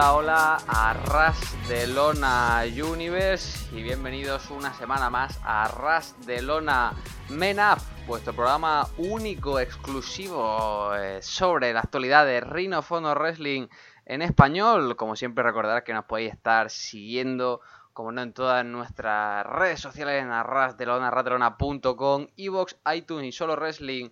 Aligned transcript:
Hola, 0.00 0.14
hola 0.14 0.56
a 0.66 0.94
Ras 0.94 1.68
de 1.68 1.86
Lona 1.86 2.62
Universe 2.64 3.68
y 3.76 3.82
bienvenidos 3.82 4.50
una 4.50 4.72
semana 4.72 5.10
más 5.10 5.38
a 5.44 5.68
Ras 5.68 6.16
de 6.24 6.40
Lona 6.40 6.94
Men 7.28 7.58
Up, 7.58 7.82
vuestro 8.06 8.32
programa 8.32 8.88
único, 8.96 9.60
exclusivo 9.60 10.94
eh, 10.94 11.20
sobre 11.20 11.74
la 11.74 11.80
actualidad 11.80 12.24
de 12.24 12.40
Ring 12.40 12.72
of 12.72 12.90
Honor 12.90 13.18
Wrestling 13.18 13.68
en 14.06 14.22
español. 14.22 14.96
Como 14.96 15.16
siempre, 15.16 15.44
recordar 15.44 15.84
que 15.84 15.92
nos 15.92 16.06
podéis 16.06 16.32
estar 16.32 16.70
siguiendo, 16.70 17.60
como 17.92 18.10
no, 18.10 18.22
en 18.22 18.32
todas 18.32 18.64
nuestras 18.64 19.44
redes 19.44 19.80
sociales 19.80 20.22
en 20.22 20.30
arrasdelona, 20.30 21.10
ratelona.com, 21.10 22.28
iVoox, 22.36 22.76
iTunes 22.94 23.26
y 23.26 23.32
solo 23.32 23.54
wrestling 23.54 24.08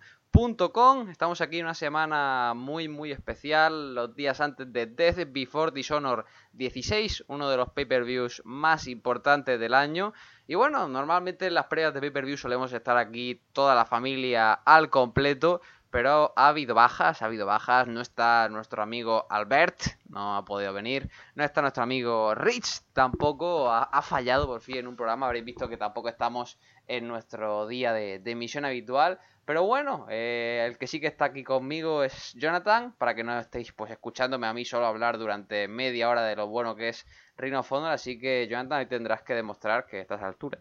Estamos 1.10 1.40
aquí 1.40 1.60
una 1.60 1.74
semana 1.74 2.52
muy 2.54 2.86
muy 2.86 3.10
especial, 3.10 3.96
los 3.96 4.14
días 4.14 4.40
antes 4.40 4.72
de 4.72 4.86
Death 4.86 5.32
Before 5.32 5.72
Dishonor 5.72 6.26
16, 6.52 7.24
uno 7.26 7.50
de 7.50 7.56
los 7.56 7.70
pay-per-views 7.70 8.42
más 8.44 8.86
importantes 8.86 9.58
del 9.58 9.74
año. 9.74 10.12
Y 10.46 10.54
bueno, 10.54 10.86
normalmente 10.86 11.48
en 11.48 11.54
las 11.54 11.66
previas 11.66 11.92
de 11.92 11.98
pay-per-view 11.98 12.36
solemos 12.36 12.72
estar 12.72 12.96
aquí 12.96 13.42
toda 13.52 13.74
la 13.74 13.84
familia 13.84 14.52
al 14.52 14.90
completo, 14.90 15.60
pero 15.90 16.32
ha 16.36 16.46
habido 16.46 16.72
bajas, 16.72 17.20
ha 17.20 17.24
habido 17.26 17.44
bajas. 17.44 17.88
No 17.88 18.00
está 18.00 18.48
nuestro 18.48 18.80
amigo 18.80 19.26
Albert, 19.30 19.98
no 20.08 20.36
ha 20.36 20.44
podido 20.44 20.72
venir. 20.72 21.10
No 21.34 21.42
está 21.42 21.62
nuestro 21.62 21.82
amigo 21.82 22.36
Rich, 22.36 22.82
tampoco 22.92 23.72
ha, 23.72 24.02
fallado 24.02 24.46
por 24.46 24.60
fin 24.60 24.76
en 24.76 24.86
un 24.86 24.94
programa. 24.94 25.26
Habréis 25.26 25.44
visto 25.44 25.68
que 25.68 25.76
tampoco 25.76 26.08
estamos 26.08 26.60
en 26.86 27.08
nuestro 27.08 27.66
día 27.66 27.92
de, 27.92 28.20
de 28.20 28.30
emisión 28.30 28.64
habitual. 28.64 29.18
Pero 29.48 29.62
bueno, 29.62 30.06
eh, 30.10 30.62
el 30.68 30.76
que 30.76 30.86
sí 30.86 31.00
que 31.00 31.06
está 31.06 31.24
aquí 31.24 31.42
conmigo 31.42 32.04
es 32.04 32.34
Jonathan, 32.34 32.94
para 32.98 33.14
que 33.14 33.24
no 33.24 33.38
estéis 33.38 33.72
pues 33.72 33.90
escuchándome 33.90 34.46
a 34.46 34.52
mí 34.52 34.66
solo 34.66 34.84
hablar 34.84 35.16
durante 35.16 35.68
media 35.68 36.10
hora 36.10 36.22
de 36.22 36.36
lo 36.36 36.48
bueno 36.48 36.76
que 36.76 36.90
es 36.90 37.06
Rhino 37.38 37.64
Honor, 37.70 37.92
así 37.92 38.20
que 38.20 38.46
Jonathan, 38.46 38.80
hoy 38.80 38.86
tendrás 38.88 39.22
que 39.22 39.32
demostrar 39.32 39.86
que 39.86 40.00
estás 40.00 40.20
a 40.20 40.26
altura. 40.26 40.58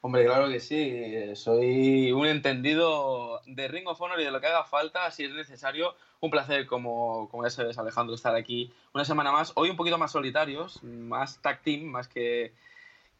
Hombre, 0.00 0.24
claro 0.24 0.48
que 0.48 0.60
sí, 0.60 1.36
soy 1.36 2.10
un 2.10 2.26
entendido 2.26 3.42
de 3.44 3.68
Ring 3.68 3.86
of 3.86 4.00
Honor 4.00 4.18
y 4.18 4.24
de 4.24 4.30
lo 4.30 4.40
que 4.40 4.46
haga 4.46 4.64
falta, 4.64 5.10
si 5.10 5.26
es 5.26 5.34
necesario. 5.34 5.94
Un 6.20 6.30
placer, 6.30 6.66
como, 6.66 7.28
como 7.28 7.44
ese 7.44 7.68
es 7.68 7.76
Alejandro, 7.76 8.14
estar 8.14 8.34
aquí 8.34 8.72
una 8.94 9.04
semana 9.04 9.30
más. 9.30 9.52
Hoy 9.56 9.68
un 9.68 9.76
poquito 9.76 9.98
más 9.98 10.12
solitarios, 10.12 10.82
más 10.82 11.42
tag 11.42 11.60
team, 11.60 11.82
más 11.82 12.08
que, 12.08 12.54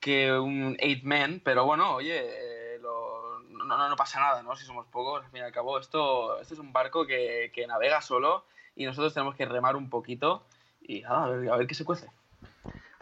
que 0.00 0.32
un 0.32 0.74
eight 0.80 1.04
man, 1.04 1.42
pero 1.44 1.66
bueno, 1.66 1.96
oye 1.96 2.65
no, 3.66 3.88
no, 3.88 3.96
pasa 3.96 4.20
nada, 4.20 4.42
¿no? 4.42 4.56
Si 4.56 4.64
somos 4.64 4.86
pocos, 4.86 5.24
al 5.24 5.30
fin 5.30 5.40
y 5.40 5.44
al 5.44 5.52
cabo, 5.52 5.78
esto, 5.78 6.40
esto 6.40 6.54
es 6.54 6.60
un 6.60 6.72
barco 6.72 7.06
que, 7.06 7.50
que 7.54 7.66
navega 7.66 8.00
solo 8.00 8.44
y 8.74 8.84
nosotros 8.84 9.14
tenemos 9.14 9.34
que 9.34 9.46
remar 9.46 9.76
un 9.76 9.90
poquito 9.90 10.44
y 10.80 11.02
a, 11.04 11.26
ver, 11.26 11.50
a 11.50 11.56
ver 11.56 11.66
qué 11.66 11.74
se 11.74 11.84
cuece. 11.84 12.08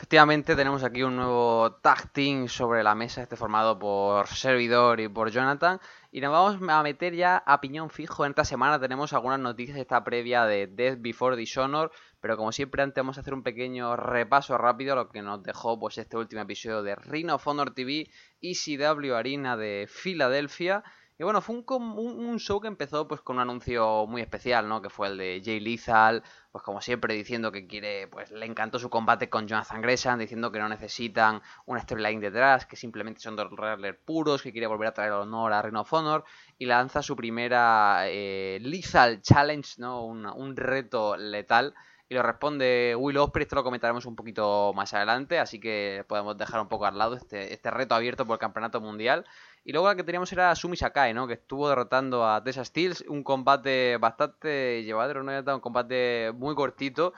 Efectivamente, 0.04 0.54
tenemos 0.54 0.84
aquí 0.84 1.02
un 1.02 1.16
nuevo 1.16 1.78
tag 1.80 2.12
team 2.12 2.46
sobre 2.46 2.82
la 2.82 2.94
mesa, 2.94 3.22
este 3.22 3.36
formado 3.36 3.78
por 3.78 4.26
Servidor 4.26 5.00
y 5.00 5.08
por 5.08 5.30
Jonathan. 5.30 5.80
Y 6.12 6.20
nos 6.20 6.30
vamos 6.30 6.70
a 6.70 6.82
meter 6.82 7.14
ya 7.14 7.38
a 7.38 7.62
piñón 7.62 7.88
fijo. 7.88 8.26
En 8.26 8.32
esta 8.32 8.44
semana 8.44 8.78
tenemos 8.78 9.14
algunas 9.14 9.40
noticias, 9.40 9.78
esta 9.78 10.04
previa 10.04 10.44
de 10.44 10.66
Death 10.66 10.98
Before 11.00 11.38
Dishonor. 11.38 11.90
Pero 12.20 12.36
como 12.36 12.52
siempre, 12.52 12.82
antes 12.82 13.00
vamos 13.00 13.16
a 13.16 13.22
hacer 13.22 13.32
un 13.32 13.42
pequeño 13.42 13.96
repaso 13.96 14.58
rápido 14.58 14.92
a 14.92 14.96
lo 14.96 15.08
que 15.08 15.22
nos 15.22 15.42
dejó 15.42 15.80
pues, 15.80 15.96
este 15.96 16.18
último 16.18 16.42
episodio 16.42 16.82
de 16.82 16.96
Ring 16.96 17.30
of 17.30 17.46
TV 17.74 18.10
ECW 18.42 19.14
Arena 19.14 19.56
de 19.56 19.88
Filadelfia. 19.88 20.84
Y 21.16 21.22
bueno, 21.22 21.40
fue 21.40 21.54
un, 21.56 21.64
un, 21.68 22.38
show 22.40 22.60
que 22.60 22.66
empezó 22.66 23.06
pues 23.06 23.20
con 23.20 23.36
un 23.36 23.42
anuncio 23.42 24.04
muy 24.08 24.20
especial, 24.20 24.68
¿no? 24.68 24.82
Que 24.82 24.90
fue 24.90 25.06
el 25.06 25.16
de 25.16 25.40
Jay 25.44 25.60
Lethal, 25.60 26.24
pues 26.50 26.64
como 26.64 26.80
siempre 26.80 27.14
diciendo 27.14 27.52
que 27.52 27.68
quiere, 27.68 28.08
pues 28.08 28.32
le 28.32 28.46
encantó 28.46 28.80
su 28.80 28.90
combate 28.90 29.30
con 29.30 29.46
Jonathan 29.46 29.80
Gresham, 29.80 30.18
diciendo 30.18 30.50
que 30.50 30.58
no 30.58 30.68
necesitan 30.68 31.40
una 31.66 31.80
storyline 31.80 32.20
detrás, 32.20 32.66
que 32.66 32.74
simplemente 32.74 33.20
son 33.20 33.36
dos 33.36 33.48
wrestlers 33.52 33.98
puros, 34.04 34.42
que 34.42 34.50
quiere 34.50 34.66
volver 34.66 34.88
a 34.88 34.94
traer 34.94 35.12
honor 35.12 35.52
a 35.52 35.62
Ring 35.62 35.76
of 35.76 35.92
Honor 35.92 36.24
y 36.58 36.66
lanza 36.66 37.00
su 37.00 37.14
primera 37.14 38.08
eh, 38.08 38.58
Lethal 38.60 39.22
Challenge, 39.22 39.74
¿no? 39.78 40.04
un 40.04 40.56
reto 40.56 41.16
letal 41.16 41.74
y 42.08 42.14
lo 42.14 42.22
responde 42.22 42.94
Will 42.98 43.16
Ospreay, 43.16 43.44
esto 43.44 43.56
lo 43.56 43.64
comentaremos 43.64 44.04
un 44.04 44.14
poquito 44.14 44.72
más 44.74 44.92
adelante, 44.92 45.38
así 45.38 45.58
que 45.58 46.04
podemos 46.06 46.36
dejar 46.36 46.60
un 46.60 46.68
poco 46.68 46.84
al 46.84 46.98
lado 46.98 47.16
este, 47.16 47.54
este 47.54 47.70
reto 47.70 47.94
abierto 47.94 48.26
por 48.26 48.34
el 48.34 48.40
campeonato 48.40 48.80
mundial. 48.80 49.24
Y 49.64 49.72
luego 49.72 49.88
la 49.88 49.96
que 49.96 50.04
teníamos 50.04 50.30
era 50.32 50.54
Sumi 50.54 50.76
Sakai, 50.76 51.14
¿no? 51.14 51.26
Que 51.26 51.34
estuvo 51.34 51.68
derrotando 51.68 52.26
a 52.26 52.44
Tessa 52.44 52.64
Steels, 52.64 53.02
un 53.08 53.24
combate 53.24 53.96
bastante 53.96 54.84
llevadero, 54.84 55.22
¿no? 55.22 55.32
Un 55.54 55.60
combate 55.60 56.32
muy 56.34 56.54
cortito. 56.54 57.14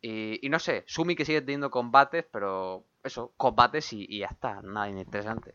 Y, 0.00 0.48
no 0.48 0.58
sé, 0.58 0.82
Sumi 0.86 1.14
que 1.14 1.26
sigue 1.26 1.42
teniendo 1.42 1.70
combates, 1.70 2.24
pero 2.32 2.84
eso, 3.04 3.32
combates 3.36 3.92
y, 3.92 4.06
y 4.08 4.20
ya 4.20 4.28
está, 4.28 4.62
nada 4.62 4.88
interesante. 4.88 5.54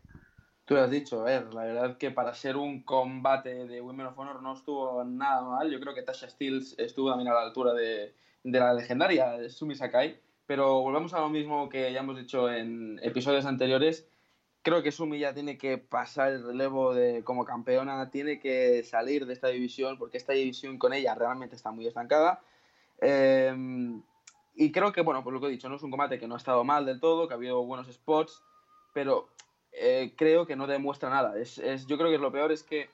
Tú 0.66 0.74
lo 0.74 0.82
has 0.82 0.90
dicho, 0.90 1.20
a 1.20 1.24
ver, 1.24 1.54
la 1.54 1.64
verdad 1.64 1.96
que 1.96 2.10
para 2.10 2.34
ser 2.34 2.56
un 2.56 2.82
combate 2.82 3.66
de 3.66 3.80
Women 3.80 4.06
of 4.06 4.18
Honor 4.18 4.42
no 4.42 4.52
estuvo 4.54 5.04
nada 5.04 5.42
mal. 5.42 5.70
Yo 5.70 5.80
creo 5.80 5.94
que 5.94 6.02
Tasha 6.02 6.28
Steels 6.28 6.74
estuvo 6.78 7.08
también 7.10 7.30
a 7.30 7.34
la 7.34 7.42
altura 7.42 7.72
de, 7.72 8.14
de 8.42 8.58
la 8.60 8.72
legendaria 8.72 9.48
Sumi 9.48 9.74
Sakai, 9.74 10.20
pero 10.46 10.80
volvemos 10.80 11.14
a 11.14 11.20
lo 11.20 11.28
mismo 11.28 11.68
que 11.68 11.92
ya 11.92 12.00
hemos 12.00 12.16
dicho 12.16 12.50
en 12.50 12.98
episodios 13.02 13.46
anteriores. 13.46 14.08
Creo 14.66 14.82
que 14.82 14.90
Sumi 14.90 15.20
ya 15.20 15.32
tiene 15.32 15.56
que 15.56 15.78
pasar 15.78 16.32
el 16.32 16.44
relevo 16.44 16.92
de 16.92 17.22
como 17.22 17.44
campeona, 17.44 18.10
tiene 18.10 18.40
que 18.40 18.82
salir 18.82 19.24
de 19.24 19.32
esta 19.32 19.46
división 19.46 19.96
porque 19.96 20.16
esta 20.16 20.32
división 20.32 20.76
con 20.76 20.92
ella 20.92 21.14
realmente 21.14 21.54
está 21.54 21.70
muy 21.70 21.86
estancada. 21.86 22.40
Em, 23.00 24.02
y 24.56 24.72
creo 24.72 24.90
que, 24.90 25.02
bueno, 25.02 25.22
por 25.22 25.32
lo 25.32 25.40
que 25.40 25.46
he 25.46 25.50
dicho, 25.50 25.68
no 25.68 25.76
es 25.76 25.84
un 25.84 25.92
combate 25.92 26.18
que 26.18 26.26
no 26.26 26.34
ha 26.34 26.38
estado 26.38 26.64
mal 26.64 26.84
del 26.84 26.98
todo, 26.98 27.28
que 27.28 27.34
ha 27.34 27.36
habido 27.36 27.64
buenos 27.64 27.86
spots, 27.86 28.42
pero 28.92 29.28
eh, 29.70 30.14
creo 30.16 30.48
que 30.48 30.56
no 30.56 30.66
demuestra 30.66 31.10
nada. 31.10 31.38
Es, 31.38 31.58
es, 31.58 31.86
yo 31.86 31.96
creo 31.96 32.10
que 32.10 32.18
lo 32.18 32.32
peor 32.32 32.50
es 32.50 32.64
que 32.64 32.90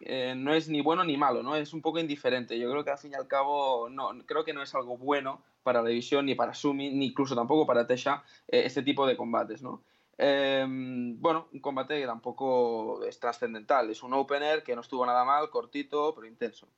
eh, 0.00 0.34
no 0.36 0.52
es 0.52 0.68
ni 0.68 0.82
bueno 0.82 1.04
ni 1.04 1.16
malo, 1.16 1.42
¿no? 1.42 1.56
Es 1.56 1.72
un 1.72 1.80
poco 1.80 2.00
indiferente. 2.00 2.58
Yo 2.58 2.70
creo 2.70 2.84
que 2.84 2.90
al 2.90 2.98
fin 2.98 3.12
y 3.12 3.14
al 3.14 3.28
cabo, 3.28 3.88
no, 3.88 4.10
creo 4.26 4.44
que 4.44 4.52
no 4.52 4.62
es 4.62 4.74
algo 4.74 4.98
bueno 4.98 5.40
para 5.62 5.80
la 5.80 5.88
división, 5.88 6.26
ni 6.26 6.34
para 6.34 6.52
Sumi, 6.52 6.90
ni 6.92 7.06
incluso 7.06 7.34
tampoco 7.34 7.66
para 7.66 7.86
Tesha, 7.86 8.22
eh, 8.46 8.64
este 8.66 8.82
tipo 8.82 9.06
de 9.06 9.16
combates, 9.16 9.62
¿no? 9.62 9.80
Em, 10.16 11.20
bueno, 11.20 11.48
un 11.52 11.60
combate 11.60 12.00
que 12.00 12.06
tampoco 12.06 13.02
es 13.04 13.18
trascendental. 13.18 13.90
Es 13.90 14.02
un 14.02 14.14
opener 14.14 14.62
que 14.62 14.74
no 14.74 14.80
estuvo 14.80 15.04
nada 15.04 15.24
mal, 15.24 15.50
cortito, 15.50 16.14
pero 16.14 16.26
intenso. 16.26 16.68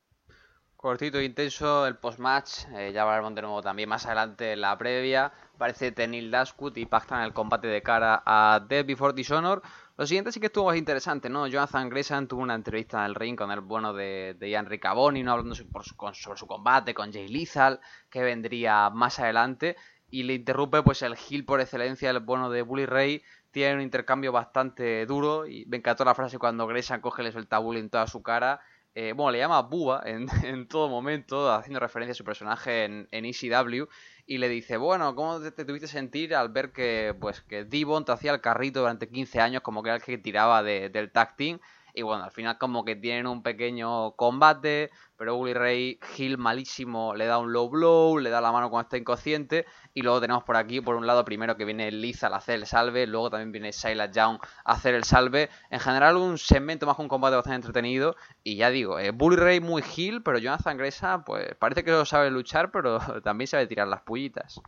Cortito 0.76 1.18
e 1.18 1.24
intenso 1.24 1.86
el 1.86 1.96
post-match, 1.96 2.68
eh, 2.74 2.92
ya 2.92 3.02
hablaremos 3.02 3.34
de 3.34 3.40
nuevo 3.40 3.62
también 3.62 3.88
más 3.88 4.04
adelante 4.04 4.52
en 4.52 4.60
la 4.60 4.76
previa. 4.76 5.32
Parece 5.56 5.90
Tenil 5.90 6.30
Dashwood 6.30 6.76
y 6.76 6.84
pactan 6.84 7.22
el 7.22 7.32
combate 7.32 7.66
de 7.66 7.82
cara 7.82 8.22
a 8.26 8.60
Death 8.68 8.86
Before 8.86 9.14
Dishonor. 9.14 9.62
Lo 9.96 10.06
siguiente 10.06 10.30
sí 10.30 10.38
que 10.38 10.46
estuvo 10.46 10.66
más 10.66 10.76
interesante, 10.76 11.30
¿no? 11.30 11.46
Jonathan 11.46 11.88
Grayson 11.88 12.28
tuvo 12.28 12.42
una 12.42 12.54
entrevista 12.54 12.98
en 12.98 13.06
el 13.06 13.14
ring 13.14 13.36
con 13.36 13.50
el 13.50 13.62
bueno 13.62 13.94
de, 13.94 14.36
de 14.38 14.50
Ian 14.50 14.66
Riccaboni, 14.66 15.22
¿no? 15.22 15.32
Hablando 15.32 15.54
sobre 15.54 16.38
su 16.38 16.46
combate 16.46 16.92
con 16.92 17.10
Jay 17.10 17.26
Lethal, 17.26 17.80
que 18.10 18.22
vendría 18.22 18.90
más 18.90 19.18
adelante. 19.18 19.76
Y 20.10 20.22
le 20.22 20.34
interrumpe 20.34 20.82
pues 20.82 21.02
el 21.02 21.14
heel 21.14 21.44
por 21.44 21.60
excelencia, 21.60 22.10
el 22.10 22.20
bueno 22.20 22.50
de 22.50 22.62
Bully 22.62 22.86
Ray. 22.86 23.22
Tiene 23.50 23.76
un 23.76 23.80
intercambio 23.80 24.32
bastante 24.32 25.06
duro 25.06 25.46
y 25.46 25.66
me 25.66 25.78
encantó 25.78 26.04
la 26.04 26.14
frase 26.14 26.38
cuando 26.38 26.66
Grayson 26.66 27.00
coge 27.00 27.22
le 27.22 27.32
suelta 27.32 27.58
Bully 27.58 27.80
en 27.80 27.90
toda 27.90 28.06
su 28.06 28.22
cara. 28.22 28.60
Eh, 28.94 29.12
bueno, 29.12 29.30
le 29.32 29.38
llama 29.38 29.60
Buba 29.60 30.02
en, 30.06 30.26
en, 30.44 30.68
todo 30.68 30.88
momento, 30.88 31.52
haciendo 31.52 31.80
referencia 31.80 32.12
a 32.12 32.14
su 32.14 32.24
personaje 32.24 32.84
en, 32.84 33.08
en 33.10 33.26
ECW 33.26 33.84
y 34.26 34.38
le 34.38 34.48
dice, 34.48 34.76
bueno, 34.76 35.14
¿cómo 35.14 35.38
te, 35.40 35.64
tuviste 35.64 35.86
sentir 35.86 36.34
al 36.34 36.48
ver 36.48 36.72
que, 36.72 37.14
pues, 37.20 37.42
que 37.42 37.64
Divon 37.64 38.04
te 38.04 38.12
hacía 38.12 38.32
el 38.32 38.40
carrito 38.40 38.80
durante 38.80 39.08
15 39.08 39.40
años 39.40 39.62
como 39.62 39.82
que 39.82 39.90
era 39.90 39.96
el 39.96 40.02
que 40.02 40.18
tiraba 40.18 40.62
del 40.62 41.12
tag 41.12 41.36
team? 41.36 41.60
Y 41.96 42.02
bueno, 42.02 42.24
al 42.24 42.30
final 42.30 42.58
como 42.58 42.84
que 42.84 42.94
tienen 42.94 43.26
un 43.26 43.42
pequeño 43.42 44.12
combate, 44.16 44.90
pero 45.16 45.34
Bully 45.34 45.54
Ray, 45.54 45.98
Hill 46.18 46.36
malísimo, 46.36 47.14
le 47.14 47.24
da 47.24 47.38
un 47.38 47.54
low 47.54 47.70
blow, 47.70 48.18
le 48.18 48.28
da 48.28 48.42
la 48.42 48.52
mano 48.52 48.68
cuando 48.68 48.82
está 48.82 48.98
inconsciente. 48.98 49.64
Y 49.94 50.02
luego 50.02 50.20
tenemos 50.20 50.44
por 50.44 50.58
aquí, 50.58 50.82
por 50.82 50.96
un 50.96 51.06
lado, 51.06 51.24
primero 51.24 51.56
que 51.56 51.64
viene 51.64 51.90
Liza 51.90 52.26
a 52.26 52.36
hacer 52.36 52.56
el 52.56 52.66
salve, 52.66 53.06
luego 53.06 53.30
también 53.30 53.50
viene 53.50 53.72
Silas 53.72 54.10
Young 54.10 54.38
a 54.66 54.72
hacer 54.72 54.94
el 54.94 55.04
salve. 55.04 55.48
En 55.70 55.80
general, 55.80 56.18
un 56.18 56.36
segmento 56.36 56.84
más 56.84 56.96
que 56.96 57.02
un 57.02 57.08
combate 57.08 57.36
bastante 57.36 57.66
entretenido. 57.66 58.14
Y 58.44 58.56
ya 58.56 58.68
digo, 58.68 58.98
eh, 58.98 59.10
Bully 59.12 59.36
Ray 59.36 59.60
muy 59.60 59.82
Hill, 59.96 60.22
pero 60.22 60.36
Jonathan 60.36 60.76
Gresa, 60.76 61.24
pues 61.24 61.54
parece 61.58 61.82
que 61.82 62.04
sabe 62.04 62.30
luchar, 62.30 62.70
pero 62.72 62.98
también 63.24 63.48
sabe 63.48 63.66
tirar 63.66 63.88
las 63.88 64.02
pullitas. 64.02 64.60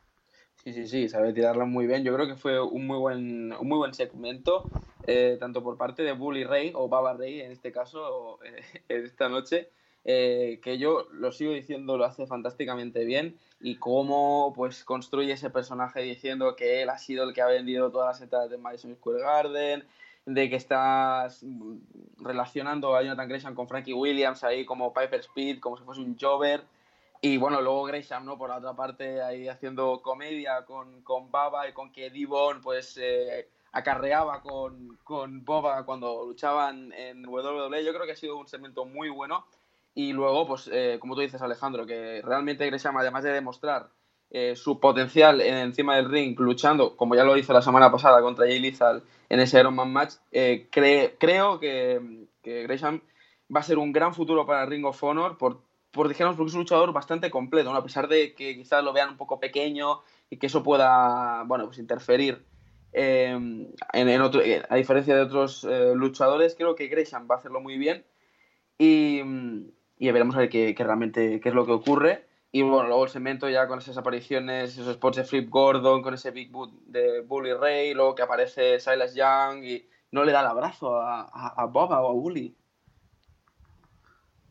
Sí, 0.64 0.72
sí, 0.72 0.88
sí, 0.88 1.08
sabe 1.08 1.32
tirarla 1.32 1.64
muy 1.64 1.87
bien. 1.87 2.02
Yo 2.02 2.12
creo 2.14 2.26
que 2.26 2.34
fue 2.34 2.60
un 2.60 2.87
muy 2.87 2.99
buen, 2.99 3.52
un 3.52 3.69
muy 3.69 3.78
buen 3.78 3.94
segmento, 3.94 4.64
eh, 5.06 5.37
tanto 5.38 5.62
por 5.62 5.76
parte 5.76 6.02
de 6.02 6.12
Bully 6.12 6.44
Ray, 6.44 6.72
o 6.75 6.88
Baba 6.88 7.14
Ray 7.14 7.40
en 7.40 7.52
este 7.52 7.70
caso, 7.70 8.40
eh, 8.44 8.62
esta 8.88 9.28
noche, 9.28 9.70
eh, 10.05 10.58
que 10.62 10.78
yo 10.78 11.06
lo 11.12 11.32
sigo 11.32 11.52
diciendo, 11.52 11.96
lo 11.96 12.05
hace 12.05 12.26
fantásticamente 12.26 13.05
bien, 13.05 13.38
y 13.60 13.76
cómo 13.76 14.52
pues 14.55 14.84
construye 14.84 15.32
ese 15.32 15.50
personaje 15.50 16.02
diciendo 16.02 16.56
que 16.56 16.82
él 16.82 16.90
ha 16.90 16.99
sido 16.99 17.25
el 17.25 17.34
que 17.34 17.43
ha 17.43 17.46
vendido 17.46 17.90
todas 17.90 18.08
las 18.08 18.22
entradas 18.22 18.50
de 18.50 18.58
Madison 18.58 18.94
Square 18.96 19.20
Garden, 19.20 19.84
de 20.26 20.50
que 20.50 20.56
estás 20.56 21.44
relacionando 22.19 22.94
a 22.94 23.02
Jonathan 23.02 23.28
Gresham 23.28 23.54
con 23.54 23.69
Frankie 23.69 23.94
Williams 23.94 24.44
ahí 24.44 24.66
como 24.66 24.93
Piper 24.93 25.20
Speed, 25.20 25.61
como 25.61 25.78
si 25.78 25.84
fuese 25.84 26.02
un 26.02 26.19
Jover 26.20 26.64
Y 27.20 27.37
bueno, 27.37 27.61
luego 27.61 27.85
Gresham, 27.85 28.25
¿no? 28.25 28.38
Por 28.38 28.50
la 28.50 28.59
otra 28.59 28.75
parte, 28.75 29.20
ahí 29.20 29.49
haciendo 29.49 30.00
comedia 30.03 30.65
con, 30.65 31.03
con 31.03 31.31
Baba 31.32 31.69
y 31.69 31.73
con 31.73 31.91
que 31.91 32.11
Divon, 32.11 32.61
pues, 32.61 32.97
eh, 32.97 33.49
acarreaba 33.73 34.41
con, 34.41 34.97
con 35.03 35.44
Boba 35.44 35.85
cuando 35.85 36.25
luchaban 36.25 36.93
en 36.93 37.26
WWE. 37.26 37.85
Yo 37.85 37.93
creo 37.93 38.06
que 38.06 38.12
ha 38.12 38.17
sido 38.17 38.38
un 38.38 38.47
segmento 38.47 38.85
muy 38.85 39.09
bueno. 39.09 39.47
Y 39.94 40.12
luego, 40.12 40.47
pues, 40.47 40.70
eh, 40.73 40.99
como 41.00 41.17
tú 41.17 41.23
dices, 41.23 41.43
Alejandro, 41.43 41.87
que 41.87 42.23
realmente 42.23 42.67
Gresham, 42.67 42.97
además 42.97 43.25
de 43.25 43.32
demostrar 43.32 43.88
eh, 44.31 44.55
su 44.55 44.79
potencial 44.79 45.41
encima 45.41 45.97
del 45.97 46.09
ring, 46.09 46.38
luchando, 46.38 46.97
como 46.97 47.17
ya 47.17 47.25
lo 47.25 47.37
hizo 47.37 47.53
la 47.53 47.62
semana 47.62 47.91
pasada 47.91 48.23
contra 48.23 48.47
Jay 48.47 48.61
Lethal 48.61 49.03
en 49.29 49.41
ese 49.41 49.59
Iron 49.59 49.75
Man 49.75 49.93
match, 49.93 50.14
creo 50.31 51.59
que, 51.59 52.26
que 52.43 52.62
Gresham 52.62 53.00
va 53.55 53.61
a 53.61 53.64
ser 53.64 53.79
un 53.79 53.93
gran 53.93 54.14
futuro 54.14 54.47
para 54.47 54.67
Ring 54.67 54.85
of 54.85 55.03
Honor 55.03 55.37
por 55.37 55.68
por 55.90 56.08
dijéramos, 56.08 56.37
porque 56.37 56.49
es 56.50 56.55
un 56.55 56.61
luchador 56.61 56.93
bastante 56.93 57.31
completo. 57.31 57.73
A 57.75 57.82
pesar 57.82 58.08
de 58.08 58.35
que 58.35 58.56
quizás 58.56 58.85
lo 58.85 58.93
vean 58.93 59.11
un 59.11 59.17
poco 59.17 59.40
pequeño 59.40 60.00
y 60.31 60.37
que 60.37 60.46
eso 60.46 60.62
pueda, 60.62 61.44
bueno, 61.44 61.67
pues 61.67 61.79
interferir 61.79 62.44
em, 62.93 63.69
eh, 63.93 64.62
a 64.69 64.76
diferencia 64.76 65.14
de 65.14 65.23
otros 65.23 65.64
eh, 65.64 65.93
luchadores, 65.94 66.55
creo 66.55 66.75
que 66.75 66.88
Gresham 66.88 67.26
va 67.31 67.37
a 67.37 67.38
hacerlo 67.38 67.61
muy 67.61 67.79
bien 67.79 68.05
y, 68.79 69.20
y 69.99 70.11
veremos 70.11 70.37
a 70.37 70.40
ver 70.40 70.49
qué, 70.49 70.75
realmente 70.79 71.40
qué 71.40 71.49
es 71.49 71.55
lo 71.55 71.67
que 71.67 71.73
ocurre. 71.73 72.26
Y 72.50 72.62
bueno, 72.62 72.88
luego 72.88 73.05
el 73.05 73.11
segmento 73.11 73.49
ya 73.50 73.69
con 73.69 73.79
esas 73.79 73.99
apariciones, 73.99 74.73
esos 74.73 74.94
spots 74.94 75.19
de 75.19 75.25
Flip 75.25 75.50
Gordon, 75.50 76.00
con 76.00 76.14
ese 76.14 76.31
Big 76.31 76.50
Boot 76.50 76.73
de 76.87 77.20
Bully 77.20 77.52
Ray, 77.52 77.93
luego 77.93 78.14
que 78.14 78.23
aparece 78.23 78.81
Silas 78.81 79.14
Young 79.14 79.64
y 79.64 79.87
no 80.12 80.25
le 80.25 80.32
da 80.32 80.40
el 80.40 80.46
abrazo 80.46 80.96
a, 80.96 81.23
a, 81.23 81.62
a 81.62 81.67
Boba 81.67 82.00
o 82.00 82.11
a 82.11 82.12
Bully. 82.14 82.56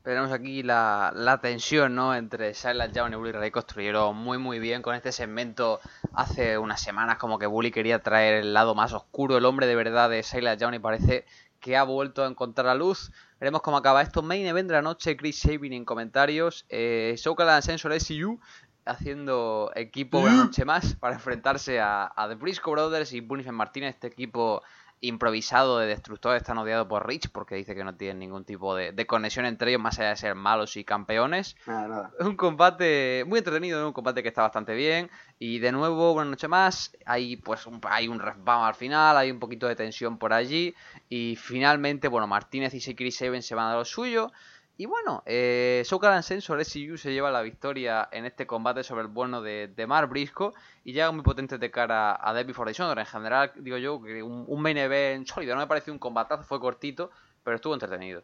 Tenemos 0.08 0.32
aquí 0.32 0.64
la, 0.64 1.12
la 1.14 1.42
tensión 1.42 1.94
¿no? 1.94 2.16
entre 2.16 2.54
Silas 2.54 2.94
Young 2.94 3.12
y 3.12 3.16
Bully 3.18 3.34
Ray 3.34 3.52
construyeron 3.52 4.16
muy 4.16 4.38
muy 4.38 4.58
bien 4.58 4.82
con 4.82 4.96
este 4.96 5.12
segmento 5.12 5.82
hace 6.14 6.58
unas 6.58 6.80
semanas 6.80 7.18
como 7.18 7.38
que 7.38 7.46
Bully 7.46 7.72
quería 7.72 8.00
traer 8.00 8.36
el 8.36 8.54
lado 8.54 8.74
más 8.74 8.94
oscuro, 8.94 9.36
el 9.36 9.44
hombre 9.44 9.68
de 9.68 9.76
verdad 9.76 10.10
de 10.10 10.24
Silas 10.24 10.58
Young 10.60 10.76
y 10.76 10.80
parece 10.80 11.26
que 11.60 11.76
ha 11.76 11.84
vuelto 11.84 12.24
a 12.24 12.28
encontrar 12.28 12.68
la 12.68 12.76
luz. 12.76 13.12
Veremos 13.38 13.62
cómo 13.62 13.76
acaba 13.76 14.02
esto. 14.02 14.22
Main 14.22 14.46
event 14.46 14.70
de 14.70 14.76
la 14.76 14.82
noche, 14.82 15.18
Chris 15.18 15.40
Sabin 15.40 15.74
en 15.74 15.84
comentarios. 15.84 16.66
Eh, 16.70 17.16
Sokala 17.18 17.62
Sensor 17.62 17.92
SU 17.92 18.40
haciendo 18.86 19.74
equipo 19.76 20.20
una 20.20 20.36
noche 20.36 20.64
más 20.64 20.96
para 20.96 21.16
enfrentarse 21.16 21.82
a, 21.82 22.14
a 22.16 22.30
The 22.30 22.36
Briscoe 22.36 22.72
Brothers 22.72 23.12
y 23.12 23.20
Punishment 23.20 23.58
Martinez, 23.58 23.96
este 23.96 24.08
equipo 24.08 24.64
improvisado 25.02 25.80
de 25.80 25.88
destructor 25.88 26.36
están 26.36 26.58
odiado 26.58 26.88
por 26.88 27.08
Rich 27.08 27.30
porque 27.32 27.56
dice 27.56 27.76
que 27.76 27.84
no 27.84 27.96
tienen 27.96 28.20
ningún 28.20 28.46
tipo 28.46 28.76
de, 28.76 28.94
conexión 29.06 29.46
entre 29.46 29.72
ellos 29.72 29.82
más 29.82 30.00
allá 30.00 30.10
de 30.10 30.16
ser 30.16 30.36
malos 30.36 30.76
y 30.78 30.84
campeones. 30.84 31.56
Nada, 31.66 31.88
nada. 31.88 32.12
Un 32.20 32.36
combate 32.36 33.24
muy 33.28 33.40
entretenido, 33.40 33.86
un 33.86 33.94
combate 33.94 34.24
que 34.24 34.30
está 34.30 34.42
bastante 34.42 34.74
bien. 34.74 35.10
Y 35.40 35.60
de 35.60 35.72
nuevo, 35.72 36.14
una 36.14 36.26
noche 36.26 36.48
más, 36.48 36.96
hay 37.06 37.38
pues 37.38 37.68
un, 37.68 37.80
hay 37.90 38.08
un 38.08 38.22
al 38.46 38.76
final, 38.76 39.18
hay 39.18 39.30
un 39.30 39.40
poquito 39.40 39.68
de 39.68 39.76
tensión 39.76 40.18
por 40.18 40.34
allí. 40.34 40.74
Y 41.10 41.36
finalmente, 41.36 42.08
bueno, 42.08 42.28
Martínez 42.28 42.74
y 42.74 42.96
Chris 42.96 43.22
Evans 43.22 43.46
se 43.46 43.56
van 43.56 43.72
a 43.72 43.76
lo 43.76 43.86
suyo. 43.86 44.32
Y 44.80 44.86
bueno, 44.86 45.24
eh, 45.26 45.84
Sensor 46.22 46.64
SCU 46.64 46.98
se 46.98 47.12
lleva 47.12 47.32
la 47.32 47.42
victoria 47.42 48.08
en 48.12 48.26
este 48.26 48.46
combate 48.46 48.84
sobre 48.84 49.02
el 49.02 49.08
bueno 49.08 49.42
de, 49.42 49.68
de 49.76 49.88
Mar 49.88 50.08
Brisco 50.08 50.54
y 50.84 50.94
llega 50.94 51.12
muy 51.12 51.24
potente 51.24 51.58
de 51.58 51.72
cara 51.72 52.16
a 52.22 52.32
Debbie 52.34 52.54
for 52.54 52.70
En 52.70 53.06
general, 53.08 53.52
digo 53.56 53.78
yo, 53.78 54.00
que 54.04 54.22
un, 54.22 54.46
un, 54.48 54.62
main 54.62 54.78
event 54.78 55.28
sólido, 55.28 55.56
no 55.56 55.62
me 55.62 55.68
pareció 55.68 55.92
un 55.92 55.98
combatazo, 55.98 56.44
fue 56.44 56.60
cortito, 56.60 57.10
pero 57.44 57.56
estuvo 57.56 57.74
entretenido. 57.74 58.22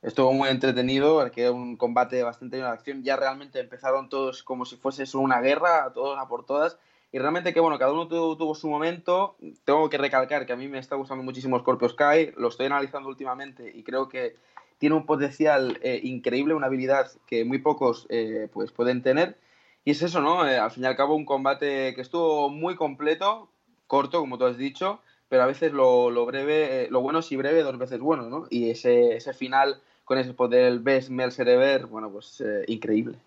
Estuvo 0.00 0.32
muy 0.32 0.48
entretenido, 0.48 1.20
porque 1.20 1.42
era 1.42 1.52
un 1.52 1.76
combate 1.76 2.22
bastante 2.22 2.56
de 2.56 2.62
acción. 2.62 3.02
Ya 3.02 3.16
realmente 3.16 3.60
empezaron 3.60 4.08
todos 4.08 4.42
como 4.42 4.64
si 4.64 4.76
fuese 4.76 5.04
una 5.18 5.40
guerra, 5.42 5.92
todos 5.92 6.18
a 6.18 6.28
por 6.28 6.46
todas. 6.46 6.78
Y 7.12 7.18
realmente 7.18 7.52
que 7.52 7.60
bueno, 7.60 7.78
cada 7.78 7.92
uno 7.92 8.08
tuvo, 8.08 8.38
tuvo, 8.38 8.54
su 8.54 8.68
momento. 8.68 9.36
Tengo 9.64 9.90
que 9.90 9.98
recalcar 9.98 10.46
que 10.46 10.52
a 10.54 10.56
mí 10.56 10.66
me 10.68 10.78
está 10.78 10.96
gustando 10.96 11.24
muchísimo 11.24 11.58
Scorpio 11.58 11.88
Sky, 11.90 12.32
lo 12.36 12.48
estoy 12.48 12.66
analizando 12.66 13.08
últimamente 13.08 13.70
y 13.74 13.82
creo 13.82 14.08
que 14.08 14.36
tiene 14.78 14.96
un 14.96 15.06
potencial 15.06 15.78
eh, 15.82 16.00
increíble, 16.02 16.54
una 16.54 16.66
habilidad 16.66 17.10
que 17.26 17.44
muy 17.44 17.58
pocos 17.58 18.06
eh, 18.08 18.48
pues 18.52 18.72
pueden 18.72 19.02
tener. 19.02 19.36
Y 19.84 19.92
es 19.92 20.02
eso, 20.02 20.20
¿no? 20.20 20.46
Eh, 20.46 20.58
al 20.58 20.70
fin 20.70 20.84
y 20.84 20.86
al 20.86 20.96
cabo, 20.96 21.14
un 21.14 21.24
combate 21.24 21.94
que 21.94 22.00
estuvo 22.00 22.48
muy 22.48 22.76
completo, 22.76 23.48
corto, 23.86 24.20
como 24.20 24.38
tú 24.38 24.44
has 24.44 24.58
dicho, 24.58 25.00
pero 25.28 25.42
a 25.42 25.46
veces 25.46 25.72
lo, 25.72 26.10
lo 26.10 26.26
breve, 26.26 26.88
lo 26.90 27.00
bueno 27.00 27.22
sí 27.22 27.36
breve, 27.36 27.62
dos 27.62 27.78
veces 27.78 28.00
bueno, 28.00 28.28
¿no? 28.28 28.46
Y 28.50 28.70
ese, 28.70 29.16
ese 29.16 29.32
final 29.32 29.80
con 30.04 30.18
ese 30.18 30.32
poder, 30.34 30.64
el 30.64 30.80
Best 30.80 31.10
Mel 31.10 31.32
Cereber, 31.32 31.86
bueno, 31.86 32.10
pues 32.10 32.42
increíble. 32.66 33.18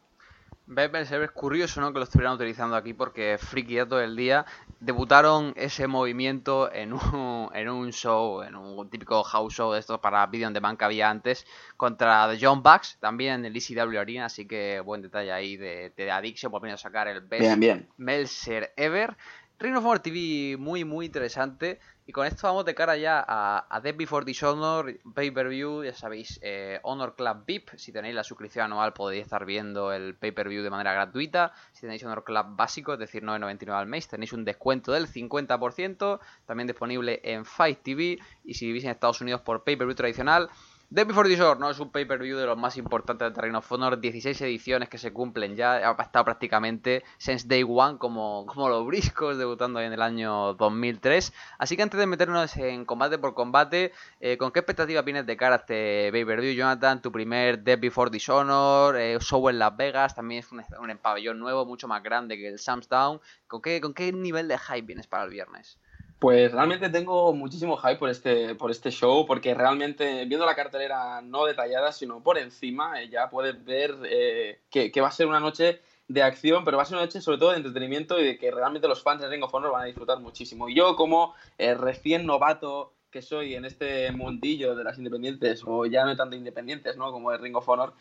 Es 0.78 1.32
curioso 1.32 1.82
¿no? 1.82 1.92
que 1.92 2.00
lo 2.00 2.06
estuvieran 2.06 2.36
utilizando 2.36 2.76
aquí 2.76 2.94
porque 2.94 3.38
friki 3.38 3.78
todo 3.80 4.00
el 4.00 4.16
día 4.16 4.46
debutaron 4.80 5.54
ese 5.58 5.88
movimiento 5.88 6.72
en 6.72 6.94
un, 6.94 7.50
en 7.54 7.70
un 7.70 7.92
show, 7.92 8.42
en 8.42 8.56
un 8.56 8.90
típico 8.90 9.22
house 9.24 9.54
show 9.54 9.74
de 9.74 9.80
estos 9.80 10.00
para 10.00 10.26
video 10.28 10.48
on 10.48 10.54
demand 10.54 10.78
que 10.78 10.86
había 10.86 11.10
antes 11.10 11.46
contra 11.76 12.30
The 12.30 12.38
John 12.42 12.64
Bucks, 12.64 12.98
también 13.00 13.46
en 13.46 13.46
el 13.46 13.56
ECW 13.56 14.00
Arena, 14.00 14.26
así 14.26 14.48
que 14.48 14.80
buen 14.80 15.02
detalle 15.02 15.32
ahí 15.32 15.58
de, 15.58 15.94
de 15.96 16.12
Addiction 16.12 16.52
por 16.52 16.62
venir 16.62 16.76
a 16.76 16.78
sacar 16.78 17.08
el 17.08 17.22
best 17.22 17.42
bien, 17.42 17.60
bien. 17.60 17.90
Melser 17.98 18.74
ever. 18.78 19.18
Ring 19.60 19.76
of 19.76 19.86
Honor 19.86 20.00
TV 20.00 20.58
muy 20.58 20.86
muy 20.86 21.06
interesante 21.06 21.80
y 22.12 22.14
con 22.14 22.28
esto 22.28 22.46
vamos 22.46 22.66
de 22.66 22.76
cara 22.76 22.98
ya 22.98 23.24
a, 23.26 23.66
a 23.70 23.80
Death 23.80 23.96
Before 23.96 24.26
Dishonor, 24.26 25.00
Pay-Per-View, 25.16 25.86
ya 25.86 25.94
sabéis, 25.94 26.42
eh, 26.44 26.78
Honor 26.84 27.16
Club 27.16 27.46
VIP, 27.48 27.70
si 27.78 27.94
tenéis 27.94 28.14
la 28.14 28.26
suscripción 28.26 28.66
anual 28.66 28.92
podéis 28.92 29.24
estar 29.24 29.46
viendo 29.46 29.94
el 29.94 30.16
Pay-Per-View 30.16 30.62
de 30.62 30.70
manera 30.70 30.92
gratuita, 30.92 31.54
si 31.72 31.80
tenéis 31.80 32.04
Honor 32.04 32.26
Club 32.26 32.48
básico, 32.50 32.92
es 32.92 33.00
decir, 33.00 33.24
9.99 33.24 33.72
al 33.72 33.88
mes, 33.88 34.10
tenéis 34.10 34.34
un 34.34 34.44
descuento 34.44 34.92
del 34.92 35.08
50%, 35.08 36.20
también 36.46 36.68
disponible 36.68 37.22
en 37.24 37.46
Fight 37.46 37.82
TV 37.82 38.20
y 38.44 38.56
si 38.56 38.66
vivís 38.66 38.84
en 38.84 38.90
Estados 38.90 39.22
Unidos 39.22 39.40
por 39.40 39.64
Pay-Per-View 39.64 39.96
tradicional, 39.96 40.50
Dead 40.94 41.08
Before 41.08 41.30
Dishonor 41.30 41.58
no 41.58 41.70
es 41.70 41.80
un 41.80 41.90
pay-per-view 41.90 42.38
de 42.38 42.46
los 42.46 42.58
más 42.58 42.76
importantes 42.76 43.26
de 43.26 43.34
Terreno 43.34 43.60
of 43.60 43.72
Honor, 43.72 44.02
16 44.02 44.42
ediciones 44.42 44.90
que 44.90 44.98
se 44.98 45.14
cumplen 45.14 45.56
ya, 45.56 45.76
ha 45.90 46.02
estado 46.04 46.26
prácticamente 46.26 47.06
since 47.18 47.48
day 47.48 47.64
one 47.66 47.98
como, 47.98 48.46
como 48.46 48.68
los 48.68 48.86
briscos, 48.86 49.38
debutando 49.38 49.80
en 49.80 49.94
el 49.94 50.02
año 50.02 50.54
2003. 50.56 51.32
Así 51.60 51.78
que 51.78 51.84
antes 51.84 51.98
de 51.98 52.08
meternos 52.08 52.58
en 52.58 52.84
combate 52.84 53.18
por 53.18 53.34
combate, 53.36 53.94
eh, 54.20 54.36
¿con 54.36 54.52
qué 54.52 54.60
expectativa 54.60 55.02
vienes 55.02 55.26
de 55.26 55.38
cara 55.38 55.56
a 55.56 55.60
este 55.60 56.10
pay-per-view, 56.12 56.56
Jonathan? 56.56 57.02
Tu 57.02 57.10
primer 57.10 57.64
Dead 57.64 57.80
Before 57.80 58.12
Dishonor, 58.12 58.98
eh, 58.98 59.18
show 59.22 59.48
en 59.48 59.60
Las 59.60 59.78
Vegas, 59.78 60.14
también 60.14 60.40
es 60.40 60.52
un, 60.52 60.60
un 60.60 60.98
pabellón 60.98 61.40
nuevo, 61.40 61.66
mucho 61.66 61.88
más 61.88 62.04
grande 62.04 62.36
que 62.36 62.50
el 62.50 62.60
Sam's 62.60 62.90
Down. 62.90 63.22
¿Con 63.48 63.62
qué, 63.62 63.80
¿Con 63.80 63.94
qué 63.94 64.12
nivel 64.12 64.50
de 64.50 64.58
hype 64.58 64.82
vienes 64.82 65.08
para 65.08 65.24
el 65.24 65.30
viernes? 65.30 65.78
Pues 66.22 66.52
realmente 66.52 66.88
tengo 66.90 67.34
muchísimo 67.34 67.78
hype 67.78 67.96
por 67.96 68.08
este, 68.08 68.54
por 68.54 68.70
este 68.70 68.92
show, 68.92 69.26
porque 69.26 69.56
realmente 69.56 70.26
viendo 70.26 70.46
la 70.46 70.54
cartelera 70.54 71.20
no 71.24 71.46
detallada, 71.46 71.92
sino 71.92 72.22
por 72.22 72.38
encima, 72.38 73.02
eh, 73.02 73.10
ya 73.10 73.28
puedes 73.32 73.66
ver 73.66 73.96
eh, 74.06 74.60
que, 74.70 75.02
va 75.02 75.08
a 75.08 75.12
ser 75.12 75.26
una 75.26 75.40
noche 75.40 75.82
de 76.08 76.22
acción, 76.22 76.64
pero 76.64 76.78
va 76.78 76.84
a 76.84 76.86
ser 76.86 76.98
una 76.98 77.08
noche 77.08 77.22
sobre 77.22 77.40
todo 77.40 77.50
de 77.50 77.58
entretenimiento 77.58 78.20
y 78.20 78.24
de 78.24 78.38
que 78.38 78.52
realmente 78.52 78.88
los 78.88 79.02
fans 79.02 79.20
de 79.20 79.30
Ring 79.30 79.44
of 79.44 79.52
Honor 79.52 79.72
van 79.72 79.82
a 79.82 79.86
disfrutar 79.86 80.20
muchísimo. 80.20 80.70
Y 80.70 80.76
yo 80.76 80.96
como 80.96 81.34
eh, 81.58 81.74
recién 81.74 82.28
novato 82.28 82.94
que 83.10 83.24
soy 83.24 83.56
en 83.56 83.66
este 83.66 84.12
mundillo 84.12 84.76
de 84.76 84.84
las 84.84 85.00
independientes, 85.00 85.64
o 85.66 85.88
ya 85.88 86.06
no 86.06 86.16
tanto 86.16 86.36
independientes, 86.36 86.98
¿no? 86.98 87.12
Como 87.12 87.32
el 87.32 87.40
Ring 87.40 87.56
of 87.56 87.68
Honor, 87.68 87.96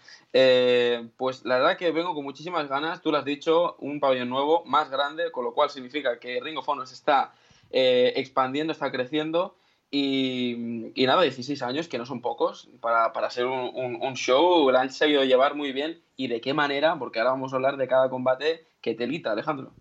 pues 1.17 1.47
la 1.47 1.57
verdad 1.57 1.79
que 1.79 1.91
vengo 1.91 2.15
con 2.15 2.25
muchísimas 2.25 2.69
ganas, 2.69 3.00
tú 3.00 3.11
lo 3.11 3.17
has 3.17 3.25
dicho, 3.25 3.77
un 3.79 3.99
pabellón 3.99 4.29
nuevo, 4.29 4.62
más 4.67 4.91
grande, 4.91 5.33
con 5.33 5.45
lo 5.47 5.55
cual 5.55 5.71
significa 5.71 6.19
que 6.19 6.39
Ring 6.43 6.59
of 6.59 6.69
Honor 6.69 6.85
está 6.85 7.33
eh, 7.71 8.12
expandiendo, 8.17 8.73
está 8.73 8.91
creciendo. 8.91 9.57
Y, 9.93 10.93
nada, 10.97 11.23
16 11.23 11.62
años, 11.62 11.89
que 11.89 11.99
no 11.99 12.07
son 12.07 12.23
pocos, 12.23 12.69
para, 12.81 13.12
para 13.12 13.29
ser 13.31 13.47
un, 13.47 13.99
un, 14.00 14.15
show, 14.15 14.71
lo 14.71 14.79
han 14.79 14.91
sabido 14.91 15.25
llevar 15.25 15.57
muy 15.57 15.73
bien. 15.73 16.00
¿Y 16.17 16.29
de 16.29 16.41
qué 16.41 16.55
manera? 16.55 16.97
Porque 16.99 17.19
ahora 17.19 17.33
vamos 17.33 17.53
a 17.53 17.57
hablar 17.57 17.77
de 17.77 17.89
cada 17.89 18.09
combate. 18.09 18.67
que 18.81 18.95
telita, 18.95 19.33
Alejandro? 19.33 19.73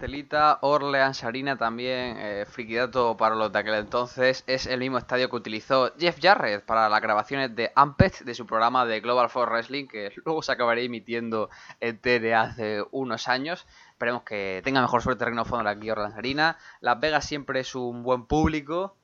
Telita, 0.00 0.58
Orleans 0.62 1.22
Arena 1.24 1.56
también, 1.56 2.16
eh, 2.18 2.44
friquidato 2.46 3.16
para 3.16 3.34
los 3.34 3.52
de 3.52 3.58
aquel 3.58 3.74
entonces, 3.74 4.42
es 4.46 4.66
el 4.66 4.80
mismo 4.80 4.98
estadio 4.98 5.30
que 5.30 5.36
utilizó 5.36 5.92
Jeff 5.98 6.18
Jarrett 6.20 6.64
para 6.64 6.88
las 6.88 7.00
grabaciones 7.00 7.54
de 7.54 7.70
Amped 7.74 8.12
de 8.24 8.34
su 8.34 8.44
programa 8.44 8.86
de 8.86 9.00
Global 9.00 9.30
Force 9.30 9.50
Wrestling, 9.50 9.86
que 9.86 10.12
luego 10.24 10.42
se 10.42 10.52
acabaría 10.52 10.84
emitiendo 10.84 11.48
en 11.80 11.98
TNA 11.98 12.40
hace 12.40 12.84
unos 12.90 13.28
años. 13.28 13.66
Esperemos 13.94 14.24
que 14.24 14.60
tenga 14.64 14.82
mejor 14.82 15.02
suerte 15.02 15.24
Reino 15.24 15.44
Fondo 15.44 15.70
aquí 15.70 15.88
Orleans 15.88 16.16
Arena. 16.16 16.58
Las 16.80 16.98
Vegas 16.98 17.26
siempre 17.26 17.60
es 17.60 17.76
un 17.76 18.02
buen 18.02 18.26
público. 18.26 18.96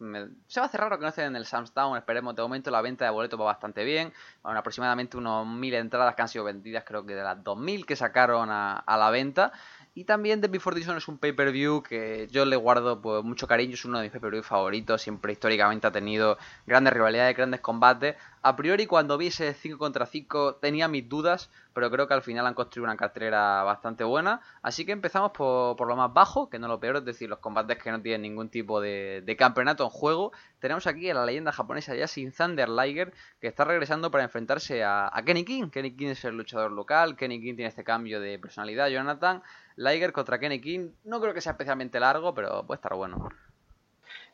Se 0.49 0.59
va 0.59 0.65
a 0.65 0.69
hacer 0.69 0.81
raro 0.81 0.99
que 0.99 1.03
no 1.03 1.11
estén 1.11 1.27
en 1.27 1.37
el 1.37 1.47
Sam's 1.47 1.73
Town. 1.73 1.97
Esperemos. 1.97 2.35
De 2.35 2.43
momento 2.43 2.73
la 2.73 2.83
venta 2.83 3.05
de 3.05 3.13
boletos 3.13 3.39
va 3.39 3.45
bastante 3.45 3.85
bien. 3.85 4.13
Aproximadamente 4.43 5.17
unos 5.17 5.47
1000 5.47 5.75
entradas 5.75 6.17
que 6.17 6.23
han 6.23 6.29
sido 6.29 6.43
vendidas, 6.43 6.83
creo 6.85 7.07
que 7.07 7.15
de 7.15 7.23
las 7.23 7.43
2000 7.45 7.87
que 7.87 7.95
sacaron 7.95 8.49
a, 8.51 8.83
la 8.85 9.11
venta. 9.11 9.53
Y 9.95 10.05
también 10.05 10.41
The 10.41 10.49
Before 10.49 10.75
Dishonor 10.75 10.99
es 10.99 11.07
un 11.07 11.19
pay-per-view 11.19 11.85
que 11.85 12.27
yo 12.33 12.45
le 12.45 12.57
guardo 12.57 13.01
pues, 13.01 13.23
mucho 13.23 13.47
cariño, 13.47 13.75
es 13.75 13.85
uno 13.85 13.99
de 13.99 14.05
mis 14.05 14.13
pay-per-view 14.13 14.43
favoritos, 14.43 15.03
siempre 15.03 15.33
históricamente 15.33 15.87
ha 15.87 15.93
tenido 15.93 16.37
grandes 16.67 16.93
rivalidades, 16.93 17.37
grandes 17.37 17.61
combates, 17.61 18.17
A 18.43 18.57
priori, 18.57 18.87
cuando 18.87 19.19
vi 19.19 19.27
ese 19.27 19.53
5 19.53 19.77
contra 19.77 20.07
5 20.07 20.55
tenía 20.63 20.89
mis 20.89 21.07
dudas, 21.07 21.51
pero 21.75 21.91
creo 21.91 22.09
que 22.09 22.15
al 22.15 22.23
final 22.23 22.47
han 22.47 22.55
construido 22.55 22.85
una 22.85 22.97
cartelera 22.97 23.63
bastante 23.65 24.03
buena. 24.03 24.41
Así 24.63 24.87
que 24.87 24.93
empezamos 24.93 25.33
por, 25.33 25.87
lo 25.87 25.95
más 25.95 26.15
bajo, 26.15 26.49
que 26.49 26.59
no 26.59 26.67
lo 26.67 26.81
peor, 26.81 26.97
es 26.97 27.05
decir, 27.05 27.29
los 27.29 27.41
combates 27.41 27.77
que 27.77 27.91
no 27.91 28.01
tienen 28.01 28.23
ningún 28.23 28.49
tipo 28.49 28.81
de, 28.81 29.37
campeonato 29.39 29.85
en 29.85 29.91
juego. 29.91 30.33
Tenemos 30.59 30.87
aquí 30.87 31.11
a 31.11 31.15
la 31.15 31.27
leyenda 31.27 31.53
japonesa 31.53 31.95
Yasin 31.95 32.33
Thunder 32.33 32.71
Liger, 32.71 33.13
que 33.43 33.49
está 33.49 33.65
regresando 33.67 34.11
para 34.11 34.25
enfrentarse 34.25 34.85
a, 34.85 35.13
Kenny 35.27 35.45
King. 35.45 35.69
Kenny 35.69 35.95
King 35.95 36.09
es 36.09 36.25
el 36.25 36.35
luchador 36.39 36.73
local, 36.73 37.17
Kenny 37.17 37.43
King 37.43 37.57
tiene 37.57 37.69
este 37.69 37.85
cambio 37.85 38.23
de 38.23 38.39
personalidad, 38.39 38.89
Jonathan. 38.89 39.43
Liger 39.77 40.13
contra 40.13 40.39
Kenny 40.39 40.63
King, 40.63 40.93
no 41.05 41.21
creo 41.21 41.35
que 41.35 41.43
sea 41.43 41.53
especialmente 41.53 42.01
largo, 42.01 42.33
pero 42.35 42.65
puede 42.67 42.77
estar 42.77 42.95
bueno. 42.95 43.29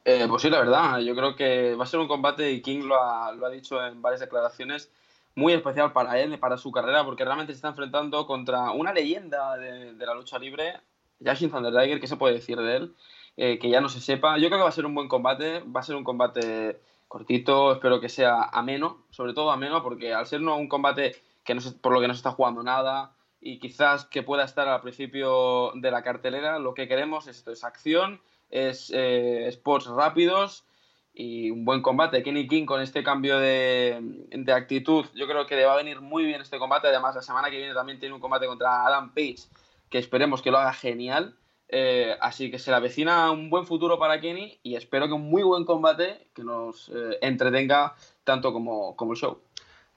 Eh, 0.08 0.25
pues 0.28 0.42
sí, 0.42 0.50
la 0.50 0.60
verdad, 0.60 1.00
yo 1.00 1.16
creo 1.16 1.34
que 1.34 1.75
va 1.75 1.82
a 1.82 1.86
ser 1.88 1.98
un 1.98 2.06
combate, 2.06 2.52
y 2.52 2.62
King 2.62 2.84
lo 2.84 3.02
ha, 3.02 3.32
lo 3.32 3.44
ha 3.44 3.50
dicho 3.50 3.84
en 3.84 4.00
varias 4.00 4.20
declaraciones, 4.20 4.88
muy 5.34 5.52
especial 5.52 5.92
para 5.92 6.20
él, 6.20 6.38
para 6.38 6.58
su 6.58 6.70
carrera, 6.70 7.04
porque 7.04 7.25
realmente 7.25 7.52
se 7.52 7.56
está 7.56 7.70
enfrentando 7.70 8.25
contra 8.25 8.70
una 8.70 8.92
leyenda 8.92 9.56
de, 9.56 9.94
la 9.94 10.14
lucha 10.14 10.38
libre, 10.38 10.80
Yashin 11.18 11.50
Thunder 11.50 12.00
¿qué 12.00 12.06
se 12.06 12.16
puede 12.16 12.34
decir 12.34 12.56
de 12.56 12.76
él? 12.76 12.94
Eh, 13.36 13.58
que 13.58 13.68
ya 13.68 13.80
no 13.80 13.88
se 13.88 14.00
sepa. 14.00 14.38
Yo 14.38 14.46
creo 14.46 14.60
que 14.60 14.62
va 14.62 14.68
a 14.68 14.72
ser 14.72 14.86
un 14.86 14.94
buen 14.94 15.08
combate, 15.08 15.64
va 15.64 15.80
a 15.80 15.82
ser 15.82 15.96
un 15.96 16.04
combate 16.04 16.80
cortito, 17.08 17.72
espero 17.72 18.00
que 18.00 18.08
sea 18.08 18.44
ameno, 18.44 19.06
sobre 19.10 19.34
todo 19.34 19.50
ameno, 19.50 19.82
porque 19.82 20.14
al 20.14 20.26
ser 20.26 20.40
un 20.40 20.68
combate 20.68 21.16
que 21.42 21.56
no 21.56 21.60
por 21.80 21.92
lo 21.92 22.00
que 22.00 22.06
no 22.06 22.14
se 22.14 22.18
está 22.18 22.30
jugando 22.30 22.62
nada 22.62 23.12
y 23.40 23.58
quizás 23.58 24.04
que 24.04 24.22
pueda 24.22 24.44
estar 24.44 24.68
al 24.68 24.82
principio 24.82 25.72
de 25.75 25.90
la 25.90 26.04
cartelera, 26.04 26.60
lo 26.60 26.75
que 26.75 26.86
queremos 26.86 27.26
es, 27.26 27.38
esto, 27.38 27.50
es 27.50 27.64
acción 27.64 28.20
es 28.50 28.91
eh, 28.95 29.49
sports 29.49 29.87
rápidos 29.87 30.65
y 31.15 31.50
un 31.50 31.65
buen 31.65 31.83
combate. 31.83 32.23
Kenny 32.23 32.47
King 32.47 32.67
con 32.67 32.81
este 32.81 33.03
cambio 33.03 33.38
de, 33.38 34.00
actitud, 34.55 35.07
yo 35.15 35.26
creo 35.26 35.47
que 35.47 35.57
le 35.57 35.65
va 35.65 35.73
a 35.73 35.79
venir 35.79 36.00
muy 36.00 36.25
bien 36.25 36.41
este 36.43 36.59
combate. 36.59 36.88
Además, 36.88 37.15
la 37.15 37.23
semana 37.23 37.50
que 37.50 37.57
viene 37.57 37.75
también 37.75 37.99
tiene 37.99 38.15
un 38.15 38.21
combate 38.21 38.47
contra 38.47 38.87
Adam 38.87 39.12
Page, 39.15 39.49
que 39.88 39.99
esperemos 39.99 40.43
que 40.43 40.50
lo 40.50 40.59
haga 40.59 40.75
genial. 40.75 41.35
Eh, 41.69 42.17
así 42.21 42.50
que 42.50 42.61
se 42.61 42.71
le 42.71 42.76
avecina 42.76 43.31
un 43.33 43.50
buen 43.50 43.67
futuro 43.67 43.99
para 43.99 44.21
Kenny 44.21 44.61
y 44.62 44.76
espero 44.76 45.09
que 45.09 45.15
un 45.15 45.29
muy 45.29 45.43
buen 45.43 45.65
combate 45.65 46.29
que 46.33 46.45
nos 46.45 46.91
eh, 46.91 47.19
entretenga 47.23 47.97
tanto 48.23 48.53
como, 48.53 48.95
como 48.95 49.12
el 49.12 49.19
show. 49.19 49.41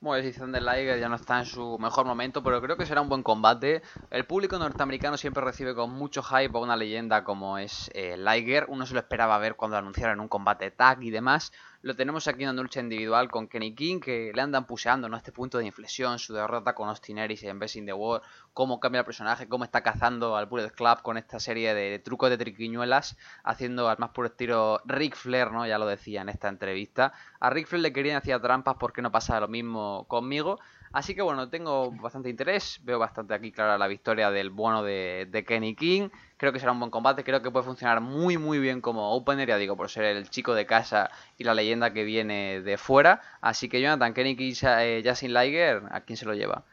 Bueno, 0.01 0.23
si 0.23 0.31
Thunder 0.37 0.63
Liger 0.63 0.97
ya 0.97 1.09
no 1.09 1.15
está 1.15 1.39
en 1.39 1.45
su 1.45 1.77
mejor 1.77 2.05
momento, 2.05 2.41
pero 2.41 2.61
creo 2.61 2.77
que 2.77 2.85
será 2.85 3.01
un 3.01 3.09
buen 3.09 3.21
combate. 3.21 3.81
El 4.11 4.25
público 4.25 4.57
norteamericano 4.57 5.17
siempre 5.17 5.43
recibe 5.43 5.75
con 5.75 5.91
mucho 5.91 6.23
hype 6.23 6.57
a 6.57 6.61
una 6.61 6.77
leyenda 6.77 7.25
como 7.25 7.57
es 7.57 7.91
eh, 7.93 8.15
Liger. 8.17 8.65
Uno 8.69 8.85
se 8.85 8.93
lo 8.93 9.01
esperaba 9.01 9.37
ver 9.39 9.55
cuando 9.57 9.75
anunciaran 9.75 10.21
un 10.21 10.29
combate 10.29 10.71
tag 10.71 11.03
y 11.03 11.11
demás. 11.11 11.51
Lo 11.81 11.95
tenemos 11.95 12.27
aquí 12.27 12.43
en 12.43 12.49
una 12.49 12.61
lucha 12.61 12.81
individual 12.81 13.31
con 13.31 13.47
Kenny 13.47 13.73
King, 13.73 14.01
que 14.01 14.33
le 14.35 14.41
andan 14.41 14.67
puseando 14.67 15.07
¿no? 15.07 15.15
este 15.15 15.31
punto 15.31 15.59
de 15.59 15.65
inflexión, 15.65 16.19
su 16.19 16.33
derrota 16.33 16.75
con 16.75 16.89
Austin 16.89 17.19
Aries 17.19 17.41
en 17.43 17.57
Best 17.57 17.75
the 17.75 17.93
World, 17.93 18.21
cómo 18.53 18.81
cambia 18.81 18.99
el 18.99 19.05
personaje, 19.05 19.47
cómo 19.47 19.63
está 19.63 19.81
cazando 19.81 20.35
al 20.35 20.47
Bullet 20.47 20.71
Club 20.71 21.01
con 21.01 21.17
esta 21.17 21.39
serie 21.39 21.73
de, 21.73 21.97
trucos 21.99 22.29
de 22.31 22.37
triquiñuelas, 22.37 23.17
haciendo 23.45 23.87
al 23.87 23.97
más 23.97 24.09
puro 24.09 24.27
estilo 24.27 24.81
Rick 24.83 25.15
Flair, 25.15 25.51
¿no? 25.51 25.65
ya 25.65 25.77
lo 25.77 25.85
decía 25.85 26.21
en 26.21 26.27
esta 26.27 26.49
entrevista. 26.49 27.13
A 27.39 27.49
Rick 27.49 27.67
Flair 27.67 27.83
le 27.83 27.93
querían 27.93 28.17
hacer 28.17 28.41
trampas 28.41 28.75
porque 28.77 29.01
no 29.01 29.13
pasa 29.13 29.39
lo 29.39 29.47
mismo 29.47 30.05
conmigo. 30.09 30.59
Así 30.91 31.13
que 31.13 31.21
bueno, 31.21 31.49
tengo 31.49 31.91
bastante 31.91 32.29
interés, 32.29 32.79
veo 32.83 32.97
bastante 32.97 33.35
aquí 33.35 33.51
clara 33.51 33.77
la 33.77 33.87
victoria 33.87 34.31
del 34.31 34.49
bueno 34.49 34.81
de, 34.81 35.45
Kenny 35.47 35.75
King, 35.75 36.09
creo 36.37 36.51
que 36.51 36.59
será 36.59 36.71
un 36.71 36.79
buen 36.79 36.89
combate, 36.89 37.23
creo 37.23 37.43
que 37.43 37.51
puede 37.51 37.65
funcionar 37.65 38.01
muy 38.01 38.39
muy 38.39 38.57
bien 38.57 38.81
como 38.81 39.13
opener, 39.13 39.47
ya 39.49 39.57
digo, 39.57 39.77
por 39.77 39.89
ser 39.89 40.05
el 40.05 40.29
chico 40.31 40.55
de 40.55 40.65
casa 40.65 41.11
y 41.37 41.43
la 41.43 41.53
leyenda 41.53 41.93
que 41.93 42.03
viene 42.03 42.61
de 42.61 42.77
fuera, 42.77 43.21
así 43.39 43.69
que 43.69 43.81
Jonathan, 43.81 44.15
Kenny 44.15 44.35
King, 44.35 44.53
eh, 44.63 45.03
Justin 45.05 45.33
Liger, 45.33 45.83
¿a 45.91 46.01
quién 46.01 46.17
se 46.17 46.25
lo 46.25 46.33
lleva? 46.33 46.63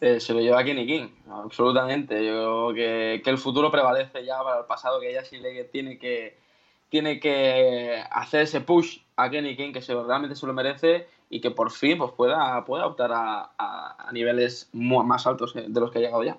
Eh, 0.00 0.20
se 0.20 0.32
lo 0.32 0.40
lleva 0.40 0.62
Kenny 0.62 0.86
King, 0.86 1.08
absolutamente, 1.28 2.24
yo 2.24 2.70
creo 2.72 3.20
que, 3.22 3.30
el 3.30 3.38
futuro 3.38 3.72
prevalece 3.72 4.24
ya 4.24 4.40
para 4.40 4.60
el 4.60 4.66
pasado, 4.66 5.00
que 5.00 5.18
Justin 5.18 5.42
Liger 5.42 5.68
tiene 5.68 5.98
que, 5.98 6.38
tiene 6.92 7.20
que 7.20 8.04
hacer 8.10 8.42
ese 8.42 8.60
push 8.60 8.98
a 9.16 9.30
Kenny 9.30 9.56
King 9.56 9.72
que 9.72 9.80
se, 9.80 9.94
realmente 9.94 10.36
se 10.36 10.46
lo 10.46 10.52
merece 10.52 11.08
y 11.30 11.40
que 11.40 11.50
por 11.50 11.70
fin 11.70 11.96
pues, 11.96 12.12
pueda, 12.12 12.62
pueda 12.66 12.84
optar 12.84 13.10
a, 13.14 14.10
niveles 14.12 14.68
más 14.74 15.26
altos 15.26 15.54
de 15.54 15.80
los 15.80 15.90
que 15.90 15.98
ha 16.00 16.02
llegado 16.02 16.22
ya. 16.22 16.36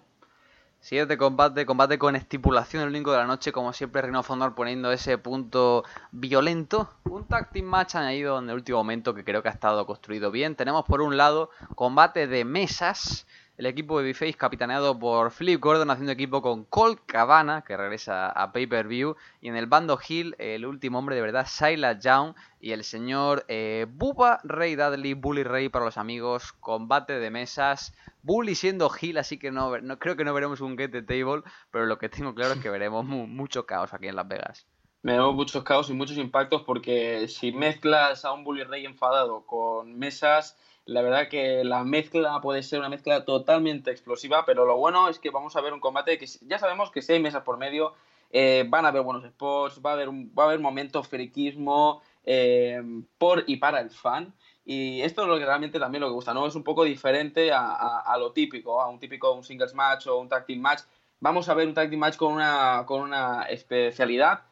Siguiente 0.79 1.17
combate, 1.17 1.65
combate 1.65 1.97
con 1.97 2.15
estipulación 2.15 2.83
el 2.83 2.89
único 2.89 3.11
de 3.11 3.17
la 3.17 3.25
noche, 3.25 3.51
como 3.51 3.73
siempre 3.73 4.03
Rino 4.03 4.21
Fondor 4.21 4.53
poniendo 4.53 4.91
ese 4.91 5.17
punto 5.17 5.85
violento. 6.11 6.87
Un 7.05 7.23
tag 7.23 7.49
team 7.51 7.65
match 7.65 7.95
añadido 7.95 8.37
en 8.37 8.47
el 8.47 8.55
último 8.55 8.77
momento 8.77 9.15
que 9.15 9.23
creo 9.23 9.41
que 9.41 9.49
ha 9.49 9.53
estado 9.53 9.87
construido 9.87 10.29
bien. 10.29 10.55
Tenemos 10.55 10.85
por 10.85 11.01
un 11.01 11.17
lado 11.17 11.49
combate 11.73 12.27
de 12.27 12.45
mesas 12.45 13.25
el 13.57 13.67
equipo 13.67 13.97
de 13.97 14.03
Babyface 14.03 14.33
capitaneado 14.33 14.97
por 14.97 15.31
Philip 15.31 15.61
Gordon 15.61 15.91
haciendo 15.91 16.11
equipo 16.11 16.41
con 16.41 16.65
Colt 16.65 16.99
Cabana, 17.05 17.63
que 17.65 17.77
regresa 17.77 18.29
a 18.29 18.51
pay-per-view. 18.51 19.15
Y 19.41 19.49
en 19.49 19.55
el 19.55 19.67
bando 19.67 19.99
Hill, 20.07 20.35
el 20.39 20.65
último 20.65 20.99
hombre 20.99 21.15
de 21.15 21.21
verdad, 21.21 21.45
Silas 21.47 22.03
Young 22.03 22.33
y 22.59 22.71
el 22.71 22.83
señor 22.83 23.45
eh, 23.47 23.85
Bubba 23.89 24.39
Ray 24.43 24.75
Dudley, 24.75 25.13
Bully 25.13 25.43
Ray 25.43 25.69
para 25.69 25.85
los 25.85 25.97
amigos. 25.97 26.53
Combate 26.53 27.19
de 27.19 27.29
mesas. 27.29 27.93
Bully 28.23 28.55
siendo 28.55 28.89
Hill, 28.99 29.17
así 29.17 29.37
que 29.37 29.51
no, 29.51 29.77
no 29.79 29.99
creo 29.99 30.15
que 30.15 30.23
no 30.23 30.33
veremos 30.33 30.61
un 30.61 30.77
Get 30.77 30.91
the 30.91 31.03
Table, 31.03 31.43
pero 31.71 31.85
lo 31.85 31.99
que 31.99 32.09
tengo 32.09 32.33
claro 32.33 32.53
es 32.53 32.59
que 32.59 32.69
veremos 32.69 33.05
mucho 33.05 33.65
caos 33.65 33.93
aquí 33.93 34.07
en 34.07 34.15
Las 34.15 34.27
Vegas. 34.27 34.65
Veremos 35.03 35.35
muchos 35.35 35.63
caos 35.63 35.89
y 35.89 35.93
muchos 35.93 36.17
impactos 36.17 36.63
porque 36.63 37.27
si 37.27 37.51
mezclas 37.51 38.23
a 38.23 38.31
un 38.31 38.45
Bully 38.45 38.63
Ray 38.63 38.85
enfadado 38.85 39.45
con 39.45 39.99
mesas 39.99 40.57
la 40.85 41.01
verdad 41.01 41.29
que 41.29 41.63
la 41.63 41.83
mezcla 41.83 42.39
puede 42.41 42.63
ser 42.63 42.79
una 42.79 42.89
mezcla 42.89 43.25
totalmente 43.25 43.91
explosiva, 43.91 44.45
pero 44.45 44.65
lo 44.65 44.77
bueno 44.77 45.07
es 45.07 45.19
que 45.19 45.29
vamos 45.29 45.55
a 45.55 45.61
ver 45.61 45.73
un 45.73 45.79
combate 45.79 46.17
que 46.17 46.27
ya 46.41 46.59
sabemos 46.59 46.91
que 46.91 47.01
hay 47.07 47.19
mesas 47.19 47.43
por 47.43 47.57
medio, 47.57 47.93
eh, 48.31 48.65
van 48.67 48.85
a 48.85 48.89
haber 48.89 49.03
buenos 49.03 49.23
spots, 49.23 49.79
va 49.85 49.91
a 49.91 49.93
haber, 49.93 50.09
va 50.09 50.43
a 50.43 50.47
haber 50.47 50.59
momentos 50.59 51.07
friquismo 51.07 52.01
eh, 52.25 52.81
por 53.17 53.43
y 53.47 53.57
para 53.57 53.79
el 53.79 53.89
fan. 53.91 54.33
Y 54.65 55.01
esto 55.01 55.23
es 55.23 55.27
lo 55.27 55.37
que 55.37 55.45
realmente 55.45 55.79
también 55.79 56.01
lo 56.01 56.07
que 56.07 56.13
gusta, 56.13 56.33
¿no? 56.33 56.47
Es 56.47 56.55
un 56.55 56.63
poco 56.63 56.83
diferente 56.83 57.51
a, 57.53 58.15
lo 58.17 58.31
típico, 58.31 58.81
a 58.81 58.89
un 58.89 58.99
típico 58.99 59.31
un 59.33 59.43
singles 59.43 59.73
match 59.73 60.07
o 60.07 60.17
un 60.17 60.29
tag 60.29 60.45
match. 60.57 60.81
Vamos 61.19 61.49
a 61.49 61.53
ver 61.53 61.67
un 61.67 61.73
tag 61.73 61.95
match 61.97 62.15
con 62.15 62.33
una, 62.33 62.83
con 62.85 63.01
una 63.01 63.43
especialidad 63.43 64.43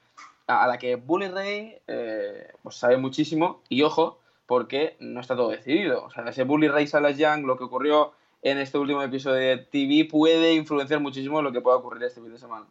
a, 0.47 0.67
la 0.67 0.77
que 0.77 0.95
Bully 0.95 1.29
Ray 1.29 1.77
eh, 1.87 2.53
pues 2.61 2.75
sabe 2.75 2.97
muchísimo. 2.97 3.61
Y 3.69 3.83
ojo, 3.83 4.20
porque 4.51 4.97
no 4.99 5.21
está 5.21 5.33
todo 5.33 5.47
decidido. 5.47 6.03
O 6.03 6.09
sea, 6.09 6.25
ese 6.25 6.43
Bully 6.43 6.67
Ray 6.67 6.85
Salas 6.85 7.17
Young, 7.17 7.45
lo 7.45 7.55
que 7.55 7.63
ocurrió 7.63 8.11
en 8.41 8.57
este 8.57 8.77
último 8.77 9.01
episodio 9.01 9.37
de 9.37 9.57
TV, 9.59 10.09
puede 10.11 10.55
influenciar 10.55 10.99
muchísimo 10.99 11.41
lo 11.41 11.53
que 11.53 11.61
pueda 11.61 11.77
ocurrir 11.77 12.03
este 12.03 12.19
fin 12.19 12.33
de 12.33 12.37
semana. 12.37 12.65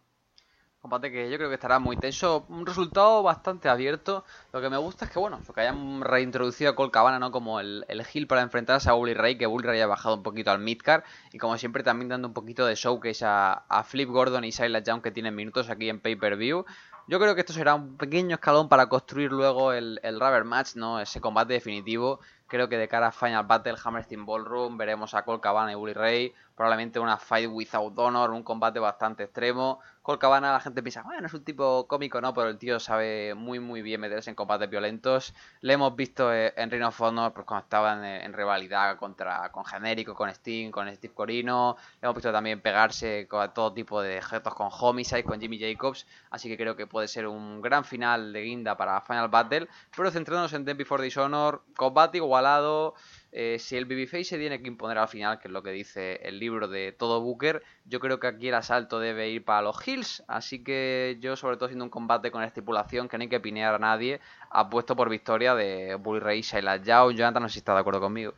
Combate 0.83 1.11
que 1.11 1.31
yo 1.31 1.39
creo 1.39 1.49
que 1.49 1.55
estará 1.55 1.79
muy 1.79 1.97
tenso. 1.97 2.45
Un 2.51 2.67
resultado 2.67 3.23
bastante 3.23 3.71
abierto. 3.71 4.27
Lo 4.53 4.61
que 4.61 4.69
me 4.69 4.77
gusta 4.77 5.07
es 5.07 5.11
que, 5.11 5.19
bueno, 5.19 5.41
que 5.55 5.61
hayan 5.61 6.03
reintroducido 6.03 6.71
a 6.71 6.75
Cole 6.75 6.91
Cabana, 6.91 7.19
¿no? 7.19 7.31
Como 7.31 7.61
el, 7.61 7.87
el 7.89 8.03
heel 8.03 8.27
para 8.27 8.43
enfrentarse 8.43 8.91
a 8.91 8.93
Bully 8.93 9.15
Ray, 9.15 9.39
que 9.39 9.47
Bully 9.47 9.67
Ray 9.67 9.81
ha 9.81 9.87
bajado 9.87 10.17
un 10.17 10.23
poquito 10.23 10.51
al 10.51 10.59
midcard. 10.59 11.03
Y 11.33 11.39
como 11.39 11.57
siempre, 11.57 11.83
también 11.83 12.11
dando 12.11 12.29
un 12.29 12.35
poquito 12.35 12.67
de 12.67 12.75
showcase 12.75 13.25
a, 13.25 13.53
a 13.53 13.85
Flip 13.85 14.11
Gordon 14.11 14.45
y 14.45 14.53
Silas 14.53 14.85
Young, 14.85 15.01
que 15.01 15.11
tienen 15.11 15.35
minutos 15.35 15.71
aquí 15.71 15.89
en 15.89 15.99
pay-per-view. 15.99 16.67
Yo 17.07 17.19
creo 17.19 17.35
que 17.35 17.41
esto 17.41 17.53
será 17.53 17.75
un 17.75 17.97
pequeño 17.97 18.35
escalón 18.35 18.69
para 18.69 18.89
construir 18.89 19.33
luego 19.33 19.73
el, 19.73 19.99
el 20.03 20.21
rubber 20.21 20.45
match, 20.45 20.77
¿no? 20.77 21.01
Ese 21.01 21.21
combate 21.21 21.55
definitivo. 21.55 22.21
Creo 22.47 22.69
que 22.69 22.79
de 22.79 22.89
cara 22.89 23.09
a 23.09 23.13
Final 23.13 23.47
Battle, 23.47 23.77
Hammerstein 23.83 24.27
Ballroom, 24.27 24.77
veremos 24.77 25.15
a 25.15 25.23
Cole 25.23 25.41
Cabana 25.41 25.73
y 25.73 25.75
Bully 25.77 25.93
Ray. 25.93 26.35
Probablemente 26.61 27.01
una 27.01 27.17
fight 27.17 27.49
without 27.51 27.99
honor, 27.99 28.33
un 28.33 28.43
combate 28.43 28.79
bastante 28.79 29.25
extremo. 29.25 29.81
Cole 30.03 30.19
Cabana, 30.19 30.53
la 30.53 30.61
gente 30.61 30.83
piensa, 30.83 31.01
bueno, 31.01 31.27
es 31.27 31.33
un 31.33 31.43
tipo 31.43 31.87
cómico, 31.87 32.21
¿no? 32.21 32.35
Pero 32.35 32.51
el 32.51 32.59
tío 32.59 32.79
sabe 32.79 33.35
muy, 33.35 33.59
muy 33.61 33.81
bien 33.81 33.99
meterse 33.99 34.29
en 34.29 34.37
combates 34.37 34.69
violentos. 34.69 35.33
Le 35.63 35.73
hemos 35.73 35.97
visto 35.97 36.31
eh, 36.35 36.53
en 36.59 36.71
Ring 36.71 36.83
of 36.83 37.01
Honor, 37.01 37.33
pues 37.33 37.47
cuando 37.47 37.65
estaban 37.65 38.05
en, 38.05 38.35
rivalidad 38.35 38.99
contra, 38.99 39.51
con 39.51 39.65
Genérico, 39.65 40.15
con 40.15 40.29
Sting, 40.29 40.71
con 40.71 40.95
Steve 40.95 41.15
Corino. 41.15 41.79
Le 42.03 42.07
hemos 42.07 42.17
visto 42.17 42.31
también 42.31 42.61
pegarse 42.61 43.27
con 43.27 43.55
todo 43.55 43.73
tipo 43.73 44.03
de 44.03 44.19
objetos 44.19 44.55
con 44.55 44.69
Homicide, 44.71 45.25
con 45.25 45.41
Jimmy 45.41 45.59
Jacobs. 45.59 46.07
Así 46.29 46.51
que 46.51 46.59
creo 46.59 46.77
que 46.77 46.87
puede 46.87 47.09
ser 47.09 47.27
un 47.27 47.63
gran 47.63 47.87
final 47.87 48.35
de 48.35 48.43
guinda 48.43 48.77
para 48.77 49.01
Final 49.01 49.29
Battle. 49.29 49.67
Pero 49.97 50.11
centrándonos 50.11 50.53
en 50.53 50.67
Death 50.67 50.77
Before 50.77 51.03
Dishonor, 51.03 51.63
combate 51.75 52.19
igualado. 52.19 52.97
Eh, 53.33 53.59
si 53.61 53.77
el 53.77 53.85
Babyface 53.85 54.25
se 54.25 54.39
tiene 54.39 54.61
que 54.61 54.67
imponer 54.67 54.99
al 54.99 55.07
final, 55.07 55.39
que 55.39 55.49
es 55.49 55.53
lo 55.53 55.63
que 55.63 55.71
dice 55.71 56.21
el 56.25 56.41
libro 56.41 56.67
de 56.67 56.93
todo 56.93 57.21
Booker, 57.21 57.63
yo 57.85 58.01
creo 58.01 58.19
que 58.19 58.27
aquí 58.27 58.49
el 58.49 58.55
asalto 58.55 58.99
debe 58.99 59.31
ir 59.31 59.45
para 59.45 59.63
los 59.63 59.87
Hills. 59.87 60.25
Así 60.27 60.65
que 60.65 61.17
yo, 61.21 61.37
sobre 61.37 61.57
todo 61.57 61.69
siendo 61.69 61.85
un 61.85 61.91
combate 61.91 62.31
con 62.31 62.43
estipulación 62.43 63.09
que 63.09 63.19
no 63.19 63.23
hay 63.23 63.29
que 63.29 63.41
pinear 63.41 63.75
a 63.77 63.79
nadie, 63.79 64.21
apuesto 64.51 64.97
por 64.97 65.09
victoria 65.09 65.55
de 65.55 65.95
Bully 65.95 66.21
Ray 66.21 66.41
y 66.41 66.63
la 66.63 66.77
Yao. 66.79 67.13
Jonathan, 67.13 67.43
no 67.43 67.49
sé 67.49 67.55
si 67.55 67.59
está 67.61 67.75
de 67.75 67.81
acuerdo 67.81 68.01
conmigo. 68.01 68.35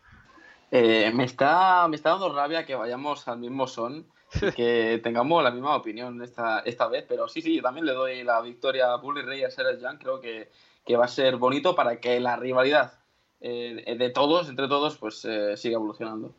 Eh, 0.70 1.10
me, 1.14 1.24
está, 1.24 1.86
me 1.88 1.96
está 1.96 2.10
dando 2.10 2.32
rabia 2.32 2.64
que 2.64 2.74
vayamos 2.74 3.28
al 3.28 3.38
mismo 3.38 3.66
son 3.66 4.06
que 4.56 5.00
tengamos 5.02 5.44
la 5.44 5.50
misma 5.50 5.76
opinión 5.76 6.22
esta, 6.22 6.60
esta 6.60 6.88
vez, 6.88 7.04
pero 7.06 7.28
sí, 7.28 7.42
sí, 7.42 7.56
yo 7.56 7.62
también 7.62 7.84
le 7.84 7.92
doy 7.92 8.24
la 8.24 8.40
victoria 8.40 8.90
a 8.90 8.96
Bully 8.96 9.20
Ray 9.22 9.40
y 9.40 9.44
a 9.44 9.50
Sarah 9.50 9.78
Young. 9.78 9.98
Creo 9.98 10.20
que, 10.20 10.50
que 10.84 10.96
va 10.96 11.06
a 11.06 11.08
ser 11.08 11.36
bonito 11.36 11.74
para 11.74 11.98
que 12.00 12.20
la 12.20 12.36
rivalidad 12.36 13.01
eh, 13.42 13.96
de 13.98 14.10
todos, 14.10 14.48
entre 14.48 14.68
todos, 14.68 14.96
pues 14.96 15.24
eh, 15.24 15.56
sigue 15.56 15.74
evolucionando. 15.74 16.34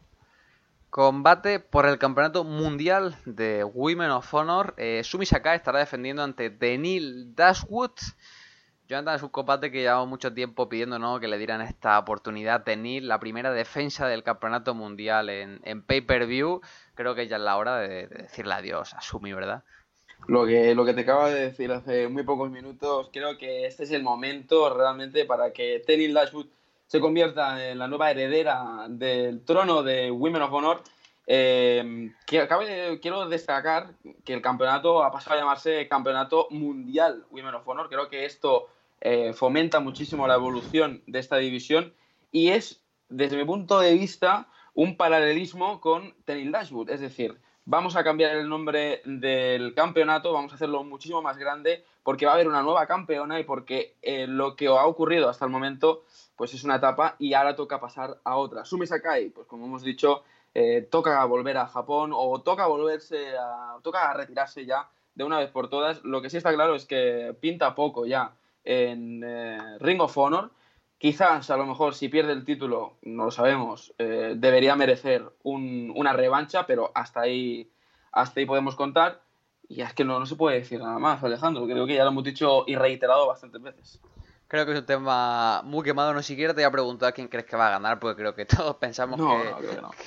Combate 0.90 1.60
por 1.60 1.86
el 1.86 1.98
campeonato 1.98 2.44
mundial 2.44 3.16
de 3.26 3.64
Women 3.64 4.12
of 4.12 4.34
Honor. 4.34 4.76
Sumi 5.04 5.26
Sakai 5.26 5.58
estará 5.58 5.80
defendiendo 5.80 6.24
ante 6.24 6.50
Denil 6.50 7.36
Dashwood. 7.36 7.92
Jonathan 8.88 9.16
es 9.16 9.24
un 9.24 9.30
combate 9.30 9.72
que 9.72 9.82
llevamos 9.82 10.08
mucho 10.08 10.34
tiempo 10.34 10.68
pidiendo 10.68 11.00
¿no? 11.00 11.20
que 11.20 11.28
le 11.28 11.38
dieran 11.38 11.62
esta 11.62 11.98
oportunidad. 11.98 12.66
Denil, 12.66 13.08
la 13.08 13.20
primera 13.20 13.52
defensa 13.52 14.08
del 14.08 14.24
campeonato 14.24 14.76
mundial 14.76 15.30
en, 15.30 15.62
en 15.64 15.82
pay-per-view. 15.82 16.62
Creo 16.94 17.16
que 17.16 17.28
ya 17.28 17.38
es 17.38 17.42
la 17.42 17.58
hora 17.58 17.78
de, 17.78 18.08
decirle 18.08 18.54
adiós 18.54 18.94
a 18.94 19.02
Sumi, 19.02 19.34
¿verdad? 19.34 19.64
Lo 20.28 20.46
que, 20.46 20.76
lo 20.76 20.86
que 20.86 20.94
te 20.94 21.02
acabo 21.02 21.28
de 21.28 21.50
decir 21.50 21.72
hace 21.72 22.08
muy 22.08 22.24
pocos 22.24 22.50
minutos, 22.50 23.10
creo 23.12 23.38
que 23.38 23.66
este 23.66 23.84
es 23.84 23.92
el 23.92 24.04
momento 24.04 24.74
realmente 24.74 25.26
para 25.26 25.52
que 25.52 25.82
Tenil 25.86 26.14
Dashwood 26.14 26.48
se 26.94 27.00
convierta 27.00 27.72
en 27.72 27.80
la 27.80 27.88
nueva 27.88 28.12
heredera 28.12 28.86
del 28.88 29.44
trono 29.44 29.82
de 29.82 30.12
Women 30.12 30.44
of 30.44 30.54
Honor. 30.54 30.84
Eh, 31.26 32.12
que 32.28 32.48
quiero 33.02 33.28
destacar 33.28 33.96
que 34.24 34.36
el 34.36 34.44
campeonato 34.44 35.04
ha 35.04 35.12
pasado 35.12 35.36
a 35.36 35.40
llamarse 35.40 35.88
Campeonato 35.88 36.46
Mundial 36.52 37.26
Women 37.32 37.56
of 37.56 37.68
Honor. 37.68 37.90
Creo 37.90 38.10
que 38.10 38.26
esto 38.26 38.68
eh, 39.02 39.34
fomenta 39.34 39.80
muchísimo 39.80 40.28
la 40.28 40.36
evolución 40.36 41.02
de 41.08 41.18
esta 41.18 41.38
división 41.38 41.96
y 42.32 42.50
es, 42.50 42.84
desde 43.10 43.38
mi 43.38 43.46
punto 43.46 43.80
de 43.80 43.96
vista, 43.96 44.48
un 44.76 44.96
paralelismo 44.96 45.82
con 45.82 46.14
Tenil 46.26 46.52
Dashwood. 46.52 46.92
Es 46.92 47.02
decir, 47.02 47.40
vamos 47.66 47.96
a 47.96 48.04
cambiar 48.04 48.36
el 48.36 48.50
nombre 48.50 49.02
del 49.06 49.74
campeonato, 49.74 50.34
vamos 50.34 50.52
a 50.52 50.56
hacerlo 50.56 50.84
muchísimo 50.84 51.22
más 51.22 51.38
grande 51.38 51.84
porque 52.04 52.26
va 52.26 52.34
a 52.34 52.36
haber 52.36 52.48
una 52.48 52.62
nueva 52.62 52.86
campeona 52.86 53.40
y 53.40 53.44
porque 53.44 53.96
eh, 54.02 54.28
lo 54.28 54.56
que 54.56 54.68
ha 54.68 54.86
ocurrido 54.86 55.30
hasta 55.30 55.46
el 55.46 55.52
momento 55.52 56.04
pues 56.36 56.54
es 56.54 56.64
una 56.64 56.76
etapa 56.76 57.16
y 57.20 57.34
ahora 57.34 57.56
toca 57.56 57.80
pasar 57.80 58.20
a 58.24 58.36
otra. 58.36 58.66
Sumi 58.66 58.88
Sakai, 58.88 59.30
pues 59.30 59.48
como 59.48 59.66
hemos 59.66 59.84
dicho, 59.84 60.24
eh, 60.54 60.88
toca 60.90 61.24
volver 61.26 61.58
a 61.58 61.68
Japón 61.68 62.12
o 62.14 62.42
toca 62.42 62.68
volverse 62.68 63.38
a, 63.38 63.78
toca 63.82 64.12
retirarse 64.14 64.66
ya 64.66 64.90
de 65.16 65.24
una 65.24 65.40
vez 65.40 65.50
por 65.50 65.70
todas. 65.70 66.04
Lo 66.04 66.22
que 66.22 66.30
sí 66.30 66.38
está 66.38 66.54
claro 66.54 66.76
es 66.76 66.86
que 66.86 67.36
pinta 67.40 67.76
poco 67.76 68.06
ya 68.06 68.34
en 68.64 69.24
eh, 69.24 69.78
Ring 69.80 70.02
of 70.02 70.18
Honor 70.18 70.52
Quizás, 71.04 71.50
a 71.50 71.58
lo 71.58 71.66
mejor, 71.66 71.96
si 71.96 72.08
pierde 72.08 72.32
el 72.32 72.46
título, 72.46 72.94
no 73.02 73.26
lo 73.26 73.32
sabemos, 73.32 73.94
eh, 73.98 74.36
debería 74.38 74.78
merecer 74.78 75.34
una 75.44 76.14
revancha, 76.14 76.66
pero 76.66 76.94
hasta 76.96 77.20
ahí, 77.20 77.70
hasta 78.14 78.40
ahí 78.40 78.46
podemos 78.46 78.78
contar. 78.78 79.20
Y 79.68 79.82
es 79.82 79.94
que 79.94 80.06
no, 80.06 80.18
no 80.18 80.26
se 80.26 80.38
puede 80.38 80.60
decir 80.60 80.80
nada 80.80 80.98
más, 81.00 81.22
Alejandro. 81.22 81.66
Creo 81.66 81.86
que 81.86 81.96
ya 81.96 82.06
lo 82.06 82.12
hemos 82.12 82.24
dicho 82.24 82.64
y 82.68 82.78
reiterado 82.78 83.28
bastantes 83.28 83.62
veces. 83.62 84.00
Creo 84.48 84.66
que 84.66 84.72
es 84.72 84.80
un 84.80 84.86
tema 84.86 85.62
muy 85.66 85.84
quemado. 85.84 86.14
No 86.14 86.22
siquiera 86.22 86.54
te 86.54 86.62
voy 86.62 86.68
a 86.70 86.72
preguntar 86.72 87.14
quién 87.14 87.28
crees 87.28 87.48
que 87.48 87.58
va 87.58 87.68
a 87.68 87.72
ganar, 87.72 88.00
porque 88.00 88.22
creo 88.22 88.34
que 88.34 88.46
todos 88.46 88.78
pensamos 88.78 89.20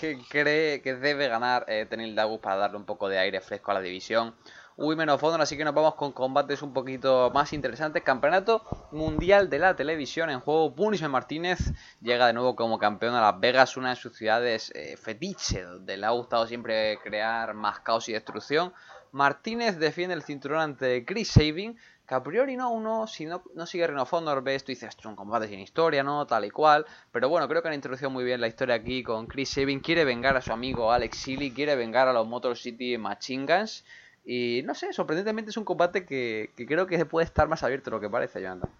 que, 0.00 0.18
cree 0.30 0.80
que 0.80 0.94
debe 0.94 1.28
ganar 1.28 1.66
eh, 1.68 1.84
Tenil 1.84 2.14
Dagus 2.14 2.40
para 2.40 2.56
darle 2.56 2.78
un 2.78 2.86
poco 2.86 3.10
de 3.10 3.18
aire 3.18 3.42
fresco 3.42 3.70
a 3.70 3.74
la 3.74 3.80
división. 3.82 4.34
Women 4.78 5.08
of 5.08 5.24
Honor, 5.24 5.40
así 5.40 5.56
que 5.56 5.64
nos 5.64 5.74
vamos 5.74 5.94
con 5.94 6.12
combates 6.12 6.60
un 6.60 6.74
poquito 6.74 7.30
más 7.32 7.54
interesantes. 7.54 8.02
Campeonato 8.02 8.62
Mundial 8.92 9.48
de 9.48 9.58
la 9.58 9.74
Televisión 9.74 10.28
en 10.28 10.40
juego. 10.40 10.74
Punishment 10.74 11.12
Martínez 11.12 11.72
llega 12.02 12.26
de 12.26 12.34
nuevo 12.34 12.54
como 12.56 12.78
campeón 12.78 13.14
a 13.14 13.22
Las 13.22 13.40
Vegas, 13.40 13.78
una 13.78 13.90
de 13.90 13.96
sus 13.96 14.14
ciudades 14.14 14.70
eh, 14.74 14.98
fetiche, 14.98 15.62
donde 15.62 15.96
le 15.96 16.04
ha 16.04 16.10
gustado 16.10 16.46
siempre 16.46 16.98
crear 17.02 17.54
más 17.54 17.80
caos 17.80 18.06
y 18.10 18.12
destrucción. 18.12 18.74
Martínez 19.12 19.78
defiende 19.78 20.14
el 20.14 20.22
cinturón 20.22 20.60
ante 20.60 21.06
Chris 21.06 21.28
Sabin, 21.28 21.78
que 22.06 22.14
a 22.14 22.22
priori 22.22 22.54
no, 22.54 22.70
uno, 22.70 23.06
si 23.06 23.24
no, 23.24 23.42
no 23.54 23.64
sigue 23.64 23.86
Reno 23.86 24.02
of 24.02 24.12
Honor, 24.12 24.42
ves, 24.42 24.62
tú 24.62 24.72
dices, 24.72 24.94
es 24.96 25.06
un 25.06 25.16
combate 25.16 25.48
sin 25.48 25.58
historia, 25.58 26.02
¿no? 26.02 26.26
Tal 26.26 26.44
y 26.44 26.50
cual. 26.50 26.84
Pero 27.12 27.30
bueno, 27.30 27.48
creo 27.48 27.62
que 27.62 27.68
han 27.68 27.74
introducido 27.74 28.10
muy 28.10 28.24
bien 28.24 28.42
la 28.42 28.46
historia 28.46 28.74
aquí 28.74 29.02
con 29.02 29.26
Chris 29.26 29.48
Sabin. 29.48 29.80
Quiere 29.80 30.04
vengar 30.04 30.36
a 30.36 30.42
su 30.42 30.52
amigo 30.52 30.92
Alex 30.92 31.16
Sealy, 31.16 31.52
quiere 31.52 31.76
vengar 31.76 32.08
a 32.08 32.12
los 32.12 32.26
Motor 32.26 32.58
City 32.58 32.98
Machine 32.98 33.46
Guns. 33.46 33.82
Y 34.28 34.62
no 34.64 34.74
sé, 34.74 34.92
sorprendentemente 34.92 35.52
es 35.52 35.56
un 35.56 35.64
combate 35.64 36.04
que, 36.04 36.50
creo 36.56 36.88
que 36.88 37.06
puede 37.06 37.24
estar 37.24 37.46
más 37.46 37.62
abierto 37.62 37.90
de 37.90 37.96
lo 37.96 38.00
que 38.00 38.10
parece, 38.10 38.42
Jonathan. 38.42 38.70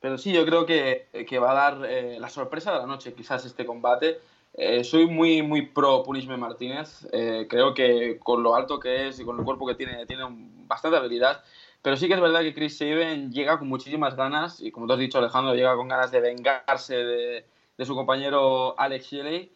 Pero 0.00 0.16
sí, 0.16 0.32
yo 0.32 0.46
creo 0.46 0.64
que, 0.64 1.08
va 1.42 1.50
a 1.50 1.54
dar 1.54 1.90
eh, 1.90 2.18
la 2.20 2.28
sorpresa 2.28 2.72
de 2.72 2.78
la 2.78 2.86
noche, 2.86 3.12
quizás 3.12 3.44
este 3.44 3.66
combate. 3.66 4.20
Eh, 4.52 4.84
soy 4.84 5.06
muy, 5.08 5.42
muy 5.42 5.62
pro 5.62 6.04
Punishment 6.04 6.40
Martínez. 6.40 7.08
Eh, 7.10 7.46
creo 7.50 7.74
que 7.74 8.20
con 8.20 8.44
lo 8.44 8.54
alto 8.54 8.78
que 8.78 9.08
es 9.08 9.18
y 9.18 9.24
con 9.24 9.38
el 9.40 9.44
cuerpo 9.44 9.66
que 9.66 9.74
tiene, 9.74 10.06
tiene 10.06 10.24
bastante 10.68 10.96
habilidad. 10.96 11.42
Pero 11.82 11.96
sí 11.96 12.06
que 12.06 12.14
es 12.14 12.20
verdad 12.20 12.42
que 12.42 12.54
Chris 12.54 12.78
Sabin 12.78 13.32
llega 13.32 13.58
con 13.58 13.68
muchísimas 13.68 14.14
ganas, 14.14 14.60
y 14.60 14.70
como 14.70 14.86
tú 14.86 14.92
has 14.92 14.98
dicho, 15.00 15.18
Alejandro, 15.18 15.54
llega 15.54 15.74
con 15.74 15.88
ganas 15.88 16.12
de 16.12 16.20
vengarse 16.20 16.94
de, 16.94 17.44
de 17.76 17.84
su 17.84 17.96
compañero 17.96 18.78
Alex 18.78 19.06
Shelley. 19.06 19.50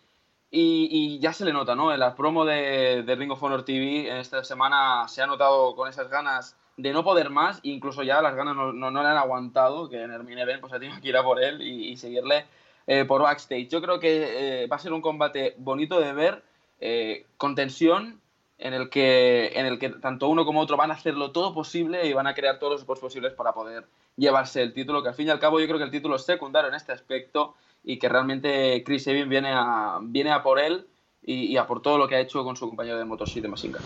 Y, 0.50 1.18
ya 1.20 1.32
se 1.32 1.44
le 1.44 1.52
nota, 1.52 1.74
¿no? 1.74 1.92
En 1.92 2.00
la 2.00 2.14
promo 2.14 2.44
de, 2.44 3.02
de, 3.02 3.16
Ring 3.16 3.30
of 3.30 3.42
Honor 3.42 3.64
TV 3.64 4.10
en 4.10 4.16
esta 4.16 4.42
semana 4.44 5.06
se 5.06 5.20
ha 5.20 5.26
notado 5.26 5.76
con 5.76 5.88
esas 5.88 6.08
ganas 6.08 6.56
de 6.78 6.92
no 6.92 7.04
poder 7.04 7.28
más, 7.28 7.58
incluso 7.64 8.02
ya 8.04 8.22
las 8.22 8.34
ganas 8.34 8.56
no, 8.56 8.72
no, 8.72 9.02
le 9.02 9.08
han 9.08 9.16
aguantado, 9.16 9.88
que 9.90 10.00
en 10.00 10.12
el 10.12 10.38
event 10.38 10.60
pues 10.60 10.72
ha 10.72 10.78
tenido 10.78 11.00
que 11.00 11.08
ir 11.08 11.16
a 11.16 11.24
por 11.24 11.42
él 11.42 11.60
y, 11.60 11.96
seguirle 11.96 12.46
eh, 12.86 13.04
por 13.04 13.20
backstage. 13.20 13.68
Yo 13.68 13.82
creo 13.82 13.98
que 13.98 14.62
eh, 14.62 14.66
va 14.68 14.76
a 14.76 14.78
ser 14.78 14.92
un 14.92 15.02
combate 15.02 15.54
bonito 15.58 16.00
de 16.00 16.12
ver, 16.12 16.42
eh, 16.80 17.26
con 17.36 17.56
tensión, 17.56 18.20
en 18.58 18.74
el, 18.74 18.90
que, 18.90 19.52
en 19.54 19.66
el 19.66 19.78
que 19.78 19.90
tanto 19.90 20.28
uno 20.28 20.44
como 20.44 20.60
otro 20.60 20.76
van 20.76 20.90
a 20.90 20.94
hacerlo 20.94 21.30
todo 21.30 21.54
posible 21.54 22.06
y 22.06 22.12
van 22.12 22.26
a 22.26 22.34
crear 22.34 22.58
todos 22.58 22.72
los 22.72 22.80
esfuerzos 22.80 23.04
posibles 23.04 23.32
para 23.32 23.52
poder 23.52 23.86
llevarse 24.16 24.62
el 24.62 24.72
título, 24.72 25.02
que 25.02 25.08
al 25.08 25.14
fin 25.14 25.28
y 25.28 25.30
al 25.30 25.38
cabo 25.38 25.60
yo 25.60 25.66
creo 25.66 25.78
que 25.78 25.84
el 25.84 25.92
título 25.92 26.16
es 26.16 26.24
secundario 26.24 26.68
en 26.68 26.74
este 26.74 26.92
aspecto 26.92 27.54
y 27.82 27.98
que 27.98 28.08
realmente 28.08 28.82
Chris 28.84 29.06
Evans 29.06 29.28
viene 29.28 29.50
a, 29.52 29.98
viene 30.02 30.30
a 30.30 30.42
por 30.42 30.58
él 30.58 30.86
y, 31.22 31.56
a 31.56 31.66
por 31.66 31.82
todo 31.82 31.98
lo 31.98 32.08
que 32.08 32.16
ha 32.16 32.20
hecho 32.20 32.42
con 32.44 32.56
su 32.56 32.66
compañero 32.68 32.98
de 32.98 33.04
Motor 33.04 33.28
de 33.28 33.48
Masinga. 33.48 33.80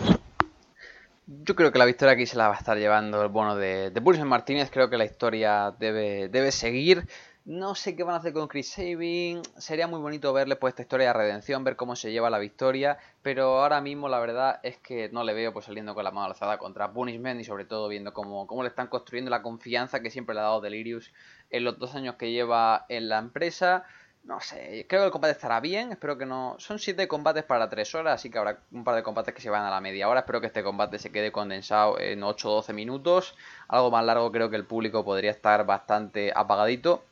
Yo 1.25 1.55
creo 1.55 1.71
que 1.71 1.79
la 1.79 1.85
victoria 1.85 2.13
aquí 2.13 2.25
se 2.25 2.37
la 2.37 2.47
va 2.49 2.55
a 2.55 2.57
estar 2.57 2.77
llevando 2.77 3.21
el 3.21 3.29
bueno 3.29 3.55
de, 3.55 3.91
de 3.91 4.25
Martínez. 4.25 4.69
Creo 4.71 4.89
que 4.89 4.97
la 4.97 5.05
historia 5.05 5.73
debe, 5.77 6.27
debe 6.27 6.51
seguir. 6.51 7.07
No 7.45 7.75
sé 7.75 7.97
qué 7.97 8.03
van 8.03 8.15
a 8.15 8.17
hacer 8.19 8.31
con 8.31 8.47
Chris 8.47 8.69
Sabin. 8.69 9.41
Sería 9.57 9.85
muy 9.85 9.99
bonito 9.99 10.31
verle 10.31 10.55
pues 10.55 10.71
esta 10.71 10.83
historia 10.83 11.07
de 11.07 11.13
redención, 11.13 11.65
ver 11.65 11.75
cómo 11.75 11.97
se 11.97 12.13
lleva 12.13 12.29
la 12.29 12.39
victoria. 12.39 12.97
Pero 13.21 13.59
ahora 13.61 13.81
mismo 13.81 14.07
la 14.07 14.19
verdad 14.19 14.61
es 14.63 14.77
que 14.77 15.09
no 15.09 15.25
le 15.25 15.33
veo 15.33 15.51
pues 15.51 15.65
saliendo 15.65 15.93
con 15.93 16.05
la 16.05 16.11
mano 16.11 16.27
alzada 16.27 16.57
contra 16.57 16.93
Punishment 16.93 17.41
y 17.41 17.43
sobre 17.43 17.65
todo 17.65 17.89
viendo 17.89 18.13
cómo, 18.13 18.47
cómo 18.47 18.63
le 18.63 18.69
están 18.69 18.87
construyendo 18.87 19.29
la 19.29 19.41
confianza 19.41 20.01
que 20.01 20.09
siempre 20.09 20.35
le 20.35 20.39
ha 20.39 20.43
dado 20.43 20.61
Delirious 20.61 21.11
en 21.53 21.63
los 21.63 21.79
dos 21.79 21.95
años 21.95 22.15
que 22.15 22.31
lleva 22.31 22.85
en 22.89 23.07
la 23.07 23.19
empresa. 23.19 23.85
No 24.25 24.39
sé, 24.39 24.85
creo 24.87 25.01
que 25.01 25.05
el 25.07 25.11
combate 25.11 25.33
estará 25.33 25.59
bien, 25.59 25.91
espero 25.91 26.17
que 26.17 26.25
no... 26.25 26.55
Son 26.57 26.79
siete 26.79 27.09
combates 27.09 27.43
para 27.43 27.69
tres 27.69 27.93
horas, 27.93 28.15
así 28.15 28.29
que 28.29 28.37
habrá 28.37 28.59
un 28.71 28.83
par 28.85 28.95
de 28.95 29.03
combates 29.03 29.33
que 29.33 29.41
se 29.41 29.49
van 29.49 29.63
a 29.63 29.69
la 29.69 29.81
media 29.81 30.07
hora. 30.07 30.21
Espero 30.21 30.39
que 30.39 30.47
este 30.47 30.63
combate 30.63 30.97
se 30.97 31.11
quede 31.11 31.31
condensado 31.31 31.99
en 31.99 32.23
8 32.23 32.49
o 32.49 32.55
12 32.55 32.73
minutos. 32.73 33.35
Algo 33.67 33.91
más 33.91 34.05
largo 34.05 34.31
creo 34.31 34.49
que 34.49 34.55
el 34.55 34.65
público 34.65 35.03
podría 35.03 35.31
estar 35.31 35.65
bastante 35.65 36.31
apagadito. 36.33 37.03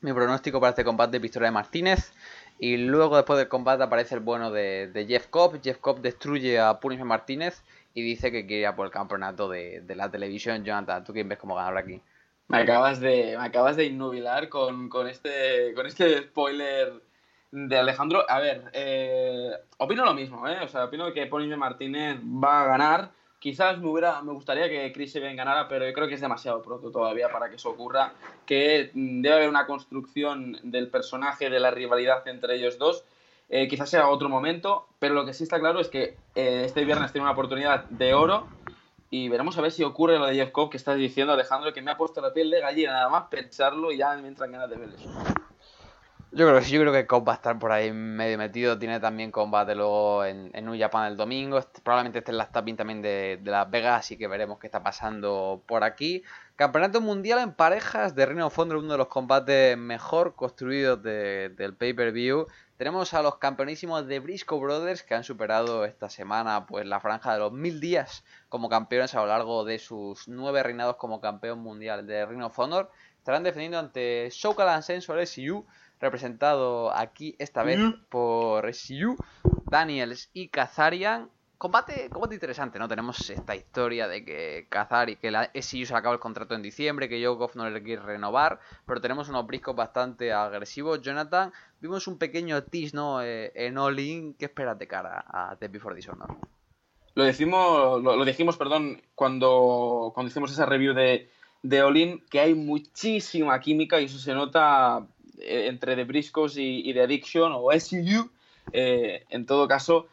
Mi 0.00 0.12
pronóstico 0.12 0.60
para 0.60 0.70
este 0.70 0.84
combate 0.84 1.16
es 1.16 1.22
victoria 1.22 1.48
de 1.48 1.52
Martínez. 1.52 2.12
Y 2.58 2.76
luego 2.76 3.16
después 3.16 3.36
del 3.38 3.48
combate 3.48 3.82
aparece 3.82 4.14
el 4.14 4.20
bueno 4.20 4.52
de, 4.52 5.04
Jeff 5.08 5.26
Cobb. 5.26 5.60
Jeff 5.60 5.78
Cobb 5.78 6.00
destruye 6.00 6.60
a 6.60 6.78
Punishment 6.78 7.08
Martínez 7.08 7.62
y 7.94 8.02
dice 8.02 8.30
que 8.30 8.46
quiere 8.46 8.68
ir 8.68 8.74
por 8.76 8.86
el 8.86 8.92
campeonato 8.92 9.48
de, 9.48 9.82
la 9.88 10.10
televisión. 10.10 10.64
Jonathan, 10.64 11.02
¿tú 11.04 11.12
quién 11.12 11.28
ves 11.28 11.38
cómo 11.38 11.56
ganar 11.56 11.76
aquí? 11.76 12.00
Me 12.48 12.58
acabas 12.58 13.00
de, 13.00 13.36
me 13.38 13.44
acabas 13.44 13.76
de 13.76 13.86
innubilar 13.86 14.48
con, 14.48 14.90
este, 15.08 15.72
con 15.74 15.86
este 15.86 16.18
spoiler 16.24 17.02
de 17.50 17.78
Alejandro. 17.78 18.24
A 18.28 18.38
ver, 18.38 18.70
eh, 18.72 19.50
opino 19.78 20.04
lo 20.04 20.14
mismo, 20.14 20.46
¿eh? 20.48 20.58
O 20.62 20.68
sea, 20.68 20.84
opino 20.84 21.12
que 21.12 21.26
Punishment 21.26 21.60
Martínez 21.60 22.18
va 22.22 22.62
a 22.62 22.66
ganar 22.66 23.10
Quizás 23.44 23.78
me, 23.78 23.90
hubiera, 23.90 24.22
me 24.22 24.32
gustaría 24.32 24.70
que 24.70 24.90
Chris 24.90 25.14
Evans 25.16 25.36
ganara, 25.36 25.68
pero 25.68 25.86
yo 25.86 25.92
creo 25.92 26.08
que 26.08 26.14
es 26.14 26.20
demasiado 26.22 26.62
pronto 26.62 26.90
todavía 26.90 27.28
para 27.28 27.50
que 27.50 27.56
eso 27.56 27.68
ocurra. 27.68 28.14
Que 28.46 28.90
mm, 28.94 29.20
debe 29.20 29.34
haber 29.34 29.48
una 29.50 29.66
construcción 29.66 30.58
del 30.62 30.88
personaje, 30.88 31.50
de 31.50 31.60
la 31.60 31.70
rivalidad 31.70 32.26
entre 32.26 32.54
ellos 32.54 32.78
dos. 32.78 33.04
Eh, 33.50 33.68
quizás 33.68 33.90
sea 33.90 34.08
otro 34.08 34.30
momento, 34.30 34.86
pero 34.98 35.12
lo 35.12 35.26
que 35.26 35.34
sí 35.34 35.44
está 35.44 35.60
claro 35.60 35.78
es 35.78 35.90
que 35.90 36.16
eh, 36.34 36.62
este 36.64 36.86
viernes 36.86 37.12
tiene 37.12 37.24
una 37.24 37.32
oportunidad 37.32 37.84
de 37.90 38.14
oro 38.14 38.48
y 39.16 39.28
veremos 39.28 39.56
a 39.56 39.60
ver 39.60 39.70
si 39.70 39.84
ocurre 39.84 40.18
lo 40.18 40.26
de 40.26 40.34
Jeff 40.34 40.50
Cobb 40.50 40.70
que 40.70 40.76
estás 40.76 40.96
diciendo, 40.96 41.32
Alejandro, 41.32 41.72
que 41.72 41.80
me 41.80 41.92
ha 41.92 41.96
puesto 41.96 42.20
la 42.20 42.32
piel 42.32 42.50
de 42.50 42.60
gallina 42.60 42.94
nada 42.94 43.08
más 43.08 43.28
pensarlo 43.28 43.92
y 43.92 43.98
ya 43.98 44.16
me 44.16 44.26
entran 44.26 44.50
ganas 44.50 44.68
de 44.68 44.76
ver 44.76 44.88
eso. 44.88 45.08
Yo 46.32 46.48
creo 46.48 46.58
yo 46.58 46.80
creo 46.80 46.92
que 46.92 47.06
Cobb 47.06 47.28
va 47.28 47.34
a 47.34 47.36
estar 47.36 47.56
por 47.60 47.70
ahí 47.70 47.92
medio 47.92 48.36
metido. 48.38 48.76
Tiene 48.76 48.98
también 48.98 49.30
combate 49.30 49.76
luego 49.76 50.24
en, 50.24 50.50
en 50.52 50.64
New 50.64 50.74
el 50.74 51.16
domingo. 51.16 51.60
Probablemente 51.84 52.18
esté 52.18 52.32
en 52.32 52.38
la 52.38 52.48
tapping 52.48 52.76
también 52.76 53.02
de, 53.02 53.40
Las 53.44 53.70
Vegas, 53.70 54.00
así 54.00 54.18
que 54.18 54.26
veremos 54.26 54.58
qué 54.58 54.66
está 54.66 54.82
pasando 54.82 55.62
por 55.64 55.84
aquí. 55.84 56.24
Campeonato 56.56 57.00
Mundial 57.00 57.38
en 57.38 57.52
parejas 57.52 58.16
de 58.16 58.26
Reino 58.26 58.48
of 58.48 58.58
Honor, 58.58 58.78
uno 58.78 58.90
de 58.90 58.98
los 58.98 59.06
combates 59.06 59.78
mejor 59.78 60.34
construidos 60.34 61.00
del 61.00 61.76
pay-per-view. 61.78 62.48
Tenemos 62.76 63.14
a 63.14 63.22
los 63.22 63.36
campeonísimos 63.36 64.08
de 64.08 64.18
Briscoe 64.18 64.58
Brothers 64.58 65.04
que 65.04 65.14
han 65.14 65.22
superado 65.22 65.84
esta 65.84 66.08
semana 66.08 66.66
pues 66.66 66.84
la 66.84 66.98
franja 66.98 67.32
de 67.32 67.38
los 67.38 67.52
mil 67.52 67.78
días 67.78 68.24
como 68.48 68.68
campeones 68.68 69.14
a 69.14 69.20
lo 69.20 69.26
largo 69.28 69.64
de 69.64 69.78
sus 69.78 70.26
nueve 70.26 70.60
reinados 70.64 70.96
como 70.96 71.20
campeón 71.20 71.60
mundial 71.60 72.04
de 72.04 72.26
Ring 72.26 72.42
of 72.42 72.58
Honor. 72.58 72.90
Estarán 73.18 73.44
defendiendo 73.44 73.78
ante 73.78 74.28
Showcase 74.32 74.82
Sensor 74.82 75.20
SU, 75.20 75.64
representado 76.00 76.92
aquí 76.92 77.36
esta 77.38 77.62
vez 77.62 77.78
por 78.08 78.66
SU, 78.68 79.16
Daniels 79.66 80.30
y 80.32 80.48
Kazarian 80.48 81.30
combate, 81.64 82.10
combate 82.10 82.34
interesante, 82.34 82.78
¿no? 82.78 82.86
Tenemos 82.86 83.30
esta 83.30 83.56
historia 83.56 84.06
de 84.06 84.22
que 84.22 84.66
Kazari, 84.68 85.16
que 85.16 85.30
la 85.30 85.50
SU 85.54 85.86
se 85.86 85.94
acaba 85.94 86.12
el 86.12 86.20
contrato 86.20 86.54
en 86.54 86.60
diciembre, 86.60 87.08
que 87.08 87.24
Jokov 87.24 87.52
no 87.54 87.70
le 87.70 87.82
quiere 87.82 88.02
renovar, 88.02 88.60
pero 88.86 89.00
tenemos 89.00 89.30
unos 89.30 89.46
briscos 89.46 89.74
bastante 89.74 90.30
agresivos. 90.30 91.00
Jonathan, 91.00 91.54
vimos 91.80 92.06
un 92.06 92.18
pequeño 92.18 92.64
tease, 92.64 92.94
¿no? 92.94 93.22
Eh, 93.22 93.50
en 93.54 93.78
All 93.78 93.98
In, 93.98 94.34
¿qué 94.34 94.44
esperas 94.44 94.78
de 94.78 94.86
cara 94.86 95.24
a 95.26 95.56
The 95.58 95.68
Before 95.68 95.96
Dishonor? 95.96 96.36
Lo 97.14 97.24
decimos, 97.24 98.02
lo, 98.02 98.24
dijimos, 98.26 98.58
perdón, 98.58 99.00
cuando, 99.14 100.12
cuando 100.12 100.28
hicimos 100.28 100.52
esa 100.52 100.66
review 100.66 100.92
de, 100.92 101.30
de 101.62 101.82
All 101.82 101.96
In, 101.96 102.22
que 102.28 102.40
hay 102.40 102.52
muchísima 102.52 103.58
química 103.58 104.02
y 104.02 104.04
eso 104.04 104.18
se 104.18 104.34
nota 104.34 105.06
eh, 105.38 105.68
entre 105.70 105.96
The 105.96 106.04
Briscos 106.04 106.58
y, 106.58 106.92
The 106.92 107.00
Addiction 107.04 107.52
o 107.54 107.72
SU. 107.72 108.30
Eh, 108.72 109.24
en 109.30 109.46
todo 109.46 109.66
caso, 109.66 110.08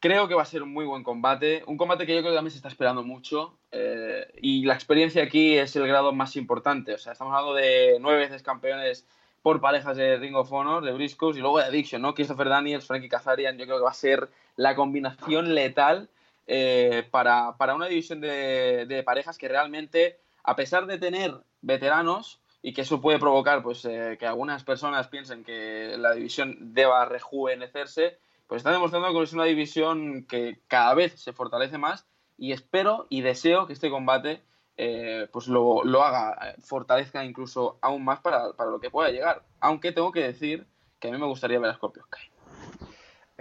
Creo 0.00 0.28
que 0.28 0.34
va 0.34 0.42
a 0.42 0.46
ser 0.46 0.62
un 0.62 0.72
muy 0.72 0.84
buen 0.84 1.02
combate, 1.02 1.64
un 1.66 1.76
combate 1.76 2.06
que 2.06 2.14
yo 2.14 2.20
creo 2.20 2.32
que 2.32 2.36
también 2.36 2.52
se 2.52 2.58
está 2.58 2.68
esperando 2.68 3.02
mucho 3.02 3.58
eh, 3.72 4.30
y 4.40 4.64
la 4.64 4.74
experiencia 4.74 5.24
aquí 5.24 5.58
es 5.58 5.74
el 5.74 5.88
grado 5.88 6.12
más 6.12 6.36
importante. 6.36 6.94
O 6.94 6.98
sea, 6.98 7.12
estamos 7.12 7.34
hablando 7.34 7.54
de 7.54 7.98
nueve 8.00 8.20
veces 8.20 8.44
campeones 8.44 9.06
por 9.42 9.60
parejas 9.60 9.96
de 9.96 10.16
Ring 10.16 10.36
of 10.36 10.52
Honor, 10.52 10.84
de 10.84 10.92
Briscoes 10.92 11.36
y 11.36 11.40
luego 11.40 11.58
de 11.58 11.64
Addiction, 11.64 12.00
¿no? 12.00 12.14
Christopher 12.14 12.48
Daniels, 12.48 12.86
Frankie 12.86 13.08
Kazarian, 13.08 13.58
yo 13.58 13.64
creo 13.64 13.78
que 13.78 13.84
va 13.84 13.90
a 13.90 13.94
ser 13.94 14.28
la 14.56 14.76
combinación 14.76 15.54
letal 15.54 16.08
eh, 16.46 17.06
para, 17.10 17.54
una 17.74 17.86
división 17.86 18.20
de, 18.20 19.02
parejas 19.04 19.36
que 19.36 19.48
realmente, 19.48 20.18
a 20.44 20.56
pesar 20.56 20.86
de 20.86 20.98
tener 20.98 21.34
veteranos, 21.60 22.40
y 22.60 22.72
que 22.72 22.80
eso 22.80 23.00
puede 23.00 23.18
provocar 23.18 23.62
pues, 23.62 23.84
eh, 23.84 24.16
que 24.18 24.26
algunas 24.26 24.64
personas 24.64 25.06
piensen 25.08 25.44
que 25.44 25.94
la 25.96 26.12
división 26.12 26.56
deba 26.74 27.04
rejuvenecerse, 27.04 28.18
pues 28.48 28.60
está 28.60 28.72
demostrando 28.72 29.12
que 29.12 29.22
es 29.22 29.32
una 29.34 29.44
división 29.44 30.24
que 30.24 30.58
cada 30.66 30.94
vez 30.94 31.20
se 31.20 31.32
fortalece 31.32 31.78
más 31.78 32.06
y 32.38 32.52
espero 32.52 33.06
y 33.10 33.20
deseo 33.20 33.66
que 33.66 33.74
este 33.74 33.90
combate 33.90 34.42
eh, 34.78 35.28
pues 35.32 35.48
lo, 35.48 35.82
haga, 36.02 36.54
fortalezca 36.60 37.24
incluso 37.24 37.78
aún 37.82 38.04
más 38.04 38.20
para, 38.20 38.46
lo 38.46 38.80
que 38.80 38.90
pueda 38.90 39.10
llegar. 39.10 39.42
Aunque 39.60 39.92
tengo 39.92 40.12
que 40.12 40.22
decir 40.22 40.66
que 40.98 41.08
a 41.08 41.10
mí 41.10 41.18
me 41.18 41.26
gustaría 41.26 41.58
ver 41.58 41.70
a 41.70 41.74
Scorpio 41.74 42.04
Sky. 42.04 42.30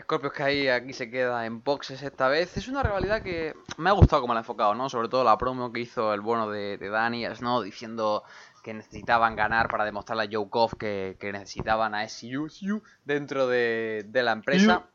Scorpio 0.02 0.32
Sky 0.32 0.68
aquí 0.68 0.94
se 0.94 1.10
queda 1.10 1.46
en 1.46 1.64
boxes 1.64 2.02
esta 2.02 2.28
vez. 2.28 2.58
Es 2.58 2.68
una 2.68 2.84
rivalidad 2.84 3.22
que 3.22 3.56
me 3.78 3.90
ha 3.90 3.94
gustado 3.94 4.22
como 4.22 4.34
la 4.34 4.40
ha 4.40 4.42
enfocado, 4.42 4.74
¿no? 4.74 4.90
Sobre 4.90 5.10
todo 5.10 5.24
la 5.24 5.38
promo 5.38 5.72
que 5.72 5.82
hizo 5.82 6.14
el 6.14 6.22
bueno 6.22 6.50
de, 6.50 6.78
de 6.78 6.90
Daniels, 6.90 7.42
¿no? 7.42 7.62
Diciendo 7.62 8.24
que 8.64 8.74
necesitaban 8.74 9.36
ganar 9.36 9.70
para 9.70 9.86
demostrarle 9.86 10.24
a 10.24 10.30
Joe 10.32 10.50
Koff 10.50 10.74
que, 10.78 11.18
necesitaban 11.22 11.94
a 11.96 12.04
SU 12.10 12.82
dentro 13.06 13.48
de, 13.48 14.06
de 14.08 14.24
la 14.24 14.34
empresa. 14.34 14.88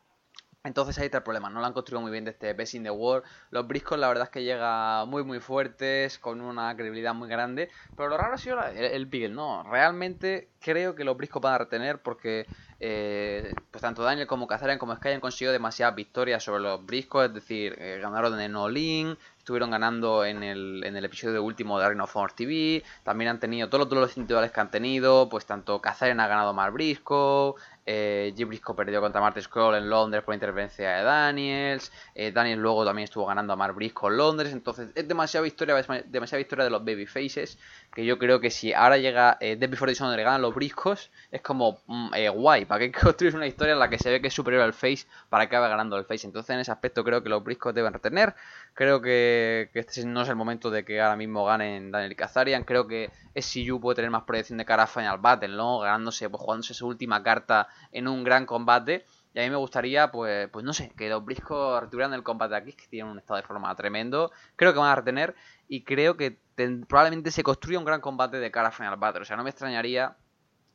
Entonces 0.64 0.96
ahí 0.98 1.07
está 1.07 1.18
el 1.18 1.25
problema, 1.25 1.51
no 1.51 1.59
lo 1.59 1.66
han 1.66 1.72
construido 1.72 2.03
muy 2.03 2.12
bien 2.12 2.25
de 2.25 2.31
este 2.31 2.53
Best 2.53 2.75
in 2.75 2.85
the 2.85 2.90
World. 2.90 3.25
Los 3.51 3.66
briscos 3.66 3.98
la 3.98 4.07
verdad 4.07 4.25
es 4.25 4.31
que 4.31 4.44
llega 4.44 5.05
muy 5.07 5.25
muy 5.25 5.40
fuertes, 5.40 6.20
con 6.20 6.40
una 6.40 6.77
credibilidad 6.77 7.14
muy 7.14 7.29
grande. 7.29 7.68
Pero 7.96 8.09
lo 8.09 8.16
raro 8.16 8.35
ha 8.35 8.38
sido 8.38 8.62
el, 8.68 9.09
el 9.11 9.35
¿no? 9.35 9.64
Realmente 9.64 10.51
creo 10.61 10.94
que 10.94 11.03
los 11.03 11.16
briscos 11.16 11.42
van 11.42 11.55
a 11.55 11.59
retener 11.59 12.01
porque 12.01 12.46
eh, 12.79 13.53
pues 13.72 13.83
tanto 13.83 14.05
Daniel 14.05 14.29
como 14.29 14.46
Kazarian 14.46 14.79
como 14.79 14.94
Sky 14.94 15.09
han 15.09 15.20
conseguido 15.20 15.53
demasiadas 15.53 15.96
victorias 15.96 16.44
sobre 16.44 16.62
los 16.62 16.87
briscos. 16.87 17.27
Es 17.27 17.35
decir, 17.35 17.75
eh, 17.79 17.98
ganaron 18.01 18.40
en 18.40 18.55
Olin, 18.55 19.18
estuvieron 19.42 19.72
ganando 19.72 20.24
en 20.24 20.44
el, 20.44 20.85
en 20.85 20.96
el 20.96 21.05
episodio 21.05 21.42
último 21.42 21.76
de 21.81 21.88
Ring 21.88 22.00
of 22.00 22.14
Honor 22.14 22.33
TV. 22.33 22.85
También 23.02 23.28
han 23.28 23.40
tenido 23.40 23.68
todos, 23.68 23.88
todos 23.88 24.02
los 24.02 24.16
individuales 24.16 24.52
que 24.52 24.61
han 24.61 24.70
tenido. 24.70 25.28
Pues 25.28 25.46
tanto 25.46 25.81
Kazarian 25.81 26.20
ha 26.20 26.28
ganado 26.28 26.55
más 26.55 26.72
brisco. 26.72 27.57
Eh, 27.85 28.33
Jim 28.37 28.48
Briscoe 28.48 28.76
perdió 28.76 29.00
contra 29.00 29.20
Marty 29.20 29.42
Scroll 29.42 29.74
en 29.74 29.90
Londres 29.90 30.22
por 30.22 30.35
intervención 30.35 30.87
de 30.87 31.02
Daniels. 31.02 31.90
Eh, 32.14 32.31
Daniels 32.31 32.61
luego 32.62 32.85
también 32.85 33.05
estuvo 33.05 33.26
ganando 33.26 33.52
a 33.52 33.57
Mark 33.57 33.74
Briscoe 33.74 34.11
en 34.11 34.16
Londres. 34.16 34.52
Entonces 34.52 34.90
es 34.94 35.09
demasiada 35.09 35.42
victoria, 35.42 35.74
demasiada 36.07 36.38
victoria 36.38 36.64
de 36.64 36.70
los 36.70 36.85
babyfaces. 36.85 37.59
Que 37.92 38.05
yo 38.05 38.18
creo 38.18 38.40
que 38.40 38.50
si 38.50 38.72
ahora 38.72 38.96
llega 38.96 39.37
eh, 39.40 39.57
Dead 39.57 39.68
Before 39.68 39.90
Dishonor 39.90 40.16
le 40.16 40.22
ganan 40.22 40.40
los 40.40 40.55
briscos, 40.55 41.11
es 41.31 41.42
como 41.42 41.83
mm, 41.87 42.14
eh, 42.14 42.28
guay. 42.28 42.64
¿Para 42.64 42.78
qué 42.78 42.92
construir 43.02 43.35
una 43.35 43.46
historia 43.48 43.72
en 43.72 43.81
la 43.81 43.90
que 43.90 43.98
se 43.98 44.11
ve 44.11 44.20
que 44.20 44.28
es 44.28 44.35
superior 44.35 44.62
al 44.62 44.72
face 44.72 45.07
para 45.28 45.48
que 45.48 45.57
vaya 45.57 45.68
ganando 45.68 45.96
el 45.98 46.05
face? 46.05 46.26
Entonces 46.26 46.50
en 46.50 46.61
ese 46.61 46.70
aspecto 46.70 47.02
creo 47.02 47.22
que 47.22 47.28
los 47.28 47.42
briscos 47.42 47.74
deben 47.74 47.92
retener. 47.92 48.35
Creo 48.74 49.02
que, 49.02 49.32
este 49.73 50.05
no 50.07 50.23
es 50.23 50.29
el 50.29 50.37
momento 50.37 50.71
de 50.71 50.85
que 50.85 51.01
ahora 51.01 51.16
mismo 51.16 51.45
ganen 51.45 51.90
Daniel 51.90 52.16
Kazarian. 52.16 52.64
Creo 52.64 52.87
que 52.87 53.11
SCU 53.35 53.81
puede 53.81 53.97
tener 53.97 54.11
más 54.11 54.25
proyección 54.25 54.59
de 54.59 54.64
cara 54.64 54.85
a 54.85 54.87
Final 54.87 55.18
Battle, 55.18 55.57
¿no? 55.57 55.81
Ganándose, 55.81 56.29
pues 56.31 56.42
jugándose 56.42 56.75
su 56.75 56.87
última 56.87 57.23
carta 57.23 57.68
en 57.90 58.09
un 58.09 58.25
gran 58.25 58.47
combate. 58.47 59.05
Y 59.35 59.40
a 59.40 59.42
mí 59.45 59.51
me 59.51 59.57
gustaría, 59.57 60.11
pues, 60.11 60.49
pues 60.51 60.64
no 60.64 60.75
sé, 60.75 60.92
que 60.97 61.09
los 61.09 61.25
briscos 61.25 61.81
retuvieran 61.81 62.12
el 62.12 62.23
combate 62.23 62.55
aquí, 62.55 62.75
que 62.75 62.87
tienen 62.87 63.11
un 63.11 63.18
estado 63.18 63.40
de 63.40 63.47
forma 63.47 63.75
tremendo. 63.75 64.31
Creo 64.57 64.73
que 64.73 64.79
van 64.79 64.90
a 64.90 64.97
retener 64.97 65.35
y 65.68 65.85
creo 65.85 66.16
que 66.16 66.38
probablemente 66.87 67.31
se 67.31 67.42
construya 67.42 67.79
un 67.79 67.87
gran 67.87 68.03
combate 68.03 68.38
de 68.38 68.51
cara 68.51 68.68
a 68.68 68.73
Final 68.73 68.97
Battle. 68.97 69.23
O 69.23 69.25
sea, 69.25 69.37
no 69.37 69.45
me 69.45 69.51
extrañaría 69.51 70.16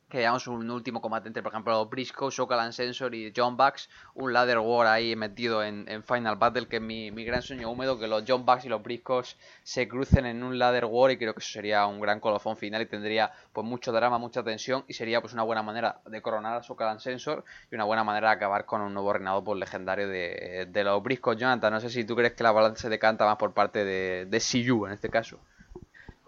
que 0.10 0.20
veamos 0.20 0.48
un 0.48 0.70
último 0.72 1.02
combate 1.02 1.28
entre, 1.28 1.44
por 1.44 1.52
ejemplo, 1.52 1.86
Briscoe, 1.86 2.32
Shokalan 2.32 2.72
Sensor 2.72 3.14
y 3.14 3.34
John 3.36 3.58
Bucks, 3.58 3.90
un 4.14 4.32
ladder 4.32 4.60
war 4.60 4.88
ahí 4.88 5.16
metido 5.16 5.64
en, 5.64 5.86
Final 6.04 6.38
Battle, 6.38 6.68
que 6.68 6.78
es 6.78 6.82
mi, 6.82 7.10
gran 7.26 7.42
sueño 7.42 7.70
húmedo, 7.70 8.00
que 8.00 8.08
los 8.08 8.24
John 8.26 8.46
Bucks 8.46 8.66
y 8.66 8.70
los 8.70 8.82
Briscoes 8.82 9.36
se 9.64 9.88
crucen 9.88 10.26
en 10.26 10.44
un 10.44 10.58
ladder 10.58 10.86
war 10.86 11.12
y 11.12 11.18
creo 11.18 11.34
que 11.34 11.40
eso 11.40 11.52
sería 11.52 11.86
un 11.88 12.00
gran 12.00 12.20
colofón 12.22 12.56
final 12.56 12.82
y 12.82 12.86
tendría 12.86 13.32
pues 13.52 13.68
mucho 13.68 13.92
drama, 13.92 14.18
mucha 14.18 14.44
tensión 14.44 14.86
y 14.88 14.94
sería 14.94 15.20
pues 15.20 15.34
una 15.34 15.44
buena 15.44 15.62
manera 15.62 16.00
de 16.06 16.22
coronar 16.22 16.58
a 16.58 16.62
Shokalan 16.62 17.00
Sensor 17.00 17.44
y 17.70 17.76
una 17.76 17.84
buena 17.84 18.04
manera 18.06 18.30
de 18.30 18.36
acabar 18.36 18.66
con 18.66 18.82
un 18.82 18.94
nuevo 18.94 19.12
reinado 19.12 19.44
por 19.44 19.58
pues, 19.58 19.60
legendario 19.60 20.08
de, 20.08 20.68
de 20.70 20.84
los 20.84 21.04
Briscoes. 21.04 21.38
Jonathan, 21.38 21.74
no 21.74 21.80
sé 21.82 21.90
si 21.90 22.06
tú 22.06 22.16
crees 22.16 22.34
que 22.34 22.44
la 22.44 22.52
balanza 22.52 22.84
se 22.84 22.90
decanta 22.90 23.26
más 23.26 23.36
por 23.36 23.54
parte 23.54 23.84
de, 23.84 24.26
de 24.26 24.40
CU 24.40 24.86
en 24.86 24.94
este 24.94 25.10
caso. 25.10 25.40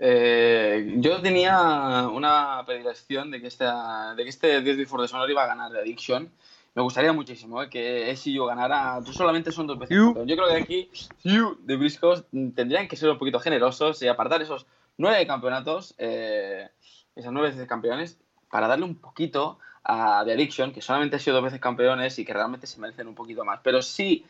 Eh, 0.02 0.96
yo 0.98 1.22
tenía 1.22 2.08
una 2.08 2.64
predilección 2.66 3.32
de 3.32 3.42
que, 3.42 3.48
esta, 3.48 4.16
de 4.16 4.24
que 4.24 4.30
este 4.30 4.62
10 4.62 4.78
Before 4.78 5.04
the 5.04 5.08
Sonor 5.08 5.30
iba 5.30 5.44
a 5.44 5.48
ganar 5.48 5.72
de 5.72 5.80
Addiction. 5.80 6.32
Me 6.74 6.84
gustaría 6.84 7.12
muchísimo 7.12 7.62
eh, 7.62 7.70
que 7.70 8.16
si 8.16 8.34
yo 8.34 8.46
ganara. 8.46 9.02
Tú 9.04 9.12
solamente 9.12 9.52
son 9.52 9.68
dos 9.68 9.78
veces. 9.78 9.98
Yo 9.98 10.14
creo 10.16 10.48
que 10.48 10.56
aquí 10.56 10.90
de 11.24 11.76
Briscos 11.76 12.24
tendrían 12.56 12.88
que 12.88 12.96
ser 12.96 13.10
un 13.10 13.18
poquito 13.18 13.40
generosos 13.40 14.02
y 14.02 14.08
apartar 14.08 14.42
esos 14.42 14.66
nueve 14.98 15.26
campeonatos, 15.28 15.96
eh, 15.98 16.70
esas 17.16 17.34
nueve 17.34 17.50
veces 17.50 17.68
campeones, 17.68 18.18
para 18.50 18.68
darle 18.68 18.86
un 18.86 18.96
poquito 18.96 19.60
a 19.84 20.24
The 20.24 20.34
Addiction, 20.34 20.72
que 20.72 20.82
solamente 20.82 21.18
ha 21.18 21.20
sido 21.20 21.36
dos 21.36 21.46
veces 21.46 21.60
campeones 21.60 22.18
y 22.20 22.26
que 22.26 22.34
realmente 22.34 22.68
se 22.68 22.80
merecen 22.80 23.08
un 23.08 23.16
poquito 23.16 23.44
más. 23.44 23.60
Pero 23.64 23.82
sí 23.82 24.26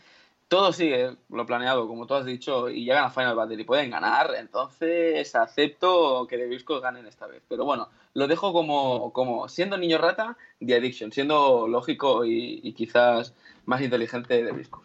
todo 0.50 0.74
sigue 0.74 1.16
lo 1.30 1.46
planeado, 1.46 1.88
como 1.88 2.08
tú 2.08 2.16
has 2.16 2.26
dicho, 2.26 2.70
y 2.70 2.84
llegan 2.84 3.06
a 3.06 3.12
Final 3.12 3.36
Battle 3.36 3.62
y 3.62 3.64
pueden 3.64 3.92
ganar, 3.92 4.34
entonces 4.36 5.36
acepto 5.36 6.26
que 6.28 6.38
The 6.38 6.48
Briscoe 6.48 6.82
ganen 6.82 7.06
esta 7.06 7.28
vez. 7.28 7.44
Pero 7.48 7.66
bueno, 7.66 7.90
lo 8.16 8.28
dejo 8.28 8.52
como, 8.52 9.14
como 9.14 9.48
siendo 9.48 9.78
niño 9.78 10.00
rata, 10.00 10.38
The 10.60 10.76
Addiction, 10.76 11.12
siendo 11.12 11.68
lógico 11.68 12.26
y, 12.26 12.74
quizás 12.74 13.36
más 13.66 13.82
inteligente 13.82 14.44
de 14.44 14.52
Briscoe. 14.52 14.82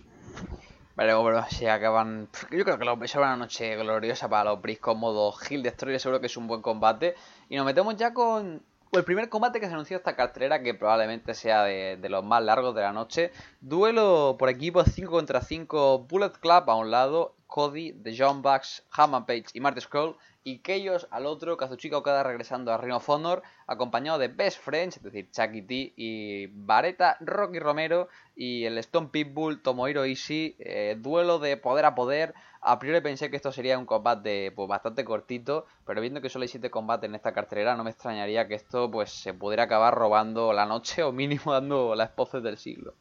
Vale, 0.96 1.14
bueno, 1.14 1.44
si 1.50 1.66
acaban. 1.66 2.28
Yo 2.50 2.62
creo 2.64 2.78
que 2.78 2.84
lo 2.84 3.08
será 3.08 3.24
una 3.24 3.36
noche 3.36 3.74
gloriosa 3.74 4.28
para 4.28 4.50
los 4.50 4.60
Briscoe, 4.60 4.94
modo 4.94 5.34
Hill 5.48 5.62
Destroyer, 5.62 5.98
seguro 5.98 6.20
que 6.20 6.26
es 6.26 6.36
un 6.36 6.46
buen 6.46 6.60
combate. 6.60 7.14
Y 7.48 7.56
nos 7.56 7.64
metemos 7.64 7.96
ya 7.96 8.12
con 8.12 8.62
el 8.98 9.04
primer 9.04 9.28
combate 9.28 9.60
que 9.60 9.66
se 9.66 9.72
anunció 9.72 9.96
esta 9.96 10.16
cartelera, 10.16 10.62
que 10.62 10.74
probablemente 10.74 11.34
sea 11.34 11.64
de, 11.64 12.08
los 12.08 12.24
más 12.24 12.42
largos 12.42 12.74
de 12.74 12.82
la 12.82 12.92
noche. 12.92 13.32
Duelo 13.60 14.36
por 14.38 14.48
equipos 14.48 14.86
5 14.92 15.10
contra 15.10 15.40
5, 15.40 16.06
Bullet 16.08 16.32
Club 16.40 16.70
a 16.70 16.74
un 16.74 16.90
lado, 16.90 17.34
Cody, 17.54 17.92
The 17.92 18.12
John 18.18 18.42
Bucks, 18.42 18.82
Hammond 18.90 19.26
Page 19.26 19.44
y 19.52 19.60
Marty 19.60 19.80
Scroll 19.80 20.16
y 20.42 20.58
Keyos 20.58 21.06
al 21.12 21.24
otro, 21.24 21.56
Kazuchika 21.56 21.96
Okada 21.96 22.24
regresando 22.24 22.72
a 22.72 22.78
Ring 22.78 22.94
of 22.94 23.08
Honor, 23.08 23.44
acompañado 23.68 24.18
de 24.18 24.26
Best 24.26 24.58
Friends, 24.58 24.96
es 24.96 25.04
decir, 25.04 25.30
Chucky 25.30 25.62
T 25.62 25.92
y 25.94 26.46
Vareta, 26.48 27.16
Rocky 27.20 27.60
Romero 27.60 28.08
y 28.34 28.64
el 28.64 28.76
Stone 28.78 29.10
Pitbull, 29.12 29.62
Tomohiro 29.62 30.04
Ishii, 30.04 30.56
eh, 30.58 30.96
duelo 30.98 31.38
de 31.38 31.56
poder 31.56 31.84
a 31.84 31.94
poder. 31.94 32.34
A 32.60 32.80
priori 32.80 33.00
pensé 33.00 33.30
que 33.30 33.36
esto 33.36 33.52
sería 33.52 33.78
un 33.78 33.86
combate 33.86 34.50
pues, 34.50 34.68
bastante 34.68 35.04
cortito, 35.04 35.64
pero 35.86 36.00
viendo 36.00 36.20
que 36.20 36.30
solo 36.30 36.42
hay 36.42 36.48
7 36.48 36.70
combates 36.70 37.08
en 37.08 37.14
esta 37.14 37.32
cartelera, 37.32 37.76
no 37.76 37.84
me 37.84 37.90
extrañaría 37.90 38.48
que 38.48 38.56
esto 38.56 38.90
pues 38.90 39.12
se 39.12 39.32
pudiera 39.32 39.62
acabar 39.62 39.94
robando 39.94 40.52
la 40.52 40.66
noche 40.66 41.04
o 41.04 41.12
mínimo 41.12 41.52
dando 41.52 41.94
las 41.94 42.10
poses 42.10 42.42
del 42.42 42.56
siglo. 42.56 42.94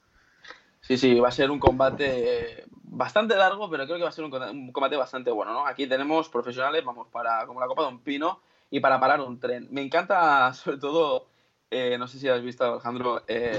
Sí, 0.84 0.98
sí, 0.98 1.20
va 1.20 1.30
a 1.30 1.32
ser 1.32 1.50
un 1.50 1.60
combate 1.60 2.66
bastante 2.84 3.36
largo, 3.36 3.70
pero 3.70 3.86
creo 3.86 3.98
que 3.98 4.04
va 4.04 4.10
a 4.10 4.14
ser 4.14 4.26
un 4.26 4.72
combate 4.72 4.96
bastante 4.96 5.32
bueno, 5.32 5.54
¿no? 5.54 5.66
Aquí 5.66 5.88
tenemos 5.88 6.30
profesionales, 6.30 6.86
vamos, 6.86 7.08
para 7.08 7.46
como 7.48 7.60
la 7.60 7.68
copa 7.68 7.84
de 7.84 7.90
un 7.90 8.00
pino 8.00 8.40
y 8.70 8.80
para 8.80 9.00
parar 9.00 9.22
un 9.22 9.40
tren. 9.40 9.68
Me 9.72 9.82
encanta 9.82 10.54
sobre 10.54 10.78
todo 10.78 11.28
eh, 11.76 11.98
no 11.98 12.08
sé 12.08 12.20
si 12.20 12.30
has 12.30 12.44
visto, 12.44 12.64
Alejandro, 12.64 13.24
eh, 13.28 13.58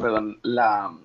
perdón, 0.00 0.38
la, 0.44 0.96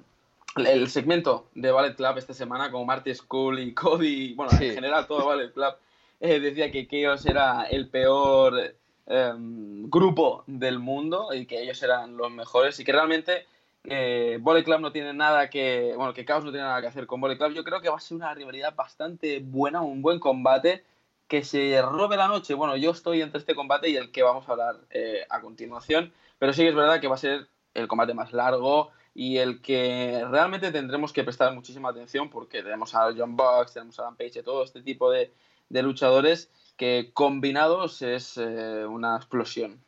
el 0.58 0.88
segmento 0.90 1.50
de 1.56 1.72
Ballet 1.72 1.96
Club 1.96 2.20
esta 2.20 2.36
semana 2.36 2.70
con 2.70 2.86
Marty 2.86 3.16
School 3.16 3.58
y 3.58 3.74
Cody, 3.74 4.36
bueno, 4.36 4.52
en 4.52 4.76
general 4.76 5.08
todo 5.08 5.26
Ballet 5.26 5.52
Club, 5.52 5.74
eh, 6.20 6.40
decía 6.40 6.70
que 6.70 6.88
Chaos 6.88 7.26
era 7.26 7.64
el 7.64 7.90
peor 7.90 8.76
em, 9.08 9.90
grupo 9.90 10.44
del 10.46 10.78
mundo 10.78 11.34
y 11.34 11.48
que 11.48 11.64
ellos 11.64 11.82
eran 11.82 12.16
los 12.16 12.30
mejores 12.30 12.80
y 12.80 12.84
que 12.84 12.92
realmente 12.92 13.48
eh, 13.90 14.40
Club 14.64 14.80
no 14.80 14.92
tiene 14.92 15.14
nada 15.14 15.50
que, 15.50 15.94
bueno, 15.96 16.14
que 16.14 16.26
Chaos 16.26 16.44
no 16.44 16.52
tiene 16.52 16.66
nada 16.66 16.82
que 16.82 16.88
hacer 16.88 17.08
con 17.08 17.22
Volley 17.22 17.38
Club. 17.38 17.54
Yo 17.54 17.64
creo 17.64 17.82
que 17.82 17.90
va 17.90 17.98
a 17.98 18.00
ser 18.00 18.18
una 18.18 18.34
rivalidad 18.34 18.76
bastante 18.76 19.40
buena, 19.40 19.82
un 19.82 20.02
buen 20.02 20.20
combate 20.20 20.84
que 21.28 21.44
se 21.44 21.82
robe 21.82 22.18
la 22.18 22.28
noche. 22.28 22.54
Bueno, 22.54 22.76
yo 22.78 22.92
estoy 22.92 23.22
entre 23.22 23.40
este 23.40 23.56
combate 23.56 23.90
y 23.90 23.98
el 23.98 24.12
que 24.12 24.24
vamos 24.24 24.48
a 24.48 24.52
hablar 24.52 24.76
eh, 24.90 25.26
a 25.30 25.42
continuación, 25.42 26.14
pero 26.40 26.54
sí 26.54 26.62
que 26.64 26.70
es 26.70 26.76
verdad 26.76 27.00
que 27.00 27.08
va 27.08 27.16
a 27.16 27.20
ser 27.20 27.48
el 27.74 27.88
combate 27.88 28.14
más 28.14 28.34
largo 28.34 28.92
y 29.14 29.38
el 29.38 29.62
que 29.62 30.24
realmente 30.30 30.72
tendremos 30.72 31.14
que 31.14 31.24
prestar 31.24 31.54
muchísima 31.54 31.90
atención 31.90 32.30
porque 32.30 32.62
tenemos 32.62 32.94
a 32.96 33.14
John 33.16 33.36
Bucks, 33.36 33.74
tenemos 33.74 33.98
a 34.00 34.04
Adam 34.04 34.18
Page, 34.18 34.44
todo 34.44 34.64
este 34.64 34.82
tipo 34.82 35.10
de, 35.10 35.32
luchadores 35.70 36.52
que 36.78 37.12
combinados 37.14 38.02
es 38.02 38.38
eh, 38.38 38.86
una 38.86 39.16
explosión. 39.16 39.85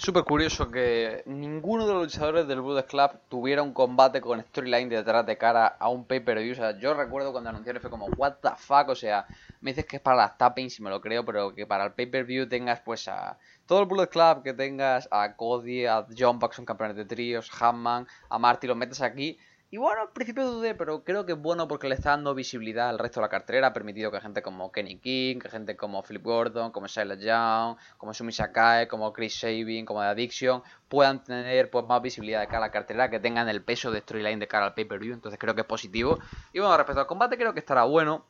Súper 0.00 0.22
curioso 0.22 0.70
que 0.70 1.24
ninguno 1.26 1.84
de 1.84 1.92
los 1.92 2.04
luchadores 2.04 2.46
del 2.46 2.60
Bullet 2.60 2.86
Club 2.86 3.10
tuviera 3.28 3.64
un 3.64 3.72
combate 3.72 4.20
con 4.20 4.40
storyline 4.40 4.88
detrás 4.88 5.26
de 5.26 5.36
cara 5.36 5.66
a 5.66 5.88
un 5.88 6.04
pay-per-view. 6.04 6.52
O 6.52 6.54
sea, 6.54 6.78
yo 6.78 6.94
recuerdo 6.94 7.32
cuando 7.32 7.50
anunciaron 7.50 7.82
fue 7.82 7.90
como, 7.90 8.06
what 8.16 8.34
the 8.40 8.50
fuck, 8.56 8.90
o 8.90 8.94
sea, 8.94 9.26
me 9.60 9.72
dices 9.72 9.86
que 9.86 9.96
es 9.96 10.02
para 10.02 10.16
las 10.16 10.38
tappings, 10.38 10.80
me 10.80 10.88
lo 10.88 11.00
creo, 11.00 11.24
pero 11.24 11.52
que 11.52 11.66
para 11.66 11.84
el 11.84 11.94
pay-per-view 11.94 12.48
tengas 12.48 12.80
pues 12.80 13.08
a 13.08 13.38
todo 13.66 13.80
el 13.80 13.86
Bullet 13.86 14.06
Club, 14.06 14.44
que 14.44 14.54
tengas 14.54 15.08
a 15.10 15.34
Cody, 15.34 15.86
a 15.86 16.06
John 16.16 16.38
Buxton, 16.38 16.64
campeones 16.64 16.96
de 16.96 17.04
tríos, 17.04 17.50
Hammond, 17.60 18.06
a 18.30 18.38
Marty, 18.38 18.68
los 18.68 18.76
metes 18.76 19.02
aquí 19.02 19.36
y 19.70 19.76
bueno, 19.76 20.00
al 20.00 20.12
principio 20.12 20.50
dudé, 20.50 20.74
pero 20.74 21.04
creo 21.04 21.26
que 21.26 21.32
es 21.32 21.38
bueno 21.38 21.68
porque 21.68 21.88
le 21.88 21.94
está 21.94 22.10
dando 22.10 22.34
visibilidad 22.34 22.88
al 22.88 22.98
resto 22.98 23.20
de 23.20 23.26
la 23.26 23.28
cartera. 23.28 23.66
Ha 23.66 23.72
permitido 23.74 24.10
que 24.10 24.20
gente 24.20 24.40
como 24.40 24.72
Kenny 24.72 24.98
King, 24.98 25.38
que 25.38 25.50
gente 25.50 25.76
como 25.76 26.02
Philip 26.02 26.22
Gordon, 26.24 26.72
como 26.72 26.88
Silas 26.88 27.20
Young, 27.20 27.76
como 27.98 28.14
Sumi 28.14 28.32
Sakai, 28.32 28.88
como 28.88 29.12
Chris 29.12 29.38
Sabin, 29.38 29.84
como 29.84 30.00
The 30.00 30.06
Addiction, 30.06 30.62
puedan 30.88 31.22
tener 31.22 31.70
pues 31.70 31.84
más 31.86 32.00
visibilidad 32.00 32.40
de 32.40 32.46
cara 32.46 32.64
a 32.64 32.68
la 32.68 32.72
cartera, 32.72 33.10
que 33.10 33.20
tengan 33.20 33.48
el 33.50 33.62
peso 33.62 33.90
de 33.90 34.00
storyline 34.00 34.38
de 34.38 34.48
cara 34.48 34.66
al 34.66 34.74
pay-per-view. 34.74 35.12
Entonces 35.12 35.38
creo 35.38 35.54
que 35.54 35.60
es 35.60 35.66
positivo. 35.66 36.18
Y 36.54 36.60
bueno, 36.60 36.74
respecto 36.76 37.00
al 37.00 37.06
combate, 37.06 37.36
creo 37.36 37.52
que 37.52 37.60
estará 37.60 37.84
bueno. 37.84 38.24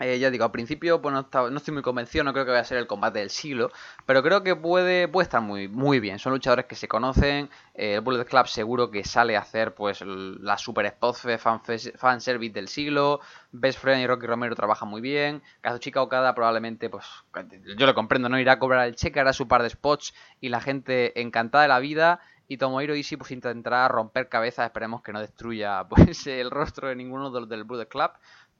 Eh, 0.00 0.18
ya 0.18 0.28
digo, 0.30 0.44
al 0.44 0.50
principio 0.50 1.00
pues 1.00 1.14
no, 1.14 1.20
estoy 1.56 1.72
muy 1.72 1.82
convencido, 1.82 2.24
no 2.24 2.32
creo 2.32 2.44
que 2.44 2.50
vaya 2.50 2.62
a 2.62 2.64
ser 2.64 2.78
el 2.78 2.88
combate 2.88 3.20
del 3.20 3.30
siglo, 3.30 3.70
pero 4.06 4.24
creo 4.24 4.42
que 4.42 4.56
puede, 4.56 5.06
puede 5.06 5.22
estar 5.22 5.40
muy, 5.40 5.68
muy 5.68 6.00
bien. 6.00 6.18
Son 6.18 6.32
luchadores 6.32 6.66
que 6.66 6.74
se 6.74 6.88
conocen, 6.88 7.48
eh, 7.74 7.94
el 7.94 8.00
Bullet 8.00 8.24
Club 8.24 8.48
seguro 8.48 8.90
que 8.90 9.04
sale 9.04 9.36
a 9.36 9.40
hacer 9.40 9.72
pues 9.72 10.02
la 10.04 10.58
super 10.58 10.86
spot 10.86 11.16
fan, 11.38 11.60
fan 11.96 12.20
service 12.20 12.52
del 12.52 12.66
siglo, 12.66 13.20
Best 13.52 13.78
Friend 13.78 14.02
y 14.02 14.06
Rocky 14.08 14.26
Romero 14.26 14.56
trabajan 14.56 14.88
muy 14.88 15.00
bien, 15.00 15.42
Kazuchika 15.60 16.02
Okada 16.02 16.34
probablemente, 16.34 16.90
pues 16.90 17.06
yo 17.76 17.86
lo 17.86 17.94
comprendo, 17.94 18.28
no 18.28 18.40
irá 18.40 18.54
a 18.54 18.58
cobrar 18.58 18.88
el 18.88 18.96
cheque, 18.96 19.20
hará 19.20 19.32
su 19.32 19.46
par 19.46 19.62
de 19.62 19.70
spots 19.70 20.12
y 20.40 20.48
la 20.48 20.60
gente 20.60 21.20
encantada 21.20 21.62
de 21.62 21.68
la 21.68 21.78
vida 21.78 22.20
y 22.46 22.58
Tomohiro 22.58 22.94
Ishii 22.94 23.16
pues 23.16 23.30
intentará 23.30 23.88
romper 23.88 24.28
cabezas, 24.28 24.66
esperemos 24.66 25.02
que 25.02 25.12
no 25.12 25.20
destruya 25.20 25.84
pues 25.88 26.26
el 26.26 26.50
rostro 26.50 26.88
de 26.88 26.96
ninguno 26.96 27.30
de 27.30 27.40
los 27.40 27.48
del 27.48 27.64
Bullet 27.64 27.88
Club. 27.88 28.10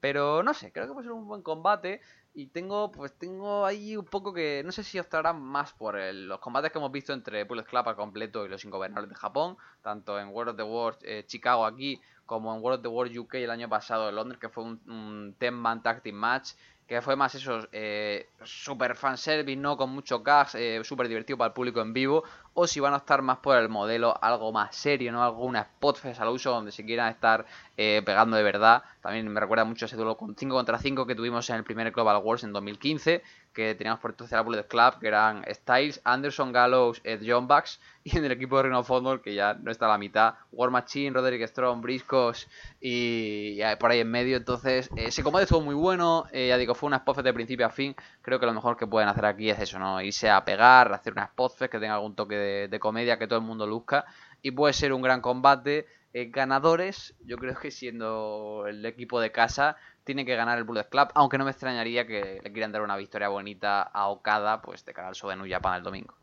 Pero 0.05 0.43
no 0.43 0.53
sé, 0.53 0.71
creo 0.71 0.85
que 0.85 0.93
puede 0.93 1.05
ser 1.05 1.13
un 1.13 1.27
buen 1.27 1.41
combate. 1.41 1.99
Y 2.35 2.45
tengo, 2.45 2.91
pues 2.91 3.17
tengo 3.17 3.65
ahí 3.65 3.97
un 3.97 4.05
poco 4.05 4.33
que 4.33 4.61
no 4.63 4.71
sé 4.71 4.83
si 4.83 4.99
optarán 4.99 5.41
más 5.41 5.73
por 5.73 5.95
los 5.97 6.39
combates 6.39 6.71
que 6.71 6.77
hemos 6.77 6.91
visto 6.91 7.11
entre 7.11 7.43
Bullet 7.43 7.63
Club 7.63 7.89
al 7.89 7.95
completo 7.95 8.45
y 8.45 8.49
los 8.49 8.63
ingobernables 8.63 9.09
de 9.09 9.15
Japón, 9.15 9.57
tanto 9.81 10.19
en 10.19 10.27
World 10.27 10.51
of 10.51 10.57
the 10.57 10.63
World 10.63 10.99
eh, 11.01 11.23
Chicago 11.25 11.65
aquí 11.65 11.99
como 12.27 12.55
en 12.55 12.61
World 12.61 12.77
of 12.77 12.83
the 12.83 12.87
World 12.87 13.17
UK 13.17 13.33
el 13.35 13.49
año 13.49 13.67
pasado 13.67 14.07
en 14.07 14.15
Londres, 14.15 14.39
que 14.39 14.49
fue 14.49 14.63
un, 14.63 14.79
un 14.87 15.35
10-man 15.39 15.81
tag 15.81 16.03
team 16.03 16.17
match 16.17 16.51
que 16.87 17.01
fue 17.01 17.15
más 17.15 17.33
eso, 17.33 17.67
eh, 17.71 18.29
super 18.43 18.95
fanservice, 18.95 19.59
¿no? 19.59 19.75
Con 19.75 19.89
mucho 19.89 20.21
gas, 20.21 20.53
eh, 20.55 20.81
súper 20.83 21.07
divertido 21.07 21.37
para 21.37 21.47
el 21.47 21.53
público 21.53 21.81
en 21.81 21.93
vivo, 21.93 22.23
o 22.53 22.67
si 22.67 22.79
van 22.79 22.93
a 22.93 22.97
estar 22.97 23.21
más 23.23 23.39
por 23.39 23.57
el 23.57 23.69
modelo 23.69 24.15
algo 24.21 24.51
más 24.51 24.75
serio, 24.75 25.11
¿no? 25.11 25.23
Alguna 25.23 25.63
spotfest 25.63 26.21
al 26.21 26.29
uso 26.29 26.51
donde 26.51 26.71
se 26.71 26.85
quieran 26.85 27.09
estar 27.11 27.45
eh, 27.75 28.01
pegando 28.05 28.37
de 28.37 28.43
verdad. 28.43 28.83
También 29.01 29.27
me 29.27 29.39
recuerda 29.39 29.65
mucho 29.65 29.85
ese 29.85 29.95
duelo 29.95 30.15
con 30.15 30.35
5 30.35 30.55
contra 30.55 30.77
5 30.77 31.07
que 31.07 31.15
tuvimos 31.15 31.49
en 31.49 31.55
el 31.57 31.63
primer 31.63 31.91
Global 31.91 32.21
Wars 32.23 32.43
en 32.43 32.53
2015, 32.53 33.23
que 33.55 33.73
teníamos 33.73 34.01
por 34.01 34.11
entonces 34.11 34.35
la 34.35 34.41
Bullet 34.41 34.67
Club, 34.67 34.99
que 34.99 35.07
eran 35.07 35.43
Styles, 35.51 36.01
Anderson 36.03 36.51
Gallows, 36.51 37.01
Ed 37.03 37.21
John 37.25 37.47
Bucks, 37.47 37.79
y 38.03 38.15
en 38.15 38.25
el 38.25 38.31
equipo 38.31 38.57
de 38.57 38.63
Reno 38.63 38.79
of 38.79 39.21
que 39.23 39.33
ya 39.33 39.55
no 39.55 39.71
está 39.71 39.87
a 39.87 39.89
la 39.89 39.97
mitad, 39.97 40.35
War 40.51 40.69
Machine, 40.69 41.11
Roderick 41.11 41.47
Strong, 41.47 41.81
Briscos 41.81 42.47
y, 42.79 43.59
por 43.79 43.89
ahí 43.89 44.01
en 44.01 44.11
medio. 44.11 44.37
Entonces, 44.37 44.91
ese 44.95 45.23
combate 45.23 45.45
estuvo 45.45 45.61
muy 45.61 45.73
bueno, 45.73 46.25
ya 46.31 46.57
digo, 46.57 46.75
fue 46.75 46.85
una 46.85 46.99
spotfest 46.99 47.25
de 47.25 47.33
principio 47.33 47.65
a 47.65 47.69
fin. 47.69 47.95
Creo 48.21 48.39
que 48.39 48.45
lo 48.45 48.53
mejor 48.53 48.77
que 48.77 48.85
pueden 48.85 49.09
hacer 49.09 49.25
aquí 49.25 49.49
es 49.49 49.59
eso, 49.59 49.79
¿no? 49.79 49.99
Irse 50.01 50.29
a 50.29 50.45
pegar, 50.45 50.93
hacer 50.93 51.13
una 51.13 51.25
spotfest 51.27 51.71
que 51.71 51.79
tenga 51.79 51.95
algún 51.95 52.15
toque 52.15 52.67
de, 52.67 52.79
comedia, 52.79 53.17
que 53.17 53.25
todo 53.25 53.39
el 53.39 53.45
mundo 53.45 53.65
luzca, 53.65 54.05
y 54.43 54.51
puede 54.51 54.73
ser 54.73 54.93
un 54.93 55.01
gran 55.01 55.21
combate. 55.21 55.87
Eh, 56.17 56.29
ganadores, 56.31 57.13
yo 57.25 57.35
creo 57.37 57.59
que 57.59 57.71
siendo 57.71 58.63
el 58.69 58.85
equipo 58.85 59.19
de 59.19 59.33
casa, 59.33 59.75
tiene 60.05 60.25
que 60.25 60.37
ganar 60.37 60.57
el 60.57 60.63
Bullet 60.63 60.87
Club, 60.87 61.09
aunque 61.13 61.37
no 61.37 61.43
me 61.43 61.51
extrañaría 61.51 62.07
que 62.07 62.39
le 62.41 62.53
quieran 62.53 62.71
dar 62.71 62.83
una 62.83 62.95
victoria 62.95 63.27
bonita 63.27 63.81
a 63.81 64.07
Okada, 64.07 64.61
pues 64.61 64.85
de 64.85 64.93
cara 64.93 65.09
al 65.09 65.15
show 65.15 65.29
de 65.29 65.35
New 65.35 65.49
Japan 65.49 65.75
el 65.75 65.83
domingo. 65.83 66.13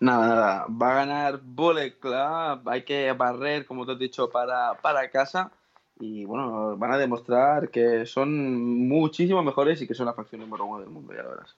Nada, 0.00 0.26
nada, 0.26 0.66
va 0.68 0.90
a 0.90 0.94
ganar 0.96 1.40
Bullet 1.42 1.98
Club, 1.98 2.68
hay 2.68 2.82
que 2.84 3.10
barrer, 3.12 3.64
como 3.64 3.86
te 3.86 3.92
he 3.92 3.96
dicho, 3.96 4.28
para, 4.28 4.74
para 4.74 5.08
casa. 5.08 5.50
Y 5.98 6.26
bueno, 6.26 6.76
van 6.76 6.92
a 6.92 6.98
demostrar 6.98 7.70
que 7.70 8.04
son 8.04 8.86
muchísimo 8.86 9.42
mejores 9.42 9.80
y 9.80 9.86
que 9.86 9.94
son 9.94 10.04
la 10.04 10.12
facción 10.12 10.42
número 10.42 10.66
uno 10.66 10.80
del 10.80 10.90
mundo, 10.90 11.14
ya 11.14 11.22
lo 11.22 11.30
verás. 11.30 11.56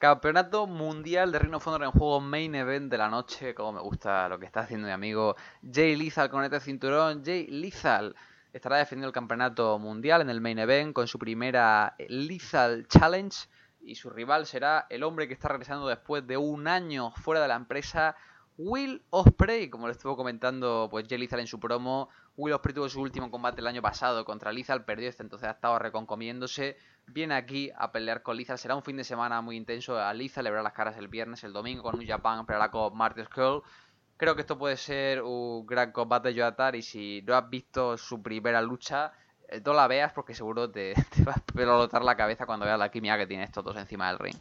Campeonato 0.00 0.66
Mundial 0.66 1.30
de 1.30 1.38
Reino 1.38 1.58
of 1.58 1.66
en 1.66 1.90
juego 1.90 2.22
main 2.22 2.54
event 2.54 2.90
de 2.90 2.96
la 2.96 3.10
noche. 3.10 3.54
Como 3.54 3.72
me 3.72 3.80
gusta 3.82 4.30
lo 4.30 4.38
que 4.38 4.46
está 4.46 4.60
haciendo 4.60 4.86
mi 4.86 4.94
amigo 4.94 5.36
Jay 5.62 5.94
Lizal 5.94 6.30
con 6.30 6.42
este 6.42 6.58
cinturón. 6.58 7.22
Jay 7.22 7.46
Lizal 7.48 8.16
estará 8.50 8.78
defendiendo 8.78 9.08
el 9.08 9.12
campeonato 9.12 9.78
mundial 9.78 10.22
en 10.22 10.30
el 10.30 10.40
main 10.40 10.58
event 10.58 10.94
con 10.94 11.06
su 11.06 11.18
primera 11.18 11.94
Lethal 11.98 12.88
Challenge 12.88 13.46
y 13.82 13.94
su 13.94 14.08
rival 14.08 14.46
será 14.46 14.86
el 14.88 15.02
hombre 15.02 15.28
que 15.28 15.34
está 15.34 15.48
regresando 15.48 15.86
después 15.86 16.26
de 16.26 16.38
un 16.38 16.66
año 16.66 17.10
fuera 17.10 17.42
de 17.42 17.48
la 17.48 17.56
empresa, 17.56 18.16
Will 18.62 19.02
Ospreay, 19.08 19.70
como 19.70 19.86
le 19.86 19.92
estuvo 19.92 20.18
comentando 20.18 20.88
pues 20.90 21.06
Jay 21.08 21.26
en 21.30 21.46
su 21.46 21.58
promo, 21.58 22.10
Will 22.36 22.52
Ospreay 22.52 22.74
tuvo 22.74 22.90
su 22.90 23.00
último 23.00 23.30
combate 23.30 23.62
el 23.62 23.66
año 23.66 23.80
pasado 23.80 24.22
contra 24.26 24.52
Lethal, 24.52 24.84
perdió 24.84 25.08
este, 25.08 25.22
entonces 25.22 25.48
ha 25.48 25.52
estado 25.52 25.78
reconcomiéndose, 25.78 26.76
viene 27.06 27.36
aquí 27.36 27.70
a 27.74 27.90
pelear 27.90 28.22
con 28.22 28.36
Lethal, 28.36 28.58
será 28.58 28.76
un 28.76 28.82
fin 28.82 28.98
de 28.98 29.04
semana 29.04 29.40
muy 29.40 29.56
intenso 29.56 29.98
a 29.98 30.12
Lethal, 30.12 30.44
le 30.44 30.50
verá 30.50 30.62
las 30.62 30.74
caras 30.74 30.98
el 30.98 31.08
viernes, 31.08 31.42
el 31.42 31.54
domingo 31.54 31.82
con 31.82 31.98
New 31.98 32.06
Japan, 32.06 32.44
peleará 32.44 32.70
con 32.70 32.94
Marty 32.94 33.24
Skull, 33.24 33.62
creo 34.18 34.34
que 34.34 34.42
esto 34.42 34.58
puede 34.58 34.76
ser 34.76 35.22
un 35.22 35.66
gran 35.66 35.90
combate 35.90 36.28
de 36.28 36.34
Yoatar 36.34 36.76
y 36.76 36.82
si 36.82 37.22
no 37.22 37.36
has 37.36 37.48
visto 37.48 37.96
su 37.96 38.20
primera 38.20 38.60
lucha, 38.60 39.12
eh, 39.48 39.62
no 39.64 39.72
la 39.72 39.88
veas 39.88 40.12
porque 40.12 40.34
seguro 40.34 40.70
te, 40.70 40.92
va 41.26 41.32
a 41.32 41.52
pelotar 41.54 42.04
la 42.04 42.14
cabeza 42.14 42.44
cuando 42.44 42.66
veas 42.66 42.78
la 42.78 42.90
química 42.90 43.16
que 43.16 43.26
tiene 43.26 43.44
estos 43.44 43.64
dos 43.64 43.76
encima 43.78 44.08
del 44.08 44.18
ring. 44.18 44.36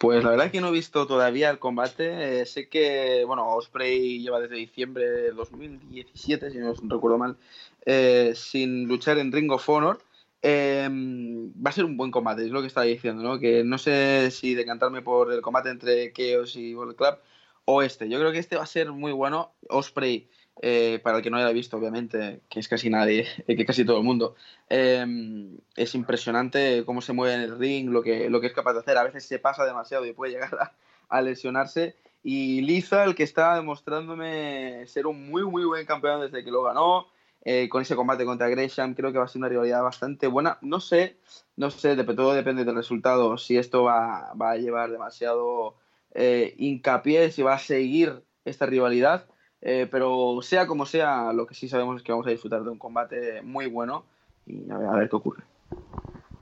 Pues 0.00 0.24
la 0.24 0.30
verdad 0.30 0.46
es 0.46 0.52
que 0.52 0.62
no 0.62 0.68
he 0.68 0.72
visto 0.72 1.06
todavía 1.06 1.50
el 1.50 1.58
combate. 1.58 2.40
Eh, 2.40 2.46
sé 2.46 2.70
que, 2.70 3.22
bueno, 3.26 3.54
Osprey 3.54 4.18
lleva 4.22 4.40
desde 4.40 4.56
diciembre 4.56 5.04
de 5.04 5.32
2017, 5.32 6.50
si 6.50 6.56
no 6.56 6.72
recuerdo 6.88 7.18
mal, 7.18 7.36
eh, 7.84 8.32
sin 8.34 8.88
luchar 8.88 9.18
en 9.18 9.30
Ring 9.30 9.52
of 9.52 9.68
Honor. 9.68 10.00
Em, 10.40 11.52
va 11.52 11.68
a 11.68 11.72
ser 11.74 11.84
un 11.84 11.98
buen 11.98 12.10
combate, 12.10 12.46
es 12.46 12.50
lo 12.50 12.62
que 12.62 12.68
estaba 12.68 12.86
diciendo, 12.86 13.22
¿no? 13.22 13.38
Que 13.38 13.62
no 13.62 13.76
sé 13.76 14.30
si 14.30 14.54
decantarme 14.54 15.02
por 15.02 15.34
el 15.34 15.42
combate 15.42 15.68
entre 15.68 16.10
Chaos 16.14 16.56
y 16.56 16.74
World 16.74 16.96
Club 16.96 17.18
o 17.66 17.82
este. 17.82 18.08
Yo 18.08 18.18
creo 18.18 18.32
que 18.32 18.38
este 18.38 18.56
va 18.56 18.62
a 18.62 18.66
ser 18.66 18.92
muy 18.92 19.12
bueno. 19.12 19.52
Osprey 19.68 20.30
eh, 20.62 21.00
para 21.02 21.16
el 21.16 21.22
que 21.22 21.30
no 21.30 21.38
haya 21.38 21.52
visto, 21.52 21.78
obviamente, 21.78 22.42
que 22.50 22.60
es 22.60 22.68
casi 22.68 22.90
nadie, 22.90 23.26
que 23.46 23.64
casi 23.64 23.84
todo 23.84 23.96
el 23.96 24.04
mundo, 24.04 24.36
em, 24.68 25.56
es 25.74 25.94
impresionante 25.94 26.84
cómo 26.84 27.00
se 27.00 27.14
mueve 27.14 27.34
en 27.34 27.40
el 27.40 27.58
ring, 27.58 27.88
lo 27.88 28.02
que, 28.02 28.28
lo 28.28 28.42
que 28.42 28.48
es 28.48 28.52
capaz 28.52 28.74
de 28.74 28.80
hacer. 28.80 28.98
A 28.98 29.04
veces 29.04 29.24
se 29.26 29.38
pasa 29.38 29.64
demasiado 29.64 30.04
y 30.04 30.12
puede 30.12 30.32
llegar 30.32 30.74
a, 31.08 31.22
lesionarse. 31.22 31.96
Y 32.22 32.60
Liza, 32.60 33.04
el 33.04 33.14
que 33.14 33.22
está 33.22 33.54
demostrándome 33.54 34.86
ser 34.86 35.06
un 35.06 35.30
muy, 35.30 35.44
muy 35.44 35.64
buen 35.64 35.86
campeón 35.86 36.20
desde 36.20 36.44
que 36.44 36.50
lo 36.50 36.62
ganó, 36.62 37.06
eh, 37.42 37.70
con 37.70 37.80
ese 37.80 37.96
combate 37.96 38.26
contra 38.26 38.50
Gresham, 38.50 38.94
creo 38.94 39.12
que 39.12 39.18
va 39.18 39.24
a 39.24 39.28
ser 39.28 39.40
una 39.40 39.48
rivalidad 39.48 39.82
bastante 39.82 40.26
buena. 40.26 40.58
No 40.60 40.80
sé, 40.80 41.16
no 41.56 41.70
sé, 41.70 41.96
todo 41.96 42.34
depende 42.34 42.66
del 42.66 42.74
resultado, 42.74 43.38
si 43.38 43.56
esto 43.56 43.84
va, 43.84 44.30
a 44.38 44.56
llevar 44.56 44.90
demasiado 44.90 45.76
eh, 46.12 46.54
hincapié, 46.58 47.32
si 47.32 47.42
va 47.42 47.54
a 47.54 47.58
seguir 47.58 48.22
esta 48.44 48.66
rivalidad 48.66 49.26
eh, 49.62 49.86
pero 49.90 50.40
sea 50.42 50.66
como 50.66 50.86
sea, 50.86 51.32
lo 51.32 51.46
que 51.46 51.54
sí 51.54 51.68
sabemos 51.68 51.96
es 51.96 52.02
que 52.02 52.12
vamos 52.12 52.26
a 52.26 52.30
disfrutar 52.30 52.62
de 52.62 52.70
un 52.70 52.78
combate 52.78 53.42
muy 53.42 53.66
bueno 53.66 54.04
y 54.46 54.70
a 54.70 54.76
ver, 54.76 55.08
qué 55.08 55.16
ocurre. 55.16 55.44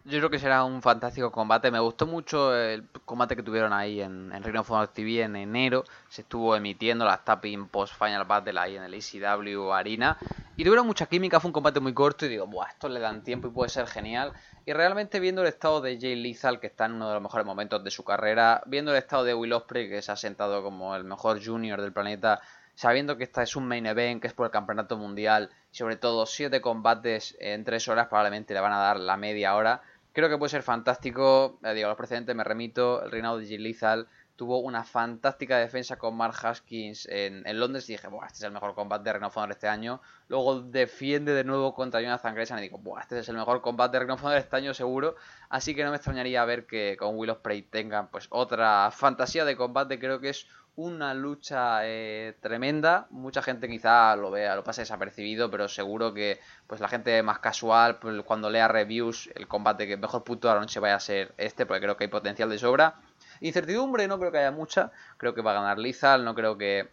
Yo 0.05 0.19
creo 0.21 0.31
que 0.31 0.39
será 0.39 0.65
un 0.65 0.81
fantástico 0.81 1.31
combate. 1.31 1.71
Me 1.71 1.81
gustó 1.81 2.07
mucho 2.07 2.57
el 2.57 2.89
combate 3.05 3.37
que 3.37 3.43
tuvieron 3.43 3.75
ahí 3.75 4.01
en, 4.01 4.33
en 4.33 4.43
Ring 4.43 4.57
of 4.57 4.71
TV 4.95 5.21
en 5.21 5.37
enero. 5.37 5.85
Se 6.09 6.23
estuvo 6.23 6.57
emitiendo 6.57 7.05
las 7.05 7.27
tapping 7.27 7.69
post 7.69 7.95
Final 7.95 8.25
Battle 8.25 8.59
ahí 8.59 8.77
en 8.77 8.85
el 8.85 8.95
ECW 8.95 9.71
Arena. 9.71 10.17
Y 10.57 10.65
tuvieron 10.65 10.87
mucha 10.87 11.05
química. 11.05 11.41
Fue 11.41 11.51
un 11.51 11.53
combate 11.53 11.81
muy 11.81 11.93
corto. 11.93 12.25
Y 12.25 12.31
digo, 12.31 12.47
Buah, 12.47 12.71
esto 12.71 12.89
le 12.89 13.01
dan 13.01 13.23
tiempo 13.23 13.49
y 13.49 13.51
puede 13.51 13.69
ser 13.69 13.87
genial. 13.87 14.33
Y 14.65 14.73
realmente 14.73 15.21
viendo 15.21 15.43
el 15.43 15.49
estado 15.49 15.83
de 15.83 16.01
Jay 16.01 16.15
Lethal, 16.15 16.59
que 16.59 16.69
está 16.69 16.87
en 16.87 16.93
uno 16.93 17.09
de 17.09 17.15
los 17.15 17.23
mejores 17.23 17.45
momentos 17.45 17.85
de 17.85 17.91
su 17.91 18.03
carrera. 18.03 18.63
Viendo 18.65 18.93
el 18.93 18.97
estado 18.97 19.25
de 19.25 19.35
Will 19.35 19.53
Ospreay, 19.53 19.91
que 19.91 20.01
se 20.01 20.11
ha 20.11 20.17
sentado 20.17 20.63
como 20.63 20.97
el 20.97 21.05
mejor 21.05 21.45
junior 21.45 21.83
del 21.83 21.93
planeta 21.93 22.41
sabiendo 22.79 23.17
que 23.17 23.25
esta 23.25 23.43
es 23.43 23.57
un 23.57 23.67
main 23.67 23.87
event, 23.87 24.23
que 24.23 24.29
es 24.29 24.35
por 24.35 24.47
el 24.47 24.53
campeonato 24.53 24.97
mundial, 24.97 25.51
y 25.73 25.77
sobre 25.77 25.97
todo 25.97 26.27
siete 26.27 26.61
combates 26.61 27.37
en 27.41 27.65
tres 27.65 27.89
horas, 27.89 28.07
probablemente 28.07 28.55
le 28.55 28.61
van 28.61 28.73
a 28.73 28.79
dar 28.79 29.01
la 29.01 29.17
media 29.17 29.57
hora. 29.57 29.83
Creo 30.13 30.29
que 30.29 30.39
puede 30.39 30.51
ser 30.51 30.63
fantástico. 30.63 31.59
Eh, 31.65 31.75
digo, 31.75 31.89
los 31.89 31.97
precedentes 31.97 32.37
me 32.37 32.45
remito. 32.45 33.03
El 33.03 33.11
reinado 33.11 33.39
de 33.39 33.59
Lethal 33.59 34.07
tuvo 34.39 34.61
una 34.61 34.85
fantástica 34.85 35.59
defensa 35.59 35.99
con 35.99 36.17
Mark 36.17 36.37
Haskins 36.41 37.09
en, 37.11 37.43
Londres 37.59 37.91
y 37.91 37.95
dije, 37.95 38.07
Buah, 38.07 38.27
este 38.27 38.39
es 38.39 38.45
el 38.45 38.53
mejor 38.53 38.73
combate 38.77 39.03
de 39.03 39.15
Ring 39.15 39.25
of 39.25 39.37
Honor 39.37 39.51
este 39.51 39.67
año. 39.67 40.01
Luego 40.29 40.61
defiende 40.61 41.35
de 41.35 41.43
nuevo 41.43 41.75
contra 41.75 42.01
Jonathan 42.01 42.37
Grayson 42.37 42.59
y 42.59 42.63
digo, 42.63 42.79
Buah, 42.79 43.01
este 43.01 43.19
es 43.19 43.29
el 43.29 43.37
mejor 43.37 43.61
combate 43.63 43.99
de 43.99 44.05
Ring 44.05 44.13
of 44.13 44.25
Honor 44.25 44.39
este 44.39 44.55
año 44.55 44.75
seguro. 44.75 45.17
Así 45.49 45.75
que 45.75 45.83
no 45.83 45.91
me 45.91 45.97
extrañaría 45.97 46.45
ver 46.45 46.67
que 46.67 46.97
con 46.97 47.19
Will 47.19 47.31
Ospreay 47.31 47.63
tengan 47.63 48.13
pues 48.13 48.29
otra 48.31 48.93
fantasía 48.93 49.45
de 49.45 49.57
combate. 49.57 49.99
Creo 49.99 50.21
que 50.21 50.29
es 50.29 50.47
una 50.77 51.13
lucha 51.15 51.81
eh, 51.83 52.37
tremenda. 52.41 53.09
Mucha 53.11 53.43
gente 53.43 53.69
quizá 53.69 54.15
lo 54.15 54.31
vea, 54.31 54.55
lo 54.55 54.63
pase 54.63 54.83
desapercibido, 54.83 55.51
pero 55.51 55.67
seguro 55.67 56.15
que 56.15 56.39
pues 56.69 56.81
la 56.81 56.87
gente 56.87 57.21
más 57.25 57.41
casual, 57.41 57.99
pues, 57.99 58.23
cuando 58.23 58.51
lea 58.51 58.69
reviews, 58.69 59.29
el 59.35 59.49
combate 59.49 59.89
que 59.89 59.97
mejor 59.97 60.23
punto 60.23 60.47
de 60.47 60.55
la 60.55 60.61
noche 60.61 60.79
vaya 60.79 60.95
a 60.95 61.01
ser 61.01 61.35
este, 61.39 61.67
porque 61.67 61.81
creo 61.81 61.97
que 61.97 62.05
hay 62.05 62.11
potencial 62.11 62.49
de 62.49 62.59
sobra. 62.61 62.95
Incertidumbre 63.41 64.09
no 64.09 64.19
creo 64.19 64.33
que 64.33 64.39
haya 64.39 64.51
mucha, 64.51 64.93
creo 65.17 65.35
que 65.35 65.43
va 65.43 65.53
a 65.53 65.55
ganar 65.55 65.79
Lizal, 65.79 66.25
no 66.25 66.35
creo 66.35 66.59
que 66.59 66.91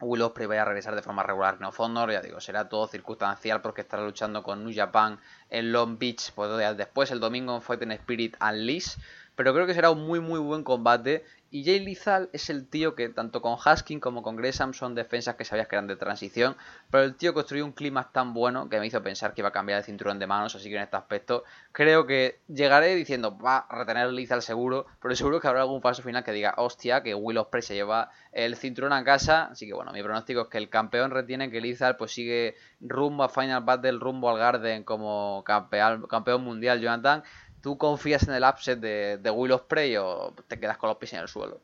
Will 0.00 0.22
Ospreay 0.22 0.46
vaya 0.48 0.62
a 0.62 0.64
regresar 0.66 0.94
de 0.94 1.02
forma 1.02 1.22
regular. 1.22 1.60
No 1.60 1.70
Honor, 1.76 2.10
ya 2.12 2.20
digo, 2.20 2.40
será 2.40 2.68
todo 2.68 2.86
circunstancial 2.86 3.62
porque 3.62 3.82
estará 3.82 4.04
luchando 4.04 4.42
con 4.42 4.64
New 4.64 4.74
Japan 4.74 5.20
en 5.50 5.72
Long 5.72 5.98
Beach 5.98 6.32
pues 6.34 6.76
después, 6.76 7.10
el 7.10 7.20
domingo 7.20 7.54
en 7.54 7.62
Fighting 7.62 7.92
Spirit 7.92 8.36
Unleashed 8.40 9.00
pero 9.36 9.52
creo 9.54 9.66
que 9.66 9.74
será 9.74 9.90
un 9.90 10.06
muy 10.06 10.20
muy 10.20 10.40
buen 10.40 10.64
combate. 10.64 11.24
Y 11.50 11.64
Jay 11.64 11.78
Lizal 11.78 12.30
es 12.32 12.50
el 12.50 12.66
tío 12.66 12.96
que 12.96 13.08
tanto 13.08 13.40
con 13.40 13.56
Haskin 13.56 14.00
como 14.00 14.24
con 14.24 14.34
Gresham 14.34 14.74
son 14.74 14.96
defensas 14.96 15.36
que 15.36 15.44
sabías 15.44 15.68
que 15.68 15.76
eran 15.76 15.86
de 15.86 15.94
transición, 15.94 16.56
pero 16.90 17.04
el 17.04 17.14
tío 17.14 17.32
construyó 17.32 17.64
un 17.64 17.70
clima 17.70 18.10
tan 18.10 18.34
bueno 18.34 18.68
que 18.68 18.80
me 18.80 18.88
hizo 18.88 19.00
pensar 19.04 19.34
que 19.34 19.40
iba 19.40 19.50
a 19.50 19.52
cambiar 19.52 19.78
el 19.78 19.84
cinturón 19.84 20.18
de 20.18 20.26
manos, 20.26 20.56
así 20.56 20.68
que 20.68 20.74
en 20.74 20.82
este 20.82 20.96
aspecto 20.96 21.44
creo 21.70 22.06
que 22.06 22.40
llegaré 22.48 22.96
diciendo 22.96 23.38
va 23.38 23.58
a 23.58 23.78
retener 23.78 24.12
Lizal 24.12 24.42
seguro, 24.42 24.86
pero 25.00 25.14
seguro 25.14 25.40
que 25.40 25.46
habrá 25.46 25.60
algún 25.60 25.80
paso 25.80 26.02
final 26.02 26.24
que 26.24 26.32
diga 26.32 26.54
hostia 26.56 27.04
que 27.04 27.14
Will 27.14 27.38
Ospreay 27.38 27.62
se 27.62 27.74
lleva 27.74 28.10
el 28.32 28.56
cinturón 28.56 28.92
a 28.92 29.04
casa, 29.04 29.44
así 29.52 29.68
que 29.68 29.74
bueno, 29.74 29.92
mi 29.92 30.02
pronóstico 30.02 30.40
es 30.40 30.48
que 30.48 30.58
el 30.58 30.68
campeón 30.68 31.12
retiene 31.12 31.52
que 31.52 31.60
Lizal 31.60 31.96
pues 31.96 32.10
sigue 32.10 32.56
rumbo 32.80 33.22
a 33.22 33.28
Final 33.28 33.62
Battle, 33.62 34.00
rumbo 34.00 34.28
al 34.28 34.38
Garden 34.38 34.82
como 34.82 35.44
campeón, 35.46 36.08
campeón 36.08 36.42
mundial 36.42 36.80
Jonathan 36.80 37.22
¿Tú 37.64 37.78
confías 37.78 38.28
en 38.28 38.34
el 38.34 38.44
upset 38.44 38.78
de, 38.78 39.16
de 39.16 39.30
Will 39.30 39.52
Ospreay 39.52 39.96
o 39.96 40.34
te 40.46 40.60
quedas 40.60 40.76
con 40.76 40.90
los 40.90 40.98
pies 40.98 41.14
en 41.14 41.20
el 41.20 41.28
suelo? 41.28 41.58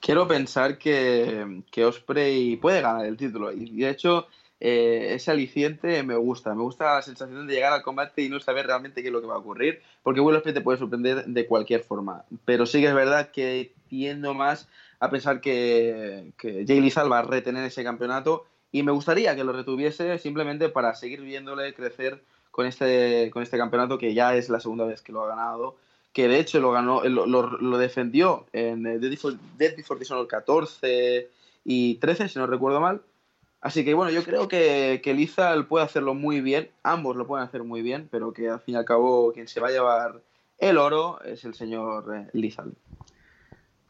Quiero 0.00 0.26
pensar 0.26 0.78
que, 0.78 1.62
que 1.70 1.84
Osprey 1.84 2.56
puede 2.56 2.80
ganar 2.80 3.06
el 3.06 3.16
título 3.16 3.52
y 3.52 3.70
de 3.82 3.88
hecho 3.88 4.26
eh, 4.58 5.14
ese 5.14 5.30
aliciente 5.30 6.02
me 6.02 6.16
gusta. 6.16 6.52
Me 6.56 6.62
gusta 6.62 6.96
la 6.96 7.02
sensación 7.02 7.46
de 7.46 7.54
llegar 7.54 7.72
al 7.72 7.82
combate 7.82 8.22
y 8.22 8.28
no 8.28 8.40
saber 8.40 8.66
realmente 8.66 9.00
qué 9.00 9.10
es 9.10 9.12
lo 9.12 9.20
que 9.20 9.28
va 9.28 9.34
a 9.34 9.38
ocurrir, 9.38 9.80
porque 10.02 10.18
Will 10.18 10.34
Ospreay 10.34 10.54
te 10.54 10.60
puede 10.60 10.78
sorprender 10.78 11.24
de 11.24 11.46
cualquier 11.46 11.84
forma. 11.84 12.24
Pero 12.44 12.66
sí 12.66 12.80
que 12.80 12.88
es 12.88 12.94
verdad 12.94 13.30
que 13.30 13.72
tiendo 13.88 14.34
más 14.34 14.68
a 14.98 15.08
pensar 15.08 15.40
que, 15.40 16.32
que 16.36 16.64
Jay 16.66 16.80
va 17.08 17.20
a 17.20 17.22
retener 17.22 17.64
ese 17.64 17.84
campeonato 17.84 18.44
y 18.72 18.82
me 18.82 18.90
gustaría 18.90 19.36
que 19.36 19.44
lo 19.44 19.52
retuviese 19.52 20.18
simplemente 20.18 20.68
para 20.68 20.96
seguir 20.96 21.20
viéndole 21.20 21.74
crecer 21.74 22.24
con 22.52 22.66
este, 22.66 23.30
con 23.32 23.42
este 23.42 23.58
campeonato 23.58 23.98
que 23.98 24.14
ya 24.14 24.36
es 24.36 24.48
la 24.48 24.60
segunda 24.60 24.84
vez 24.84 25.02
que 25.02 25.10
lo 25.10 25.24
ha 25.24 25.28
ganado, 25.28 25.74
que 26.12 26.28
de 26.28 26.38
hecho 26.38 26.60
lo 26.60 26.70
ganó, 26.70 27.02
lo, 27.02 27.26
lo, 27.26 27.78
defendió 27.78 28.46
en 28.52 28.82
Dead 28.84 29.00
Before, 29.00 29.36
Dead 29.56 29.74
Before 29.74 29.98
Dishonor 29.98 30.28
14 30.28 31.28
y 31.64 31.94
13, 31.96 32.28
si 32.28 32.38
no 32.38 32.46
recuerdo 32.46 32.80
mal. 32.80 33.02
Así 33.62 33.84
que 33.84 33.94
bueno, 33.94 34.10
yo 34.10 34.22
creo 34.22 34.48
que, 34.48 35.00
que 35.02 35.14
Lizal 35.14 35.66
puede 35.66 35.84
hacerlo 35.84 36.14
muy 36.14 36.40
bien, 36.40 36.70
ambos 36.82 37.16
lo 37.16 37.26
pueden 37.26 37.46
hacer 37.46 37.62
muy 37.64 37.80
bien, 37.80 38.08
pero 38.10 38.32
que 38.32 38.50
al 38.50 38.60
fin 38.60 38.74
y 38.74 38.78
al 38.78 38.84
cabo 38.84 39.32
quien 39.32 39.48
se 39.48 39.60
va 39.60 39.68
a 39.68 39.72
llevar 39.72 40.20
el 40.58 40.78
oro 40.78 41.20
es 41.22 41.44
el 41.44 41.54
señor 41.54 42.14
eh, 42.14 42.28
Lizal. 42.32 42.72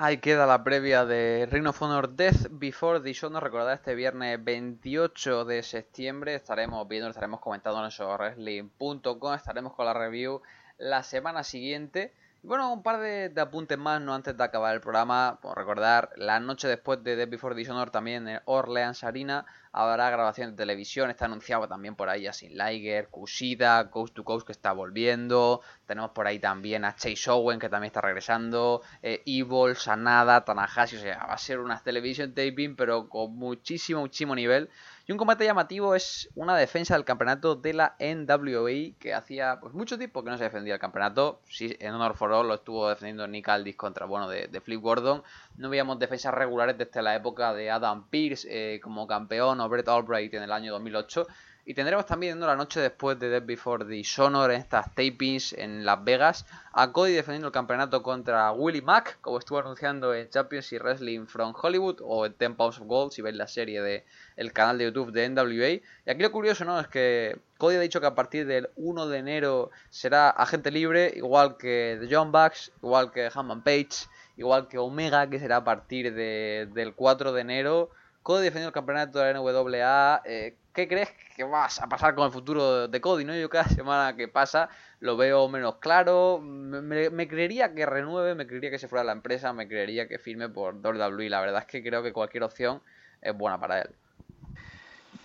Ahí 0.05 0.19
queda 0.19 0.47
la 0.47 0.65
previa 0.65 1.05
de 1.05 1.47
Ring 1.49 1.69
of 1.69 1.81
Honor 1.81 2.17
Death 2.17 2.49
Before 2.51 2.99
Dishonor. 2.99 3.41
Recordad, 3.41 3.75
este 3.75 3.95
viernes 3.95 4.43
28 4.43 5.45
de 5.45 5.63
septiembre 5.63 6.35
estaremos 6.35 6.89
viendo, 6.89 7.09
estaremos 7.09 7.39
comentando 7.39 7.79
en 7.87 8.19
wrestling.com. 8.19 9.35
Estaremos 9.35 9.75
con 9.75 9.87
la 9.87 9.95
review 9.95 10.43
la 10.77 11.05
semana 11.05 11.45
siguiente. 11.45 12.13
Y 12.45 12.49
bueno, 12.49 12.73
un 12.73 12.83
par 12.83 12.99
de, 12.99 13.33
apuntes 13.41 13.79
más, 13.79 14.03
no 14.03 14.15
antes 14.15 14.37
de 14.37 14.43
acabar 14.43 14.75
el 14.75 14.81
programa. 14.81 15.39
Por 15.41 15.57
recordar, 15.57 16.11
la 16.17 16.41
noche 16.41 16.67
después 16.67 17.01
de 17.05 17.15
Death 17.15 17.31
Before 17.31 17.55
Dishonor 17.55 17.91
también 17.91 18.27
en 18.27 18.41
Orleans 18.47 19.05
Arena 19.05 19.47
habrá 19.71 20.11
grabación 20.11 20.51
de 20.51 20.57
televisión. 20.57 21.09
Está 21.09 21.27
anunciado 21.27 21.69
también 21.69 21.95
por 21.95 22.09
ahí 22.09 22.27
a 22.27 22.33
Sin 22.33 22.59
Liger, 22.59 23.09
Kushida, 23.11 23.91
Coast 23.91 24.15
to 24.15 24.25
Coast 24.25 24.45
que 24.45 24.51
está 24.51 24.73
volviendo. 24.73 25.61
Tenemos 25.87 26.11
por 26.11 26.27
ahí 26.27 26.41
también 26.41 26.85
a 26.85 26.97
Chase 26.97 27.31
Owen 27.31 27.61
que 27.61 27.69
también 27.69 27.91
está 27.91 28.01
regresando. 28.01 28.83
Eh, 29.03 29.23
Evil, 29.25 29.77
Sanada, 29.77 30.45
Tanahashi. 30.45 30.97
O 30.97 31.01
sea, 31.01 31.25
va 31.27 31.35
a 31.35 31.39
ser 31.39 31.61
una 31.61 31.81
televisión 31.81 32.35
taping, 32.35 32.75
pero 32.75 33.09
con 33.09 33.37
muchísimo, 33.37 34.01
muchísimo 34.01 34.35
nivel. 34.35 34.69
Y 35.05 35.11
un 35.11 35.19
combate 35.19 35.45
llamativo 35.45 35.97
es 35.97 36.31
una 36.37 36.57
defensa 36.57 36.95
del 36.95 37.05
campeonato 37.05 37.57
de 37.57 37.73
la 37.73 37.97
NWA 37.99 38.97
que 39.01 39.13
hacía 39.13 39.59
pues 39.61 39.75
mucho 39.75 39.99
tiempo 39.99 40.23
que 40.23 40.31
no 40.31 40.39
se 40.39 40.45
defendía 40.45 40.75
el 40.75 40.81
campeonato. 40.81 41.41
Sí, 41.49 41.77
en 41.81 41.95
Honor 41.95 42.15
for 42.15 42.33
All 42.33 42.47
lo 42.47 42.55
estuvo 42.55 42.89
defendiendo 42.89 43.27
Nick 43.27 43.49
Aldis 43.49 43.75
contra 43.75 44.07
bueno 44.07 44.29
de, 44.29 44.49
Flip 44.61 44.81
Gordon. 44.81 45.25
No 45.57 45.71
veíamos 45.71 45.99
defensas 45.99 46.33
regulares 46.33 46.79
desde 46.79 47.03
la 47.03 47.17
época 47.17 47.53
de 47.53 47.69
Adam 47.69 48.07
Pierce 48.11 48.47
eh, 48.49 48.81
como 48.81 49.09
campeón 49.09 49.61
o 49.61 49.69
Brett 49.69 49.89
Albright 49.89 50.35
en 50.35 50.45
el 50.45 50.53
año 50.53 50.71
2008. 50.71 51.27
Y 51.65 51.75
tendremos 51.75 52.07
también 52.07 52.41
la 52.41 52.57
noche 52.57 52.81
después 52.81 53.21
de 53.21 53.29
Dead 53.29 53.45
Before 53.45 53.85
Dishonor 53.85 54.51
en 54.51 54.59
estas 54.59 54.93
tapings 54.97 55.53
en 55.53 55.85
Las 55.85 56.03
Vegas 56.03 56.45
a 56.73 56.91
Cody 56.91 57.13
defendiendo 57.13 57.47
el 57.47 57.53
campeonato 57.53 58.03
contra 58.03 58.51
Willie 58.51 58.83
Mack, 58.83 59.21
como 59.21 59.39
estuvo 59.39 59.61
anunciando 59.61 60.13
en 60.13 60.29
Championship 60.29 60.83
Wrestling 60.83 61.27
from 61.27 61.55
Hollywood 61.57 62.01
o 62.03 62.27
en 62.27 62.33
Ten 62.33 62.57
Pounds 62.57 62.81
of 62.81 62.89
Gold, 62.89 63.13
si 63.13 63.23
veis 63.23 63.37
la 63.37 63.47
serie 63.47 63.81
de 63.81 64.05
el 64.37 64.53
canal 64.53 64.77
de 64.77 64.87
YouTube 64.87 65.13
de 65.13 65.29
NWA. 65.29 65.69
Y 65.71 66.11
aquí 66.11 66.21
lo 66.23 66.33
curioso, 66.33 66.65
¿no? 66.65 66.81
Es 66.81 66.89
que 66.89 67.39
Cody 67.59 67.77
ha 67.77 67.81
dicho 67.81 68.01
que 68.01 68.09
a 68.09 68.17
partir 68.17 68.45
del 68.45 68.69
1 68.75 69.07
de 69.07 69.19
enero 69.19 69.71
será 69.89 70.31
agente 70.31 70.73
libre, 70.73 71.13
igual 71.15 71.59
que 71.59 71.97
The 72.01 72.13
John 72.13 72.33
Bucks, 72.33 72.73
igual 72.83 73.13
que 73.13 73.31
Hammond 73.33 73.63
Page, 73.63 74.09
igual 74.37 74.67
que 74.67 74.79
Omega, 74.79 75.31
que 75.31 75.39
será 75.39 75.59
a 75.59 75.65
partir 75.65 76.13
del 76.13 76.95
4 76.97 77.33
de 77.33 77.41
enero. 77.41 77.91
Cody 78.25 78.43
defendiendo 78.43 78.69
el 78.69 78.75
campeonato 78.75 79.21
de 79.21 79.33
la 79.33 79.39
NWA. 79.39 80.23
Eh, 80.25 80.57
¿Qué 80.73 80.89
crees 80.89 81.11
que 81.37 81.45
vas 81.45 81.83
a 81.83 81.89
pasar 81.89 82.15
con 82.15 82.25
el 82.27 82.33
futuro 82.33 82.89
de 82.89 83.01
Cody? 83.01 83.25
¿no? 83.25 83.37
Yo 83.37 83.51
cada 83.51 83.65
semana 83.65 84.17
que 84.17 84.27
pasa 84.27 84.71
lo 85.01 85.17
veo 85.19 85.49
menos 85.49 85.77
claro. 85.77 86.41
Me, 86.41 87.29
creería 87.29 87.75
que 87.75 87.85
renueve, 87.85 88.35
me 88.35 88.47
creería 88.47 88.71
que 88.71 88.79
se 88.79 88.89
fuera 88.89 89.03
a 89.03 89.05
la 89.05 89.13
empresa, 89.13 89.53
me 89.53 89.69
creería 89.69 90.09
que 90.09 90.19
firme 90.19 90.49
por 90.49 90.77
WWE. 90.77 91.29
La 91.29 91.41
verdad 91.41 91.61
es 91.61 91.67
que 91.67 91.83
creo 91.83 92.03
que 92.03 92.13
cualquier 92.13 92.45
opción 92.45 92.83
es 93.21 93.37
buena 93.37 93.61
para 93.61 93.83
él. 93.83 93.95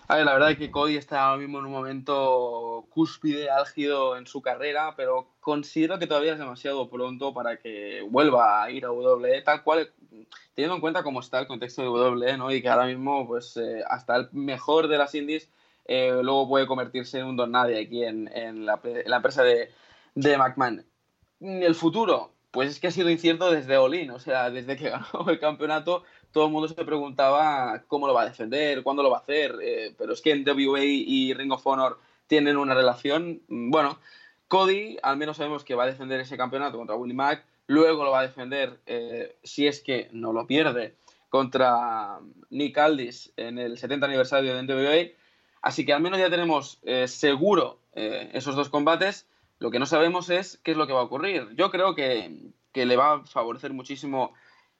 A 0.10 0.16
ver, 0.16 0.26
la 0.26 0.34
verdad 0.34 0.52
es 0.52 0.58
que 0.58 0.72
Cody 0.72 0.96
está 0.96 1.26
ahora 1.26 1.42
mismo 1.42 1.60
en 1.60 1.66
un 1.66 1.72
momento 1.72 2.88
cúspide, 2.92 3.50
álgido 3.50 4.18
en 4.18 4.26
su 4.26 4.42
carrera, 4.42 4.94
pero 4.96 5.28
considero 5.42 6.00
que 6.00 6.08
todavía 6.08 6.32
es 6.32 6.40
demasiado 6.40 6.90
pronto 6.90 7.34
para 7.34 7.58
que 7.58 8.06
vuelva 8.10 8.64
a 8.64 8.72
ir 8.72 8.86
a 8.86 8.92
WWE, 8.92 9.42
tal 9.42 9.64
cual, 9.64 9.92
teniendo 10.56 10.76
en 10.76 10.82
cuenta 10.82 11.04
cómo 11.04 11.20
está 11.20 11.40
el 11.40 11.48
contexto 11.48 11.82
de 11.82 11.90
WWE, 11.90 12.38
¿no? 12.38 12.52
Y 12.52 12.62
que 12.62 12.70
ahora 12.70 12.86
mismo, 12.86 13.28
pues, 13.28 13.58
eh, 13.58 13.84
hasta 13.86 14.16
el 14.16 14.30
mejor 14.32 14.88
de 14.88 14.98
las 14.98 15.14
indies 15.14 15.50
eh, 15.86 16.18
luego 16.24 16.48
puede 16.48 16.68
convertirse 16.68 17.20
en 17.20 17.26
un 17.26 17.36
don 17.36 17.52
nadie 17.52 17.78
aquí 17.82 18.04
en, 18.06 18.66
la, 18.66 18.80
empresa 18.84 19.44
de, 19.44 19.72
de 20.16 20.38
McMahon. 20.38 20.86
El 21.42 21.76
futuro, 21.76 22.32
pues 22.52 22.70
es 22.70 22.80
que 22.80 22.88
ha 22.88 22.92
sido 22.92 23.10
incierto 23.10 23.52
desde 23.52 23.78
Olin, 23.78 24.12
o 24.12 24.20
sea, 24.20 24.50
desde 24.50 24.78
que 24.78 24.90
ganó 24.90 25.30
el 25.30 25.40
campeonato 25.40 26.04
todo 26.32 26.46
el 26.46 26.52
mundo 26.52 26.68
se 26.68 26.86
preguntaba 26.86 27.84
cómo 27.88 28.08
lo 28.08 28.14
va 28.14 28.22
a 28.22 28.30
defender, 28.30 28.84
cuándo 28.84 29.04
lo 29.04 29.10
va 29.10 29.18
a 29.18 29.22
hacer, 29.22 29.56
eh, 29.62 29.96
pero 29.98 30.14
es 30.14 30.22
que 30.22 30.32
en 30.32 30.46
y 30.48 31.34
Ring 31.34 31.52
of 31.52 31.66
Honor 31.66 32.00
tienen 32.28 32.58
una 32.58 32.76
relación, 32.76 33.42
mm, 33.48 33.72
bueno, 33.72 34.00
Cody 34.48 34.98
al 35.02 35.18
menos 35.18 35.38
sabemos 35.38 35.64
que 35.64 35.76
va 35.76 35.84
a 35.84 35.88
defender 35.88 36.20
ese 36.20 36.38
campeonato 36.38 36.78
contra 36.78 36.96
Willie 36.96 37.16
Mack, 37.16 37.44
luego 37.68 38.04
lo 38.04 38.12
va 38.12 38.20
a 38.20 38.28
defender 38.28 38.78
eh, 38.86 39.36
si 39.44 39.68
es 39.68 39.82
que 39.82 40.10
no 40.12 40.32
lo 40.32 40.46
pierde 40.48 40.94
contra 41.30 42.20
Nick 42.50 42.78
Aldis 42.78 43.34
en 43.36 43.58
el 43.58 43.78
70 43.78 44.06
aniversario 44.06 44.56
de 44.56 44.64
NWA, 44.64 45.12
así 45.62 45.86
que 45.86 45.94
al 45.94 46.02
menos 46.02 46.20
ya 46.20 46.30
tenemos 46.30 46.80
eh, 46.84 47.08
seguro 47.08 47.80
esos 47.96 48.56
dos 48.56 48.70
combates, 48.70 49.26
Lo 49.60 49.72
que 49.72 49.80
no 49.80 49.86
sabemos 49.86 50.30
es 50.30 50.60
qué 50.64 50.72
es 50.72 50.78
lo 50.78 50.88
que 50.88 50.94
va 50.94 51.02
a 51.02 51.04
ocurrir. 51.04 51.50
Yo 51.56 51.72
creo 51.72 51.96
que, 51.96 52.52
que 52.72 52.86
le 52.86 52.96
va 52.96 53.14
a 53.14 53.24
favorecer 53.26 53.74
muchísimo 53.74 54.34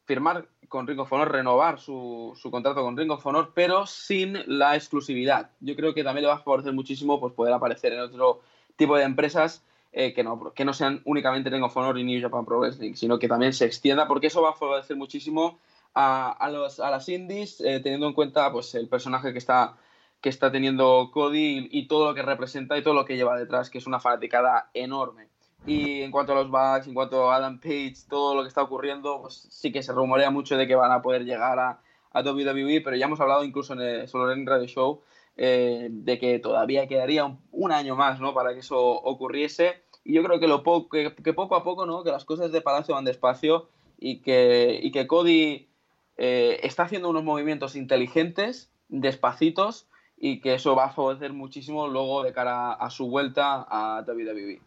firmar 0.06 0.48
con 0.70 0.88
Ring 0.88 1.00
of 1.00 1.12
Honor, 1.12 1.32
renovar 1.32 1.80
su, 1.80 2.34
su, 2.36 2.52
contrato 2.52 2.82
con 2.82 2.98
Ring 2.98 3.12
of 3.12 3.26
Honor, 3.26 3.52
pero 3.54 3.86
sin 3.86 4.38
la 4.46 4.76
exclusividad. 4.76 5.52
Yo 5.60 5.76
creo 5.76 5.94
que 5.94 6.04
también 6.04 6.24
le 6.24 6.30
va 6.30 6.36
a 6.36 6.40
favorecer 6.40 6.74
muchísimo 6.74 7.20
pues, 7.20 7.34
poder 7.34 7.54
aparecer 7.54 7.94
en 7.94 8.00
otro 8.02 8.42
tipo 8.76 8.96
de 8.96 9.04
empresas 9.04 9.64
eh, 9.92 10.14
que, 10.14 10.24
no, 10.24 10.54
que 10.54 10.66
no 10.66 10.74
sean 10.74 11.02
únicamente 11.06 11.50
Ring 11.50 11.64
of 11.64 11.76
Honor 11.76 11.98
y 11.98 12.04
New 12.04 12.22
Japan 12.22 12.46
Pro 12.46 12.60
Wrestling, 12.60 12.94
sino 12.94 13.18
que 13.20 13.28
también 13.28 13.54
se 13.54 13.66
extienda, 13.66 14.08
porque 14.08 14.28
eso 14.28 14.42
va 14.42 14.52
a 14.52 14.54
favorecer 14.54 14.96
muchísimo 14.96 15.60
a, 15.94 16.32
a, 16.32 16.50
los, 16.50 16.80
a 16.80 16.92
las 16.92 17.10
indies, 17.10 17.62
eh, 17.62 17.80
teniendo 17.80 18.08
en 18.08 18.14
cuenta 18.14 18.52
pues, 18.52 18.76
el 18.76 18.88
personaje 18.88 19.32
que 19.32 19.40
está, 19.40 19.76
que 20.22 20.30
está 20.30 20.52
teniendo 20.52 21.12
Cody 21.14 21.68
y, 21.72 21.88
todo 21.88 22.08
lo 22.08 22.16
que 22.16 22.22
representa 22.22 22.78
y 22.78 22.84
todo 22.84 22.94
lo 22.94 23.06
que 23.06 23.16
lleva 23.16 23.38
detrás, 23.38 23.70
que 23.70 23.78
es 23.78 23.88
una 23.88 24.00
fanaticada 24.00 24.70
enorme. 24.74 25.30
Y 25.66 26.02
en 26.02 26.12
cuanto 26.12 26.32
a 26.32 26.36
los 26.36 26.50
Bucks, 26.50 26.88
en 26.88 26.94
cuanto 26.94 27.30
a 27.30 27.36
Adam 27.36 27.60
Page, 27.60 27.96
todo 28.10 28.36
lo 28.36 28.42
que 28.42 28.48
está 28.48 28.62
ocurriendo, 28.62 29.22
pues 29.22 29.48
sí 29.52 29.72
que 29.72 29.84
se 29.84 29.94
rumorea 29.94 30.32
mucho 30.32 30.58
de 30.58 30.68
que 30.68 30.76
van 30.76 30.92
a 30.92 31.02
poder 31.02 31.26
llegar 31.26 31.60
a, 31.60 31.82
a 32.12 32.22
WWE, 32.22 32.82
pero 32.82 32.96
ya 32.96 33.06
hemos 33.06 33.20
hablado 33.20 33.44
incluso 33.44 33.74
en 33.74 33.82
el 33.82 34.08
Solo 34.08 34.32
en 34.32 34.46
Radio 34.46 34.68
Show 34.68 35.02
eh, 35.40 35.90
de 35.92 36.18
que 36.18 36.40
todavía 36.40 36.88
quedaría 36.88 37.38
un, 37.52 37.72
año 37.72 37.96
más 37.96 38.20
¿no? 38.20 38.34
para 38.34 38.54
que 38.54 38.62
eso 38.62 38.80
ocurriese. 38.80 39.84
Y 40.04 40.14
yo 40.16 40.24
creo 40.24 40.40
que, 40.40 40.48
lo 40.48 40.64
que, 40.90 41.34
poco 41.34 41.56
a 41.56 41.64
poco, 41.64 41.86
¿no? 41.86 42.04
que 42.04 42.12
las 42.12 42.26
cosas 42.26 42.52
de 42.52 42.62
Palacio 42.62 42.96
van 42.96 43.06
despacio 43.06 43.70
y 44.00 44.22
que, 44.22 44.80
y 44.82 44.92
que 44.92 45.06
Cody 45.06 45.70
eh, 46.18 46.60
está 46.64 46.84
haciendo 46.84 47.10
unos 47.10 47.24
movimientos 47.24 47.76
inteligentes, 47.76 48.72
despacitos, 48.90 49.88
y 50.18 50.40
que 50.42 50.56
eso 50.56 50.76
va 50.76 50.86
a 50.86 50.90
favorecer 50.90 51.34
muchísimo 51.34 51.88
luego 51.88 52.24
de 52.24 52.34
cara 52.34 52.74
a 52.74 52.90
su 52.90 53.08
vuelta 53.08 53.66
a 53.70 54.04
WWE. 54.08 54.60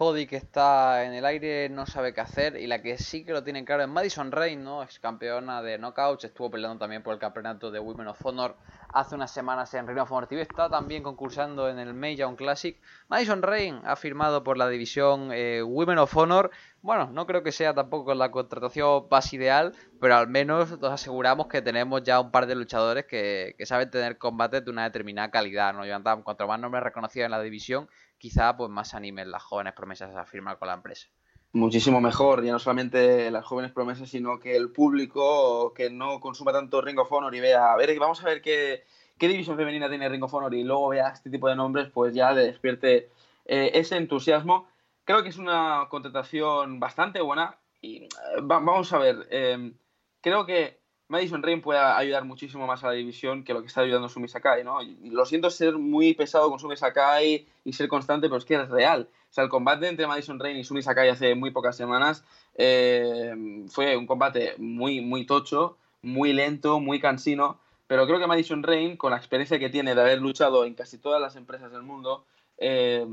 Cody 0.00 0.26
que 0.26 0.36
está 0.36 1.04
en 1.04 1.12
el 1.12 1.26
aire 1.26 1.68
no 1.68 1.84
sabe 1.84 2.14
qué 2.14 2.22
hacer 2.22 2.56
y 2.56 2.66
la 2.66 2.80
que 2.80 2.96
sí 2.96 3.22
que 3.22 3.34
lo 3.34 3.44
tiene 3.44 3.66
claro 3.66 3.82
es 3.82 3.88
Madison 3.90 4.32
Rain, 4.32 4.64
¿no? 4.64 4.82
Ex 4.82 4.98
campeona 4.98 5.60
de 5.60 5.76
Knockouts, 5.76 6.24
estuvo 6.24 6.50
peleando 6.50 6.78
también 6.78 7.02
por 7.02 7.12
el 7.12 7.20
campeonato 7.20 7.70
de 7.70 7.80
Women 7.80 8.06
of 8.06 8.24
Honor 8.24 8.56
hace 8.94 9.14
unas 9.14 9.30
semanas 9.30 9.74
en 9.74 9.86
Ring 9.86 9.98
of 9.98 10.10
TV, 10.26 10.40
está 10.40 10.70
también 10.70 11.02
concursando 11.02 11.68
en 11.68 11.78
el 11.78 11.92
May 11.92 12.16
Young 12.16 12.36
Classic. 12.36 12.80
Madison 13.08 13.42
Rain 13.42 13.82
ha 13.84 13.94
firmado 13.94 14.42
por 14.42 14.56
la 14.56 14.70
división 14.70 15.32
eh, 15.32 15.62
Women 15.62 15.98
of 15.98 16.16
Honor. 16.16 16.50
Bueno, 16.80 17.10
no 17.12 17.26
creo 17.26 17.42
que 17.42 17.52
sea 17.52 17.74
tampoco 17.74 18.14
la 18.14 18.30
contratación 18.30 19.06
más 19.10 19.30
ideal, 19.34 19.74
pero 20.00 20.16
al 20.16 20.28
menos 20.28 20.80
nos 20.80 20.92
aseguramos 20.92 21.46
que 21.48 21.60
tenemos 21.60 22.02
ya 22.02 22.20
un 22.20 22.30
par 22.30 22.46
de 22.46 22.54
luchadores 22.54 23.04
que, 23.04 23.54
que 23.58 23.66
saben 23.66 23.90
tener 23.90 24.16
combates 24.16 24.64
de 24.64 24.70
una 24.70 24.84
determinada 24.84 25.30
calidad, 25.30 25.74
¿no? 25.74 25.84
Jonathan, 25.84 26.22
cuanto 26.22 26.46
más 26.46 26.58
nombres 26.58 26.82
reconocidos 26.82 27.26
en 27.26 27.32
la 27.32 27.42
división, 27.42 27.88
quizá 28.20 28.56
pues 28.56 28.70
más 28.70 28.94
animen 28.94 29.30
las 29.30 29.42
jóvenes 29.42 29.72
promesas 29.72 30.14
a 30.14 30.24
firmar 30.24 30.58
con 30.58 30.68
la 30.68 30.74
empresa. 30.74 31.08
Muchísimo 31.52 32.00
mejor, 32.00 32.44
ya 32.44 32.52
no 32.52 32.60
solamente 32.60 33.28
las 33.32 33.44
jóvenes 33.44 33.72
promesas, 33.72 34.08
sino 34.08 34.38
que 34.38 34.54
el 34.54 34.70
público 34.70 35.72
que 35.74 35.90
no 35.90 36.20
consuma 36.20 36.52
tanto 36.52 36.80
Ring 36.80 36.98
of 37.00 37.10
Honor 37.10 37.34
y 37.34 37.40
vea, 37.40 37.72
a 37.72 37.76
ver, 37.76 37.98
vamos 37.98 38.22
a 38.22 38.26
ver 38.26 38.40
qué, 38.40 38.84
división 39.18 39.56
femenina 39.56 39.88
tiene 39.88 40.08
Ring 40.08 40.22
of 40.22 40.32
Honor 40.32 40.54
y 40.54 40.62
luego 40.62 40.90
vea 40.90 41.08
este 41.08 41.28
tipo 41.28 41.48
de 41.48 41.56
nombres, 41.56 41.90
pues 41.92 42.14
ya 42.14 42.30
le 42.30 42.42
despierte 42.42 43.10
eh, 43.46 43.72
ese 43.74 43.96
entusiasmo. 43.96 44.68
Creo 45.04 45.24
que 45.24 45.30
es 45.30 45.38
una 45.38 45.88
contratación 45.90 46.78
bastante 46.78 47.20
buena 47.20 47.58
y 47.80 48.04
eh, 48.04 48.08
va, 48.42 48.60
vamos 48.60 48.92
a 48.92 48.98
ver, 48.98 49.26
eh, 49.30 49.72
creo 50.20 50.46
que 50.46 50.79
Madison 51.10 51.42
Rain 51.42 51.60
puede 51.60 51.80
ayudar 51.80 52.24
muchísimo 52.24 52.68
más 52.68 52.84
a 52.84 52.86
la 52.86 52.92
división 52.92 53.42
que 53.42 53.52
lo 53.52 53.62
que 53.62 53.66
está 53.66 53.80
ayudando 53.80 54.08
Sumi 54.08 54.28
Sakai, 54.28 54.62
¿no? 54.62 54.78
Lo 55.02 55.26
siento 55.26 55.50
ser 55.50 55.76
muy 55.76 56.14
pesado 56.14 56.48
con 56.48 56.60
Sumi 56.60 56.76
Sakai 56.76 57.48
y 57.64 57.72
ser 57.72 57.88
constante, 57.88 58.28
pero 58.28 58.38
es 58.38 58.44
que 58.44 58.54
es 58.54 58.68
real. 58.68 59.08
O 59.28 59.32
sea, 59.32 59.42
el 59.42 59.50
combate 59.50 59.88
entre 59.88 60.06
Madison 60.06 60.38
Rain 60.38 60.56
y 60.56 60.62
Sumi 60.62 60.82
Sakai 60.82 61.08
hace 61.08 61.34
muy 61.34 61.50
pocas 61.50 61.76
semanas 61.76 62.22
eh, 62.54 63.34
fue 63.70 63.96
un 63.96 64.06
combate 64.06 64.54
muy, 64.58 65.00
muy 65.00 65.26
tocho, 65.26 65.78
muy 66.00 66.32
lento, 66.32 66.78
muy 66.78 67.00
cansino, 67.00 67.58
pero 67.88 68.06
creo 68.06 68.20
que 68.20 68.28
Madison 68.28 68.62
Rain, 68.62 68.96
con 68.96 69.10
la 69.10 69.16
experiencia 69.16 69.58
que 69.58 69.68
tiene 69.68 69.96
de 69.96 70.00
haber 70.00 70.20
luchado 70.20 70.64
en 70.64 70.74
casi 70.74 70.98
todas 70.98 71.20
las 71.20 71.34
empresas 71.34 71.72
del 71.72 71.82
mundo, 71.82 72.24
eh, 72.56 73.04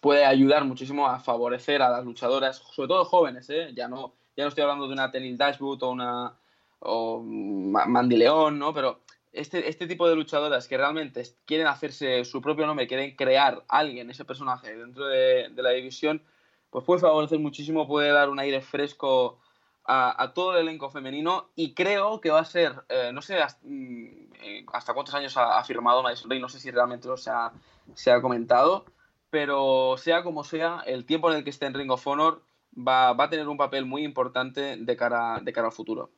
puede 0.00 0.24
ayudar 0.24 0.64
muchísimo 0.64 1.08
a 1.08 1.18
favorecer 1.18 1.82
a 1.82 1.90
las 1.90 2.04
luchadoras, 2.04 2.58
sobre 2.58 2.86
todo 2.86 3.04
jóvenes, 3.04 3.50
¿eh? 3.50 3.72
Ya 3.74 3.88
no, 3.88 4.14
ya 4.36 4.44
no 4.44 4.50
estoy 4.50 4.62
hablando 4.62 4.86
de 4.86 4.92
una 4.92 5.10
Tenil 5.10 5.36
Dashwood 5.36 5.82
o 5.82 5.90
una 5.90 6.36
o 6.82 7.22
Mandileón, 7.22 8.58
¿no? 8.58 8.74
Pero 8.74 9.00
este, 9.32 9.68
este 9.68 9.86
tipo 9.86 10.08
de 10.08 10.16
luchadoras 10.16 10.68
que 10.68 10.76
realmente 10.76 11.22
quieren 11.46 11.66
hacerse 11.66 12.24
su 12.24 12.42
propio 12.42 12.66
nombre, 12.66 12.86
quieren 12.86 13.16
crear 13.16 13.64
alguien, 13.68 14.10
ese 14.10 14.24
personaje 14.24 14.76
dentro 14.76 15.06
de, 15.06 15.50
la 15.56 15.70
división, 15.70 16.22
pues 16.70 16.84
puede 16.84 17.00
favorecer 17.00 17.38
muchísimo, 17.38 17.86
puede 17.86 18.10
dar 18.10 18.28
un 18.28 18.38
aire 18.38 18.60
fresco 18.60 19.38
a, 19.84 20.32
todo 20.34 20.52
el 20.52 20.68
elenco 20.68 20.90
femenino 20.90 21.50
y 21.56 21.74
creo 21.74 22.20
que 22.20 22.30
va 22.30 22.40
a 22.40 22.44
ser, 22.44 22.84
eh, 22.88 23.10
no 23.12 23.20
sé 23.20 23.38
hasta, 23.40 23.60
mm, 23.66 24.28
hasta, 24.72 24.94
cuántos 24.94 25.14
años 25.14 25.36
ha, 25.36 25.58
ha 25.58 25.64
firmado 25.64 26.02
Madison 26.02 26.30
Rey, 26.30 26.40
no 26.40 26.48
sé 26.48 26.60
si 26.60 26.70
realmente 26.70 27.08
lo 27.08 27.16
se 27.16 27.30
ha, 27.30 27.52
se 27.94 28.12
ha 28.12 28.20
comentado, 28.20 28.84
pero 29.30 29.96
sea 29.98 30.22
como 30.22 30.44
sea, 30.44 30.82
el 30.86 31.04
tiempo 31.04 31.30
en 31.30 31.38
el 31.38 31.44
que 31.44 31.50
esté 31.50 31.66
en 31.66 31.74
Ring 31.74 31.90
of 31.90 32.06
Honor 32.06 32.42
va, 32.76 33.12
va 33.14 33.24
a 33.24 33.30
tener 33.30 33.48
un 33.48 33.56
papel 33.56 33.86
muy 33.86 34.04
importante 34.04 34.76
de 34.76 34.96
cara, 34.96 35.40
de 35.42 35.52
cara 35.52 35.68
al 35.68 35.72
futuro. 35.72 36.10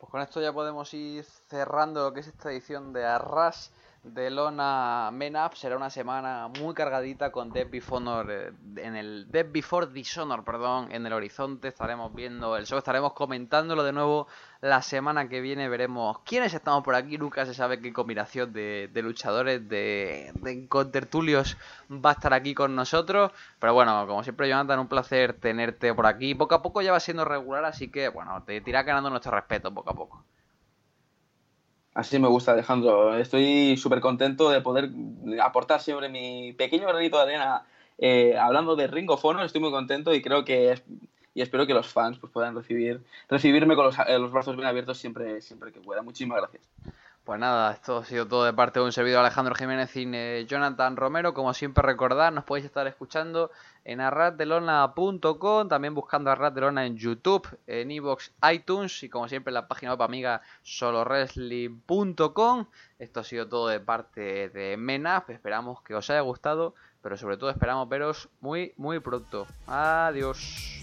Pues 0.00 0.10
con 0.10 0.22
esto 0.22 0.40
ya 0.40 0.50
podemos 0.50 0.94
ir 0.94 1.24
cerrando 1.24 2.02
lo 2.02 2.14
que 2.14 2.20
es 2.20 2.26
esta 2.26 2.50
edición 2.50 2.94
de 2.94 3.04
Arras 3.04 3.70
de 4.02 4.30
Lona 4.30 5.10
Men 5.12 5.36
Up. 5.36 5.54
Será 5.54 5.76
una 5.76 5.90
semana 5.90 6.48
muy 6.60 6.74
cargadita 6.74 7.30
con 7.30 7.50
Death 7.50 7.70
Before, 7.70 7.96
Honor, 7.98 8.54
en 8.76 8.96
el 8.96 9.30
Death 9.30 9.52
Before 9.52 9.86
Dishonor, 9.88 10.44
perdón, 10.44 10.88
en 10.90 11.06
el 11.06 11.12
horizonte. 11.12 11.68
Estaremos 11.68 12.14
viendo 12.14 12.56
el 12.56 12.66
show, 12.66 12.78
estaremos 12.78 13.12
comentándolo 13.12 13.82
de 13.82 13.92
nuevo 13.92 14.26
la 14.60 14.82
semana 14.82 15.28
que 15.28 15.40
viene. 15.40 15.68
Veremos 15.68 16.20
quiénes 16.20 16.54
estamos 16.54 16.82
por 16.82 16.94
aquí. 16.94 17.18
Nunca 17.18 17.46
se 17.46 17.54
sabe 17.54 17.80
qué 17.80 17.92
combinación 17.92 18.52
de, 18.52 18.88
de 18.92 19.02
luchadores, 19.02 19.68
de, 19.68 20.32
de 20.34 20.68
contertulios 20.68 21.56
va 21.90 22.10
a 22.10 22.14
estar 22.14 22.32
aquí 22.32 22.54
con 22.54 22.74
nosotros. 22.74 23.32
Pero 23.58 23.74
bueno, 23.74 24.06
como 24.06 24.22
siempre, 24.22 24.48
Jonathan, 24.48 24.80
un 24.80 24.88
placer 24.88 25.34
tenerte 25.34 25.94
por 25.94 26.06
aquí. 26.06 26.34
Poco 26.34 26.54
a 26.54 26.62
poco 26.62 26.82
ya 26.82 26.92
va 26.92 27.00
siendo 27.00 27.24
regular, 27.24 27.64
así 27.64 27.88
que 27.90 28.08
bueno, 28.08 28.42
te 28.44 28.62
irá 28.64 28.82
ganando 28.82 29.10
nuestro 29.10 29.32
respeto 29.32 29.72
poco 29.72 29.90
a 29.90 29.94
poco. 29.94 30.24
Así 31.94 32.18
me 32.18 32.28
gusta, 32.28 32.52
Alejandro. 32.52 33.16
Estoy 33.16 33.76
súper 33.76 34.00
contento 34.00 34.50
de 34.50 34.60
poder 34.60 34.90
aportar 35.42 35.80
siempre 35.80 36.08
mi 36.08 36.52
pequeño 36.52 36.86
granito 36.86 37.16
de 37.16 37.22
arena 37.22 37.64
eh, 37.98 38.36
hablando 38.38 38.76
de 38.76 38.86
Ring 38.86 39.10
of 39.10 39.24
Honor. 39.24 39.44
Estoy 39.44 39.60
muy 39.60 39.70
contento 39.70 40.14
y 40.14 40.22
creo 40.22 40.44
que 40.44 40.80
y 41.34 41.42
espero 41.42 41.66
que 41.66 41.74
los 41.74 41.88
fans 41.88 42.18
pues, 42.18 42.32
puedan 42.32 42.54
recibir 42.54 43.02
recibirme 43.28 43.76
con 43.76 43.86
los, 43.86 43.98
eh, 43.98 44.18
los 44.18 44.32
brazos 44.32 44.56
bien 44.56 44.68
abiertos 44.68 44.98
siempre, 44.98 45.40
siempre 45.40 45.72
que 45.72 45.80
pueda. 45.80 46.02
Muchísimas 46.02 46.38
gracias. 46.38 46.68
Pues 47.30 47.38
nada, 47.38 47.70
esto 47.70 47.98
ha 47.98 48.04
sido 48.04 48.26
todo 48.26 48.44
de 48.44 48.52
parte 48.52 48.80
de 48.80 48.86
un 48.86 48.90
servidor 48.90 49.20
Alejandro 49.20 49.54
Jiménez 49.54 49.94
y 49.94 50.04
eh, 50.12 50.46
Jonathan 50.48 50.96
Romero. 50.96 51.32
Como 51.32 51.54
siempre 51.54 51.84
recordad, 51.84 52.32
nos 52.32 52.42
podéis 52.42 52.66
estar 52.66 52.88
escuchando 52.88 53.52
en 53.84 54.00
arratdelona.com, 54.00 55.68
también 55.68 55.94
buscando 55.94 56.32
Arratdelona 56.32 56.86
en 56.86 56.96
YouTube, 56.96 57.46
en 57.68 57.92
iVoox, 57.92 58.30
iTunes 58.50 59.04
y 59.04 59.08
como 59.08 59.28
siempre 59.28 59.50
en 59.50 59.54
la 59.54 59.68
página 59.68 59.92
web 59.92 60.02
amiga 60.02 60.42
solowrestling.com. 60.62 62.66
Esto 62.98 63.20
ha 63.20 63.24
sido 63.24 63.46
todo 63.46 63.68
de 63.68 63.78
parte 63.78 64.48
de 64.48 64.76
Menaf, 64.76 65.30
esperamos 65.30 65.82
que 65.82 65.94
os 65.94 66.10
haya 66.10 66.22
gustado, 66.22 66.74
pero 67.00 67.16
sobre 67.16 67.36
todo 67.36 67.50
esperamos 67.50 67.88
veros 67.88 68.28
muy 68.40 68.74
muy 68.76 68.98
pronto. 68.98 69.46
Adiós. 69.68 70.82